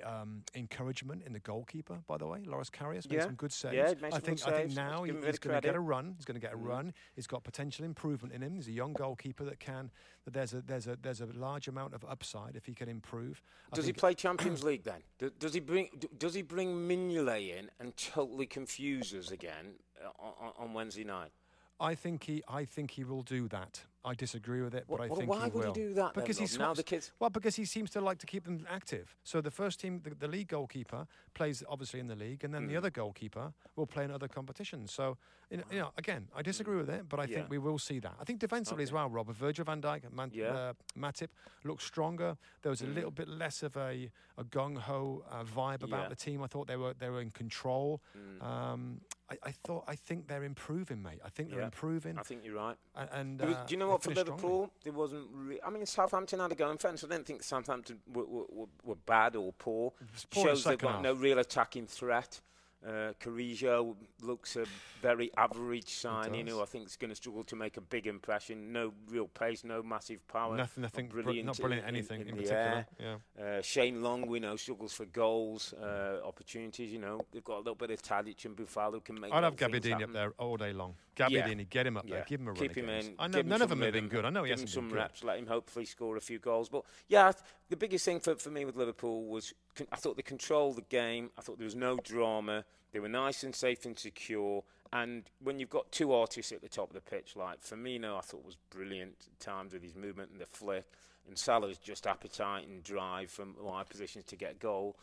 um, 0.03 0.43
encouragement 0.55 1.23
in 1.25 1.33
the 1.33 1.39
goalkeeper. 1.39 1.99
By 2.07 2.17
the 2.17 2.27
way, 2.27 2.39
Loris 2.45 2.69
Karius 2.69 3.09
made 3.09 3.17
yeah. 3.17 3.23
some 3.23 3.35
good 3.35 3.51
saves. 3.51 3.75
Yeah, 3.75 4.07
I 4.11 4.19
think. 4.19 4.45
I 4.47 4.51
think 4.51 4.75
now 4.75 5.03
he, 5.03 5.11
he's 5.25 5.39
going 5.39 5.55
to 5.55 5.61
get 5.61 5.75
a 5.75 5.79
run. 5.79 6.13
He's 6.17 6.25
going 6.25 6.39
to 6.39 6.45
get 6.45 6.53
a 6.53 6.57
mm. 6.57 6.67
run. 6.67 6.93
He's 7.15 7.27
got 7.27 7.43
potential 7.43 7.85
improvement 7.85 8.33
in 8.33 8.41
him. 8.41 8.55
He's 8.55 8.67
a 8.67 8.71
young 8.71 8.93
goalkeeper 8.93 9.43
that 9.45 9.59
can. 9.59 9.91
That 10.25 10.33
there's 10.33 10.53
a 10.53 10.61
there's 10.61 10.87
a 10.87 10.97
there's 11.01 11.21
a 11.21 11.27
large 11.33 11.67
amount 11.67 11.93
of 11.93 12.05
upside 12.05 12.55
if 12.55 12.65
he 12.65 12.73
can 12.73 12.89
improve. 12.89 13.41
Does 13.73 13.85
he 13.85 13.93
play 13.93 14.13
Champions 14.13 14.63
League 14.63 14.83
then? 14.83 15.01
Does 15.39 15.53
he 15.53 15.59
bring 15.59 15.89
Does 16.17 16.33
he 16.33 16.41
bring 16.41 16.87
Mignolet 16.87 17.57
in 17.57 17.69
and 17.79 17.95
totally 17.97 18.45
confuse 18.45 19.13
us 19.13 19.31
again 19.31 19.75
uh, 20.03 20.09
on, 20.19 20.53
on 20.57 20.73
Wednesday 20.73 21.03
night? 21.03 21.31
I 21.79 21.95
think 21.95 22.23
he 22.23 22.43
I 22.47 22.65
think 22.65 22.91
he 22.91 23.03
will 23.03 23.23
do 23.23 23.47
that. 23.49 23.81
I 24.05 24.13
disagree 24.15 24.61
with 24.61 24.75
it, 24.75 24.83
but 24.89 24.99
well, 24.99 25.13
I 25.13 25.15
think 25.15 25.29
why 25.29 25.45
he 25.45 25.51
would 25.51 25.65
will. 25.65 25.73
he 25.73 25.81
do 25.81 25.93
that? 25.93 26.13
Because 26.13 26.37
then, 26.37 26.47
he's 26.47 26.59
now 26.59 26.73
the 26.73 26.83
kids. 26.83 27.13
Well, 27.19 27.29
because 27.29 27.55
he 27.55 27.63
seems 27.63 27.89
to 27.91 28.01
like 28.01 28.17
to 28.17 28.25
keep 28.25 28.43
them 28.43 28.65
active. 28.69 29.15
So 29.23 29.39
the 29.39 29.51
first 29.51 29.79
team, 29.79 30.01
the, 30.03 30.13
the 30.13 30.27
league 30.27 30.49
goalkeeper, 30.49 31.07
plays 31.33 31.63
obviously 31.69 32.01
in 32.01 32.07
the 32.07 32.15
league, 32.15 32.43
and 32.43 32.53
then 32.53 32.63
mm. 32.63 32.69
the 32.69 32.75
other 32.75 32.89
goalkeeper 32.89 33.53
will 33.77 33.85
play 33.85 34.03
in 34.03 34.11
other 34.11 34.27
competitions. 34.27 34.91
So 34.91 35.17
you 35.49 35.57
know, 35.57 35.63
you 35.71 35.79
know 35.79 35.91
again, 35.97 36.27
I 36.35 36.41
disagree 36.41 36.75
with 36.75 36.89
it, 36.89 37.07
but 37.07 37.21
I 37.21 37.23
yeah. 37.23 37.35
think 37.35 37.49
we 37.49 37.59
will 37.59 37.79
see 37.79 37.99
that. 37.99 38.15
I 38.19 38.25
think 38.25 38.39
defensively 38.39 38.83
okay. 38.83 38.89
as 38.89 38.91
well, 38.91 39.09
Robert 39.09 39.37
Virgil 39.37 39.63
Van 39.63 39.81
Dijk, 39.81 40.11
Man- 40.11 40.31
yeah. 40.33 40.47
uh, 40.47 40.73
Matip 40.99 41.29
looked 41.63 41.83
stronger. 41.83 42.35
There 42.61 42.71
was 42.71 42.81
a 42.81 42.85
mm. 42.87 42.95
little 42.95 43.11
bit 43.11 43.29
less 43.29 43.63
of 43.63 43.77
a, 43.77 44.09
a 44.37 44.43
gung 44.43 44.77
ho 44.77 45.23
uh, 45.31 45.43
vibe 45.43 45.83
about 45.83 46.03
yeah. 46.03 46.09
the 46.09 46.15
team. 46.15 46.43
I 46.43 46.47
thought 46.47 46.67
they 46.67 46.77
were 46.77 46.93
they 46.99 47.09
were 47.09 47.21
in 47.21 47.31
control. 47.31 48.01
Mm. 48.17 48.45
Um, 48.45 49.01
I, 49.43 49.49
I, 49.49 49.51
thought 49.51 49.83
I 49.87 49.95
think 49.95 50.27
they're 50.27 50.43
improving, 50.43 51.01
mate. 51.01 51.19
I 51.25 51.29
think 51.29 51.49
they're 51.49 51.59
yeah, 51.59 51.65
improving. 51.65 52.17
I 52.17 52.23
think 52.23 52.41
you're 52.43 52.55
right. 52.55 52.75
And, 53.11 53.41
uh, 53.41 53.45
do 53.65 53.73
you 53.73 53.77
know 53.77 53.89
what 53.89 54.03
for 54.03 54.11
Liverpool? 54.11 54.71
There 54.83 54.93
wasn't. 54.93 55.27
Re- 55.31 55.59
I 55.65 55.69
mean, 55.69 55.85
Southampton 55.85 56.39
had 56.39 56.51
a 56.51 56.55
go 56.55 56.69
in 56.71 56.77
fairness. 56.77 57.03
I 57.03 57.07
don't 57.07 57.25
think 57.25 57.43
Southampton 57.43 57.99
were, 58.11 58.25
were, 58.25 58.65
were 58.83 58.95
bad 58.95 59.35
or 59.35 59.53
poor. 59.53 59.93
poor 60.31 60.45
Shows 60.45 60.63
they've 60.63 60.77
got 60.77 60.93
half. 60.93 61.01
no 61.01 61.13
real 61.13 61.39
attacking 61.39 61.87
threat. 61.87 62.41
Uh, 62.87 63.13
Carrillo 63.19 63.95
looks 64.21 64.55
a 64.57 64.65
very 65.01 65.31
average 65.37 65.89
signing 65.89 66.47
who 66.47 66.61
I 66.61 66.65
think 66.65 66.87
is 66.87 66.97
going 66.97 67.09
to 67.09 67.15
struggle 67.15 67.43
to 67.45 67.55
make 67.55 67.77
a 67.77 67.81
big 67.81 68.07
impression. 68.07 68.73
No 68.73 68.93
real 69.09 69.27
pace, 69.27 69.63
no 69.63 69.81
massive 69.81 70.27
power. 70.27 70.57
Nothing, 70.57 70.81
nothing 70.81 71.07
brilliant, 71.07 71.45
not 71.45 71.57
brilliant 71.57 71.87
in, 71.87 71.95
anything 71.95 72.21
in, 72.21 72.27
in, 72.27 72.33
in 72.33 72.35
the 72.35 72.43
particular. 72.43 72.85
Air. 72.99 73.17
Yeah. 73.37 73.43
Uh, 73.43 73.61
Shane 73.61 74.01
Long, 74.01 74.27
we 74.27 74.39
know, 74.39 74.57
struggles 74.57 74.93
for 74.93 75.05
goals, 75.05 75.73
uh, 75.73 76.19
opportunities. 76.25 76.91
You 76.91 76.99
know, 76.99 77.21
they've 77.31 77.43
got 77.43 77.55
a 77.55 77.59
little 77.59 77.75
bit 77.75 77.91
of 77.91 78.01
Tadic 78.01 78.43
and 78.45 78.55
Boufal 78.55 78.91
who 78.91 78.99
can 78.99 79.19
make. 79.19 79.33
I'd 79.33 79.43
have 79.43 79.55
Gabbiadini 79.55 80.03
up 80.03 80.11
there 80.11 80.33
all 80.37 80.57
day 80.57 80.73
long. 80.73 80.95
Gabbiadini, 81.15 81.59
yeah. 81.59 81.63
get 81.69 81.87
him 81.87 81.97
up 81.97 82.05
yeah. 82.07 82.15
there, 82.15 82.25
give 82.27 82.39
him 82.39 82.47
a 82.47 82.53
Keep 82.53 82.75
run. 82.75 82.85
him 82.85 82.89
in. 82.89 83.15
I 83.19 83.27
know 83.27 83.41
none 83.41 83.61
of 83.61 83.69
them 83.69 83.81
have 83.81 83.93
been 83.93 84.07
good. 84.07 84.25
I 84.25 84.29
know 84.29 84.43
he 84.43 84.51
hasn't 84.51 84.69
some 84.69 84.87
been 84.87 84.97
reps. 84.97 85.23
Let 85.23 85.37
him 85.37 85.47
hopefully 85.47 85.85
score 85.85 86.17
a 86.17 86.21
few 86.21 86.39
goals. 86.39 86.69
But 86.69 86.83
yeah, 87.07 87.31
the 87.69 87.77
biggest 87.77 88.05
thing 88.05 88.19
for, 88.19 88.35
for 88.35 88.49
me 88.49 88.65
with 88.65 88.75
Liverpool 88.75 89.25
was 89.25 89.53
I 89.91 89.95
thought 89.95 90.15
they 90.15 90.23
controlled 90.23 90.77
the 90.77 90.83
game. 90.83 91.29
I 91.37 91.41
thought 91.41 91.57
there 91.57 91.65
was 91.65 91.75
no 91.75 91.97
drama. 91.97 92.65
They 92.91 92.99
were 92.99 93.09
nice 93.09 93.43
and 93.43 93.55
safe 93.55 93.85
and 93.85 93.97
secure. 93.97 94.63
And 94.91 95.23
when 95.41 95.59
you've 95.59 95.71
got 95.71 95.91
two 95.91 96.13
artists 96.13 96.51
at 96.51 96.61
the 96.61 96.69
top 96.69 96.89
of 96.89 96.93
the 96.93 97.01
pitch, 97.01 97.35
like 97.35 97.63
Firmino, 97.63 98.17
I 98.17 98.21
thought 98.21 98.45
was 98.45 98.57
brilliant 98.69 99.15
at 99.31 99.39
times 99.39 99.73
with 99.73 99.81
his 99.81 99.95
movement 99.95 100.29
and 100.31 100.39
the 100.39 100.45
flick, 100.45 100.85
and 101.27 101.37
Salah's 101.37 101.79
just 101.79 102.05
appetite 102.05 102.67
and 102.67 102.83
drive 102.83 103.31
from 103.31 103.55
wide 103.59 103.89
positions 103.89 104.25
to 104.25 104.35
get 104.35 104.59
goal 104.59 104.95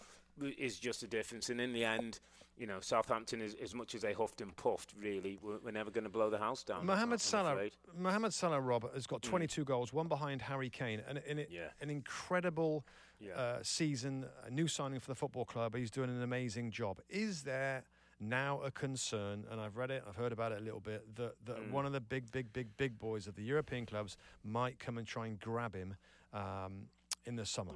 is 0.59 0.79
just 0.79 1.03
a 1.03 1.07
difference. 1.07 1.51
And 1.51 1.61
in 1.61 1.73
the 1.73 1.85
end, 1.85 2.21
you 2.61 2.67
know, 2.67 2.79
Southampton, 2.81 3.41
is, 3.41 3.55
as 3.63 3.75
much 3.75 3.95
as 3.95 4.03
they 4.03 4.13
huffed 4.13 4.43
and 4.43 4.55
puffed, 4.55 4.93
really, 5.01 5.39
we're, 5.43 5.59
we're 5.65 5.71
never 5.71 5.91
going 5.91 6.05
to 6.05 6.11
blow 6.11 6.29
the 6.29 6.37
house 6.39 6.63
down. 6.63 6.85
Mohamed 6.85 7.19
Salah, 7.21 7.57
Mohamed 7.97 8.35
Salah, 8.35 8.61
Robert 8.61 8.93
has 8.95 9.07
got 9.07 9.23
Mm. 9.23 9.31
22 9.31 9.65
goals, 9.65 9.93
one 9.95 10.09
behind 10.09 10.43
Harry 10.43 10.69
Kane, 10.69 11.03
and, 11.09 11.19
and 11.27 11.39
it, 11.41 11.49
Yeah. 11.51 11.69
an 11.81 11.89
incredible 11.89 12.85
Yeah. 13.19 13.33
uh, 13.33 13.59
season, 13.63 14.27
a 14.45 14.51
new 14.51 14.69
signing 14.69 15.01
for 15.01 15.09
the 15.11 15.15
football 15.15 15.47
club. 15.47 15.75
He's 15.75 15.91
doing 15.91 16.11
an 16.11 16.23
amazing 16.23 16.71
job. 16.71 17.01
Is 17.09 17.43
there 17.45 17.85
now 18.19 18.61
a 18.61 18.71
concern, 18.71 19.47
and 19.51 19.59
I've 19.59 19.79
read 19.79 19.91
it, 19.91 20.05
I've 20.07 20.17
heard 20.17 20.33
about 20.33 20.53
it 20.53 20.59
a 20.59 20.63
little 20.63 20.81
bit, 20.81 21.17
that, 21.17 21.37
that 21.47 21.57
Mm. 21.57 21.71
one 21.71 21.87
of 21.87 21.93
the 21.93 22.01
big, 22.03 22.31
big, 22.31 22.53
big, 22.53 22.77
big 22.77 22.99
boys 22.99 23.27
of 23.27 23.37
the 23.37 23.43
European 23.43 23.87
clubs 23.87 24.19
might 24.45 24.79
come 24.79 24.99
and 24.99 25.07
try 25.07 25.27
and 25.29 25.41
grab 25.41 25.75
him? 25.75 25.97
Um, 26.35 26.89
in 27.27 27.37
the 27.37 27.45
summer. 27.45 27.73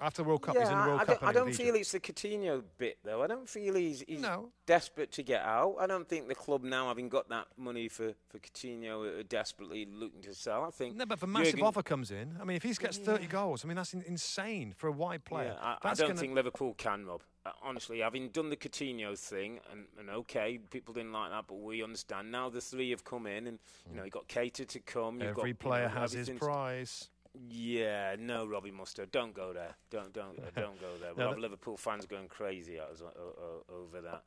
After 0.00 0.22
the 0.22 0.28
World 0.28 0.42
Cup, 0.42 0.54
yeah, 0.54 0.62
he's 0.62 0.68
in 0.70 0.78
the 0.80 0.86
World 0.88 1.00
I, 1.00 1.04
Cup. 1.04 1.20
don't, 1.20 1.28
I 1.28 1.32
don't 1.32 1.52
feel 1.54 1.74
it's 1.74 1.92
the 1.92 2.00
Coutinho 2.00 2.62
bit 2.78 2.98
though. 3.04 3.22
I 3.22 3.26
don't 3.26 3.48
feel 3.48 3.74
he's, 3.74 4.02
he's 4.06 4.20
No. 4.20 4.50
desperate 4.66 5.12
to 5.12 5.22
get 5.22 5.42
out. 5.42 5.76
I 5.78 5.86
don't 5.86 6.08
think 6.08 6.28
the 6.28 6.34
club 6.34 6.64
now, 6.64 6.88
having 6.88 7.08
got 7.08 7.28
that 7.28 7.46
money 7.56 7.88
for 7.88 8.14
for 8.28 8.38
Coutinho, 8.38 9.20
are 9.20 9.22
desperately 9.22 9.86
looking 9.90 10.22
to 10.22 10.34
sell. 10.34 10.64
I 10.64 10.70
think 10.70 10.96
No, 10.96 11.06
but 11.06 11.18
if 11.18 11.22
a 11.22 11.26
massive 11.26 11.52
Jurgen- 11.54 11.66
offer 11.66 11.82
comes 11.82 12.10
in, 12.10 12.36
I 12.40 12.44
mean, 12.44 12.56
if 12.56 12.62
he 12.62 12.72
gets 12.74 12.98
30 12.98 13.26
goals, 13.26 13.64
I 13.64 13.68
mean, 13.68 13.76
that's 13.76 13.94
in- 13.94 14.02
insane 14.02 14.74
for 14.76 14.88
a 14.88 14.92
wide 14.92 15.24
player. 15.24 15.54
Yeah, 15.56 15.64
I, 15.82 15.88
I 15.90 15.94
don't 15.94 16.08
gonna- 16.08 16.20
think 16.20 16.34
Liverpool 16.34 16.74
can, 16.74 17.06
Rob. 17.06 17.22
Uh, 17.46 17.52
honestly, 17.62 18.00
having 18.00 18.28
done 18.28 18.50
the 18.50 18.56
Coutinho 18.56 19.16
thing, 19.18 19.60
and, 19.72 19.86
and 19.98 20.10
okay, 20.10 20.58
people 20.70 20.92
didn't 20.92 21.12
like 21.12 21.30
that, 21.30 21.46
but 21.46 21.54
we 21.60 21.82
understand. 21.82 22.30
Now 22.30 22.50
the 22.50 22.60
three 22.60 22.90
have 22.90 23.02
come 23.04 23.26
in, 23.26 23.46
and 23.46 23.58
you 23.88 23.96
know 23.96 24.04
you 24.04 24.10
got 24.10 24.28
Keita 24.28 24.66
to 24.68 24.80
come. 24.80 25.20
You've 25.20 25.30
Every 25.38 25.52
got, 25.54 25.58
player 25.60 25.82
you 25.88 25.94
know, 25.94 26.00
has 26.02 26.12
his 26.12 26.28
price. 26.28 27.08
Yeah, 27.48 28.16
no, 28.18 28.44
Robbie 28.46 28.72
Mustoe, 28.72 29.06
don't 29.10 29.32
go 29.34 29.52
there. 29.52 29.74
Don't 29.90 30.12
don't 30.12 30.38
uh, 30.38 30.60
don't 30.60 30.80
go 30.80 30.88
there. 31.00 31.10
We'll 31.16 31.26
No, 31.26 31.30
have 31.32 31.38
Liverpool 31.38 31.76
fans 31.76 32.06
going 32.06 32.28
crazy 32.28 32.78
us 32.78 33.02
o- 33.02 33.12
o- 33.20 33.42
o- 33.70 33.74
over 33.82 34.00
that. 34.00 34.22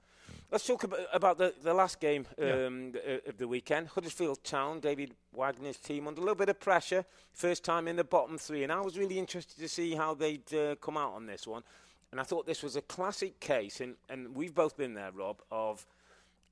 Let's 0.51 0.65
talk 0.65 0.83
about, 0.83 0.99
about 1.11 1.37
the, 1.37 1.53
the 1.63 1.73
last 1.73 1.99
game 1.99 2.25
um, 2.41 2.93
uh, 2.95 3.29
of 3.29 3.37
the 3.37 3.47
weekend. 3.47 3.87
Huddersfield 3.89 4.43
Town, 4.43 4.79
David 4.79 5.13
Wagner's 5.33 5.77
team 5.77 6.07
under 6.07 6.21
a 6.21 6.23
little 6.23 6.35
bit 6.35 6.47
of 6.49 6.59
pressure. 6.59 7.03
First 7.33 7.63
time 7.65 7.87
in 7.87 7.97
the 7.97 8.03
bottom 8.05 8.37
three, 8.37 8.63
and 8.63 8.71
I 8.71 8.79
was 8.79 8.97
really 8.97 9.19
interested 9.19 9.59
to 9.59 9.67
see 9.67 9.95
how 9.95 10.13
they'd 10.13 10.53
uh, 10.53 10.75
come 10.75 10.95
out 10.95 11.13
on 11.13 11.25
this 11.25 11.45
one. 11.45 11.63
And 12.11 12.21
I 12.21 12.23
thought 12.23 12.45
this 12.45 12.63
was 12.63 12.75
a 12.75 12.81
classic 12.81 13.39
case, 13.39 13.81
and, 13.81 13.95
and 14.09 14.33
we've 14.35 14.53
both 14.55 14.77
been 14.77 14.93
there, 14.93 15.11
Rob, 15.11 15.41
of 15.51 15.85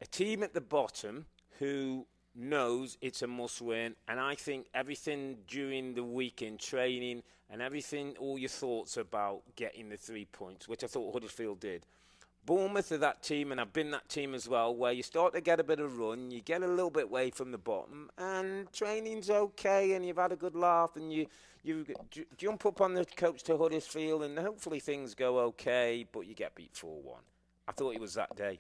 a 0.02 0.06
team 0.06 0.44
at 0.44 0.54
the 0.54 0.62
bottom 0.62 1.26
who 1.60 2.06
knows 2.36 2.98
it's 3.02 3.22
a 3.22 3.28
must 3.28 3.62
win. 3.62 3.96
And 4.08 4.20
I 4.20 4.36
think 4.36 4.68
everything 4.74 5.38
during 5.48 5.94
the 5.94 6.04
week 6.04 6.42
in 6.42 6.58
training 6.58 7.24
and 7.50 7.62
everything, 7.62 8.16
all 8.20 8.38
your 8.38 8.50
thoughts 8.50 8.98
about 8.98 9.42
getting 9.56 9.90
the 9.90 9.98
three 9.98 10.26
points, 10.26 10.68
which 10.68 10.84
I 10.84 10.88
thought 10.88 11.14
Huddersfield 11.14 11.60
did. 11.60 11.86
Bournemouth 12.46 12.92
are 12.92 12.98
that 12.98 13.22
team, 13.22 13.52
and 13.52 13.62
I've 13.62 13.74
been 13.74 13.92
that 13.92 14.10
team 14.10 14.34
as 14.34 14.50
well, 14.50 14.76
where 14.76 14.92
you 14.92 15.04
start 15.04 15.34
to 15.34 15.42
get 15.42 15.60
a 15.60 15.64
bit 15.64 15.80
of 15.80 16.00
run, 16.00 16.32
you 16.32 16.42
get 16.42 16.64
a 16.64 16.68
little 16.68 16.90
bit 16.90 17.04
away 17.04 17.30
from 17.30 17.52
the 17.52 17.60
bottom, 17.60 18.10
and 18.18 18.72
training's 18.74 19.30
okay, 19.30 19.94
and 19.94 20.04
you've 20.04 20.18
had 20.18 20.32
a 20.32 20.36
good 20.36 20.56
laugh, 20.56 20.96
and 20.96 21.14
you 21.14 21.28
you 21.64 21.86
j- 22.10 22.26
jump 22.38 22.66
up 22.66 22.82
on 22.82 22.96
the 22.96 23.06
coach 23.06 23.44
to 23.44 23.58
Huddersfield, 23.58 24.24
and 24.24 24.40
hopefully 24.40 24.80
things 24.80 25.14
go 25.14 25.38
okay, 25.40 26.08
but 26.12 26.22
you 26.22 26.34
get 26.34 26.56
beat 26.56 26.76
4 26.76 27.00
1. 27.04 27.20
I 27.68 27.72
thought 27.74 27.94
it 27.94 28.02
was 28.02 28.16
that 28.16 28.36
day. 28.36 28.60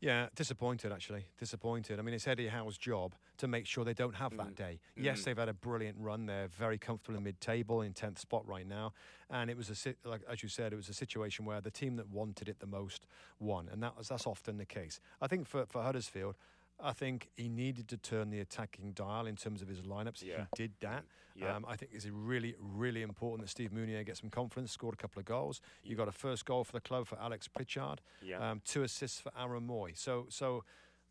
Yeah, 0.00 0.28
disappointed 0.36 0.92
actually. 0.92 1.24
Disappointed. 1.38 1.98
I 1.98 2.02
mean, 2.02 2.14
it's 2.14 2.26
Eddie 2.28 2.46
Howe's 2.48 2.78
job 2.78 3.14
to 3.38 3.48
make 3.48 3.66
sure 3.66 3.84
they 3.84 3.94
don't 3.94 4.14
have 4.14 4.32
Mm. 4.32 4.36
that 4.38 4.54
day. 4.54 4.80
Yes, 4.96 5.24
they've 5.24 5.36
had 5.36 5.48
a 5.48 5.54
brilliant 5.54 5.98
run. 5.98 6.26
They're 6.26 6.46
very 6.48 6.78
comfortable 6.78 7.18
in 7.18 7.24
mid-table, 7.24 7.82
in 7.82 7.94
tenth 7.94 8.18
spot 8.18 8.46
right 8.46 8.66
now, 8.66 8.92
and 9.28 9.50
it 9.50 9.56
was 9.56 9.70
a 9.86 9.94
like 10.08 10.22
as 10.28 10.42
you 10.42 10.48
said, 10.48 10.72
it 10.72 10.76
was 10.76 10.88
a 10.88 10.94
situation 10.94 11.44
where 11.44 11.60
the 11.60 11.70
team 11.70 11.96
that 11.96 12.08
wanted 12.08 12.48
it 12.48 12.60
the 12.60 12.66
most 12.66 13.06
won, 13.40 13.68
and 13.68 13.82
that 13.82 13.96
was 13.96 14.08
that's 14.08 14.26
often 14.26 14.56
the 14.56 14.66
case. 14.66 15.00
I 15.20 15.26
think 15.26 15.46
for 15.48 15.66
for 15.66 15.82
Huddersfield. 15.82 16.36
I 16.80 16.92
think 16.92 17.28
he 17.36 17.48
needed 17.48 17.88
to 17.88 17.96
turn 17.96 18.30
the 18.30 18.40
attacking 18.40 18.92
dial 18.92 19.26
in 19.26 19.36
terms 19.36 19.62
of 19.62 19.68
his 19.68 19.80
lineups. 19.82 20.22
Yeah. 20.22 20.46
He 20.56 20.62
did 20.64 20.72
that. 20.80 21.04
Yeah. 21.34 21.54
Um, 21.56 21.64
I 21.68 21.76
think 21.76 21.92
it's 21.94 22.06
really, 22.06 22.54
really 22.58 23.02
important 23.02 23.46
that 23.46 23.50
Steve 23.50 23.70
Mounié 23.70 24.04
gets 24.06 24.20
some 24.20 24.30
confidence, 24.30 24.72
scored 24.72 24.94
a 24.94 24.96
couple 24.96 25.20
of 25.20 25.26
goals. 25.26 25.60
You 25.82 25.96
got 25.96 26.08
a 26.08 26.12
first 26.12 26.44
goal 26.44 26.64
for 26.64 26.72
the 26.72 26.80
club 26.80 27.06
for 27.06 27.18
Alex 27.20 27.48
Pritchard, 27.48 28.00
Yeah. 28.22 28.38
um, 28.50 28.60
two 28.64 28.82
assists 28.82 29.20
for 29.20 29.32
Aaron 29.38 29.66
Mooy. 29.66 29.96
So, 29.96 30.26
so 30.28 30.64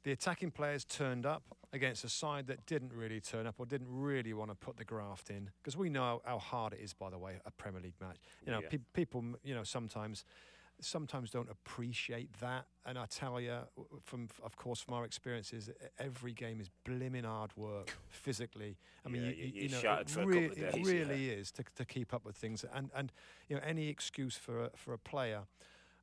the 0.03 0.12
attacking 0.12 0.51
players 0.51 0.86
turned 0.86 1.25
up 1.25 1.43
against 1.73 2.03
a 2.06 2.10
side 2.10 2.47
that 2.47 2.65
didn't 2.65 2.93
really 2.93 3.19
turn 3.19 3.45
up 3.45 3.56
or 3.58 3.65
didn't 3.65 3.88
really 3.89 4.34
want 4.34 4.49
to 4.51 4.56
put 4.56 4.77
the 4.77 4.86
graft 4.86 5.30
in 5.30 5.49
because 5.62 5.75
we 5.75 5.89
know 5.89 6.21
how 6.25 6.39
hard 6.39 6.73
it 6.73 6.80
is. 6.82 6.93
By 6.93 7.10
the 7.10 7.17
way, 7.17 7.39
a 7.45 7.51
Premier 7.51 7.82
League 7.82 7.99
match. 7.99 8.17
You 8.45 8.51
know, 8.53 8.62
Yeah. 8.62 8.69
pe- 8.69 8.80
people, 8.93 9.23
you 9.43 9.53
know, 9.53 9.63
sometimes. 9.63 10.23
Sometimes 10.80 11.32
don't 11.32 11.50
appreciate 11.50 12.32
that, 12.40 12.66
and 12.86 13.00
I 13.00 13.06
tell 13.08 13.42
you, 13.42 13.58
from 14.04 14.28
of 14.44 14.56
course 14.58 14.80
from 14.80 14.94
our 14.94 15.06
experiences, 15.06 15.72
every 15.98 16.34
game 16.34 16.62
is 16.62 16.70
blimmin' 16.88 17.26
hard 17.26 17.52
work 17.58 17.98
physically. 18.10 18.78
I 19.06 19.10
mean, 19.10 19.24
Yeah, 19.24 19.30
you, 19.30 19.36
you- 19.46 19.62
you, 19.63 19.70
know, 19.70 19.80
it, 20.02 20.08
couple 20.08 20.30
of 20.38 20.58
it 20.58 20.72
days, 20.72 20.74
yeah. 20.88 20.92
really 20.92 21.30
is 21.30 21.52
to, 21.54 21.63
to 21.78 21.86
keep 21.86 22.13
up 22.13 22.24
with 22.26 22.36
things, 22.36 22.63
and 22.74 22.92
and 22.96 23.12
you 23.50 23.56
know 23.56 23.62
any 23.66 23.88
excuse 23.90 24.38
for 24.38 24.66
a, 24.66 24.70
for 24.76 24.94
a 24.94 25.00
player 25.00 25.42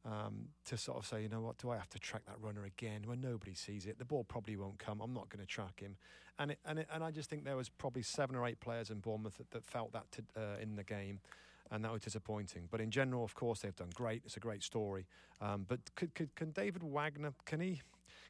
um, 0.05 0.49
to 0.67 0.77
sort 0.77 0.99
of 0.99 1.07
say, 1.07 1.23
you 1.23 1.29
know 1.29 1.41
what, 1.41 1.57
do 1.59 1.71
I 1.71 1.77
have 1.77 1.89
to 1.91 1.99
track 2.01 2.25
that 2.27 2.37
runner 2.41 2.65
again 2.65 3.03
when 3.07 3.21
nobody 3.21 3.55
sees 3.55 3.87
it? 3.87 3.99
The 3.99 4.05
ball 4.05 4.25
probably 4.25 4.57
won't 4.57 4.79
come. 4.79 5.01
I'm 5.01 5.15
not 5.15 5.29
going 5.31 5.41
to 5.41 5.47
track 5.47 5.81
him. 5.81 5.97
And 6.39 6.51
it, 6.51 6.59
and 6.67 6.81
it, 6.81 6.89
and 6.93 7.03
I 7.05 7.11
just 7.13 7.31
think 7.31 7.45
there 7.45 7.57
was 7.57 7.69
probably 7.69 8.03
seven 8.03 8.35
or 8.37 8.45
eight 8.47 8.61
players 8.61 8.91
in 8.91 8.99
Bournemouth 8.99 9.39
that, 9.39 9.51
that 9.53 9.65
felt 9.65 9.93
that 9.93 10.11
to, 10.13 10.23
uh, 10.37 10.57
in 10.61 10.75
the 10.77 10.83
game. 10.85 11.21
And 11.75 11.85
that 11.85 11.91
was 11.91 12.03
disappointing. 12.03 12.69
But 12.71 12.81
in 12.81 12.93
general, 12.93 13.25
of 13.25 13.35
course, 13.35 13.59
they've 13.59 13.75
done 13.75 13.91
great. 13.95 14.23
It's 14.25 14.37
a 14.37 14.41
great 14.41 14.63
story. 14.63 15.07
Um, 15.41 15.65
but 15.67 15.81
could, 15.97 16.15
could, 16.15 16.33
can 16.37 16.53
David 16.53 16.85
Wagner, 16.85 17.33
can 17.47 17.59
he, 17.59 17.83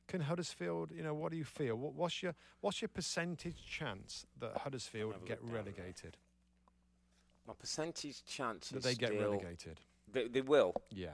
can 0.08 0.22
Huddersfield, 0.22 0.90
you 0.90 1.02
know, 1.02 1.12
what 1.12 1.30
do 1.30 1.36
you 1.36 1.44
feel? 1.44 1.76
What, 1.76 1.92
what's 1.94 2.22
your 2.22 2.34
what's 2.62 2.80
your 2.80 2.88
percentage 2.88 3.62
chance 3.66 4.24
that 4.40 4.56
Huddersfield 4.56 5.14
get 5.26 5.44
there. 5.44 5.56
relegated? 5.56 6.16
My 7.46 7.52
percentage 7.52 8.24
chance 8.24 8.70
That 8.70 8.78
is 8.78 8.84
they 8.84 8.94
get 8.94 9.10
relegated? 9.20 9.78
They, 10.10 10.28
they 10.28 10.40
will. 10.40 10.72
Yeah. 10.90 11.08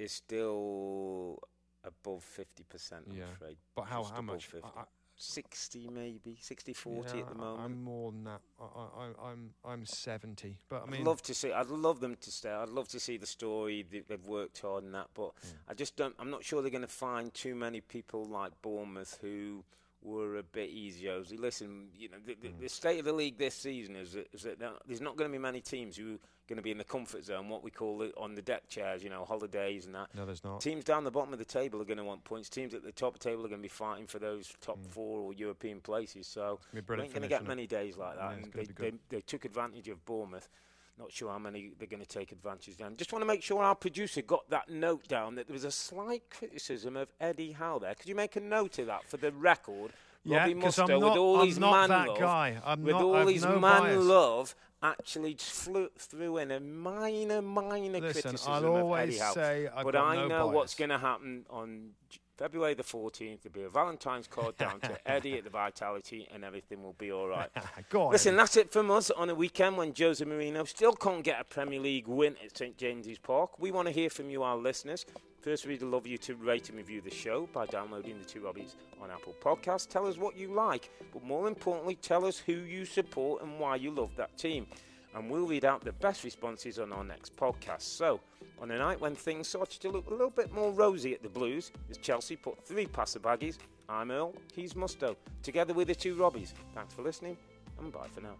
Is 0.00 0.10
still 0.10 1.38
above 1.84 2.24
50%, 2.36 2.92
I'm 3.08 3.16
Yeah. 3.16 3.24
afraid. 3.32 3.58
But 3.76 3.82
how, 3.84 4.02
Just 4.02 4.14
how 4.14 4.22
much? 4.22 4.46
50. 4.46 4.66
I- 4.76 4.80
I- 4.80 4.84
60 5.16 5.90
maybe, 5.92 6.36
60 6.40 6.72
40 6.72 7.16
Yeah, 7.16 7.22
at 7.22 7.28
the 7.28 7.34
moment. 7.34 7.64
I'm 7.64 7.82
more 7.82 8.12
than 8.12 8.24
that. 8.24 8.40
I, 8.60 8.64
I, 8.64 9.30
I'm 9.30 9.50
I'm 9.64 9.86
70, 9.86 10.58
but 10.68 10.82
I 10.86 10.90
mean 10.90 11.02
I'd 11.02 11.06
love 11.06 11.22
to 11.22 11.34
see. 11.34 11.52
I'd 11.52 11.68
love 11.68 12.00
them 12.00 12.16
to 12.20 12.30
stay. 12.30 12.50
I'd 12.50 12.68
love 12.68 12.88
to 12.88 13.00
see 13.00 13.16
the 13.16 13.26
story. 13.26 13.84
They, 13.90 14.00
they've 14.00 14.26
worked 14.26 14.60
hard 14.60 14.84
on 14.84 14.92
that, 14.92 15.08
but 15.14 15.32
I 15.68 15.74
just 15.74 15.96
don't. 15.96 16.14
I'm 16.18 16.30
not 16.30 16.44
sure 16.44 16.62
they're 16.62 16.70
going 16.70 16.82
to 16.82 16.88
find 16.88 17.32
too 17.32 17.54
many 17.54 17.80
people 17.80 18.24
like 18.24 18.52
Bournemouth 18.62 19.18
who 19.20 19.64
were 20.04 20.36
a 20.36 20.42
bit 20.42 20.70
easy. 20.70 21.04
Josie. 21.04 21.36
Listen, 21.36 21.88
you 21.96 22.08
know, 22.08 22.16
the, 22.24 22.36
the, 22.40 22.54
the 22.60 22.68
state 22.68 22.98
of 22.98 23.04
the 23.04 23.12
league 23.12 23.38
this 23.38 23.54
season 23.54 23.96
is 23.96 24.12
that, 24.12 24.28
is 24.32 24.42
that 24.42 24.58
there's 24.86 25.00
not 25.00 25.16
going 25.16 25.30
to 25.30 25.32
be 25.32 25.40
many 25.40 25.60
teams 25.60 25.96
who 25.96 26.14
are 26.14 26.18
going 26.48 26.56
to 26.56 26.62
be 26.62 26.70
in 26.70 26.78
the 26.78 26.84
comfort 26.84 27.24
zone, 27.24 27.48
what 27.48 27.64
we 27.64 27.70
call 27.70 28.02
it 28.02 28.12
on 28.16 28.34
the 28.34 28.42
deck 28.42 28.68
chairs, 28.68 29.02
you 29.02 29.10
know, 29.10 29.24
holidays 29.24 29.86
and 29.86 29.94
that. 29.94 30.08
no, 30.14 30.26
there's 30.26 30.44
not. 30.44 30.60
Teams 30.60 30.84
down 30.84 31.04
the 31.04 31.10
bottom 31.10 31.32
of 31.32 31.38
the 31.38 31.44
table 31.44 31.80
are 31.80 31.86
going 31.86 31.98
to 31.98 32.04
want 32.04 32.22
points. 32.24 32.48
Teams 32.48 32.74
at 32.74 32.82
the 32.82 32.92
top 32.92 33.14
of 33.14 33.20
the 33.20 33.30
table 33.30 33.44
are 33.44 33.48
going 33.48 33.60
to 33.60 33.62
be 33.62 33.68
fighting 33.68 34.06
for 34.06 34.18
those 34.18 34.52
top 34.60 34.78
four 34.86 35.20
or 35.20 35.32
European 35.32 35.80
places. 35.80 36.26
So 36.26 36.60
we 36.72 36.80
ain't 36.80 36.86
going 36.86 37.22
to 37.22 37.28
get 37.28 37.46
many 37.46 37.66
days 37.66 37.96
like 37.96 38.16
that. 38.16 38.34
it's 38.38 38.68
and 38.68 38.76
they, 38.76 38.90
they, 38.90 38.96
they 39.08 39.20
took 39.22 39.44
advantage 39.44 39.88
of 39.88 40.04
Bournemouth. 40.04 40.48
Not 40.96 41.10
sure 41.12 41.30
how 41.32 41.38
many 41.38 41.72
they're 41.78 41.88
going 41.88 42.02
to 42.02 42.08
take 42.08 42.30
advantage 42.30 42.76
down. 42.76 42.96
Just 42.96 43.12
want 43.12 43.22
to 43.22 43.26
make 43.26 43.42
sure 43.42 43.62
our 43.62 43.74
producer 43.74 44.22
got 44.22 44.48
that 44.50 44.68
note 44.70 45.08
down 45.08 45.34
that 45.34 45.48
there 45.48 45.52
was 45.54 45.64
a 45.64 45.70
slight 45.72 46.22
criticism 46.30 46.96
of 46.96 47.08
Eddie 47.20 47.52
Howe 47.52 47.80
there. 47.80 47.94
Could 47.96 48.08
you 48.08 48.14
make 48.14 48.36
a 48.36 48.40
note 48.40 48.78
of 48.78 48.86
that 48.86 49.08
for 49.08 49.16
the 49.16 49.32
record? 49.32 49.92
Yeah, 50.22 50.38
Robbie 50.38 50.54
'cause 50.54 50.76
Mustoe, 50.76 50.94
I'm 50.94 51.00
not- 51.00 51.10
with 51.10 51.18
all 51.18 51.40
I'm 51.40 51.46
his 51.48 51.58
not 51.58 51.72
man 51.72 51.88
that 51.90 52.08
love, 52.08 52.18
guy. 52.18 52.60
I'm 52.64 52.82
with 52.82 52.92
not- 52.92 53.02
all 53.02 53.16
I've 53.16 53.28
his 53.28 53.42
no 53.42 53.58
man 53.58 53.82
bias. 53.82 54.04
love, 54.04 54.54
actually 54.82 55.34
flew, 55.34 55.88
threw 55.98 56.36
in 56.38 56.50
a 56.52 56.60
minor, 56.60 57.42
minor 57.42 58.00
Listen, 58.00 58.22
criticism 58.22 58.52
I'll 58.52 58.92
of 58.92 58.98
Eddie 59.00 59.18
Howe. 59.18 59.32
say 59.34 59.66
I've 59.66 59.84
but 59.84 59.96
I 59.96 60.14
no 60.14 60.28
know 60.28 60.46
what's 60.46 60.74
going 60.74 60.90
to 60.90 60.98
happen 60.98 61.44
on 61.50 61.94
February 62.36 62.74
the 62.74 62.82
14th. 62.82 63.42
There'll 63.42 63.54
be 63.54 63.62
a 63.62 63.68
Valentine's 63.68 64.26
card 64.26 64.56
down 64.56 64.80
to 64.80 64.98
Eddie 65.10 65.38
at 65.38 65.44
the 65.44 65.50
Vitality, 65.50 66.28
and 66.32 66.44
everything 66.44 66.82
will 66.82 66.94
be 66.94 67.12
all 67.12 67.28
right. 67.28 67.48
Go 67.90 68.06
on. 68.06 68.12
Listen, 68.12 68.30
Eddie. 68.34 68.36
that's 68.38 68.56
it 68.56 68.72
from 68.72 68.90
us 68.90 69.10
on 69.10 69.30
a 69.30 69.34
weekend 69.34 69.76
when 69.76 69.94
Jose 69.96 70.24
Mourinho 70.24 70.66
still 70.66 70.92
can't 70.92 71.22
get 71.22 71.40
a 71.40 71.44
Premier 71.44 71.80
League 71.80 72.08
win 72.08 72.34
at 72.44 72.56
St 72.56 72.76
James's 72.76 73.18
Park. 73.18 73.58
We 73.58 73.70
want 73.70 73.86
to 73.88 73.92
hear 73.92 74.10
from 74.10 74.30
you, 74.30 74.42
our 74.42 74.56
listeners. 74.56 75.06
First, 75.40 75.66
we'd 75.66 75.82
love 75.82 76.06
you 76.06 76.16
to 76.18 76.36
rate 76.36 76.70
and 76.70 76.78
review 76.78 77.02
the 77.02 77.10
show 77.10 77.46
by 77.52 77.66
downloading 77.66 78.18
the 78.18 78.24
two 78.24 78.40
Robbies 78.40 78.76
on 79.00 79.10
Apple 79.10 79.34
Podcasts. 79.42 79.86
Tell 79.86 80.06
us 80.06 80.16
what 80.16 80.36
you 80.36 80.48
like, 80.48 80.90
but 81.12 81.22
more 81.22 81.46
importantly, 81.48 81.96
tell 81.96 82.24
us 82.24 82.38
who 82.38 82.52
you 82.54 82.86
support 82.86 83.42
and 83.42 83.60
why 83.60 83.76
you 83.76 83.90
love 83.90 84.16
that 84.16 84.36
team. 84.38 84.66
And 85.14 85.30
we'll 85.30 85.46
read 85.46 85.66
out 85.66 85.84
the 85.84 85.92
best 85.92 86.24
responses 86.24 86.78
on 86.78 86.92
our 86.94 87.04
next 87.04 87.36
podcast. 87.36 87.82
So, 87.82 88.20
on 88.60 88.70
a 88.70 88.78
night 88.78 89.00
when 89.00 89.14
things 89.14 89.48
started 89.48 89.80
to 89.80 89.90
look 89.90 90.06
a 90.06 90.10
little 90.10 90.30
bit 90.30 90.52
more 90.52 90.72
rosy 90.72 91.14
at 91.14 91.22
the 91.22 91.28
Blues, 91.28 91.72
as 91.90 91.98
Chelsea 91.98 92.36
put 92.36 92.64
three 92.64 92.86
past 92.86 93.14
the 93.14 93.20
baggies, 93.20 93.58
I'm 93.88 94.10
Earle, 94.10 94.34
he's 94.54 94.74
Mustoe, 94.74 95.16
together 95.42 95.74
with 95.74 95.88
the 95.88 95.94
two 95.94 96.14
Robbies. 96.14 96.52
Thanks 96.74 96.94
for 96.94 97.02
listening, 97.02 97.36
and 97.78 97.92
bye 97.92 98.08
for 98.14 98.20
now. 98.20 98.34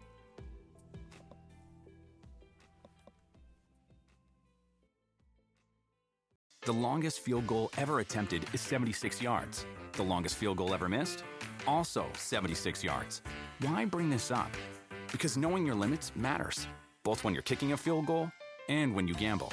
The 6.65 6.73
longest 6.73 7.21
field 7.21 7.47
goal 7.47 7.71
ever 7.77 8.01
attempted 8.01 8.47
is 8.55 8.63
76 8.63 9.21
yards. 9.21 9.67
The 9.93 10.03
longest 10.03 10.37
field 10.37 10.57
goal 10.57 10.73
ever 10.73 10.89
missed? 10.89 11.23
Also 11.67 12.07
76 12.15 12.83
yards. 12.83 13.21
Why 13.61 13.85
bring 13.85 14.09
this 14.09 14.31
up? 14.31 14.51
Because 15.13 15.37
knowing 15.37 15.67
your 15.67 15.75
limits 15.75 16.11
matters, 16.17 16.67
both 17.03 17.23
when 17.23 17.35
you're 17.35 17.43
kicking 17.43 17.73
a 17.73 17.77
field 17.77 18.07
goal 18.07 18.33
and 18.71 18.95
when 18.95 19.07
you 19.07 19.13
gamble. 19.15 19.53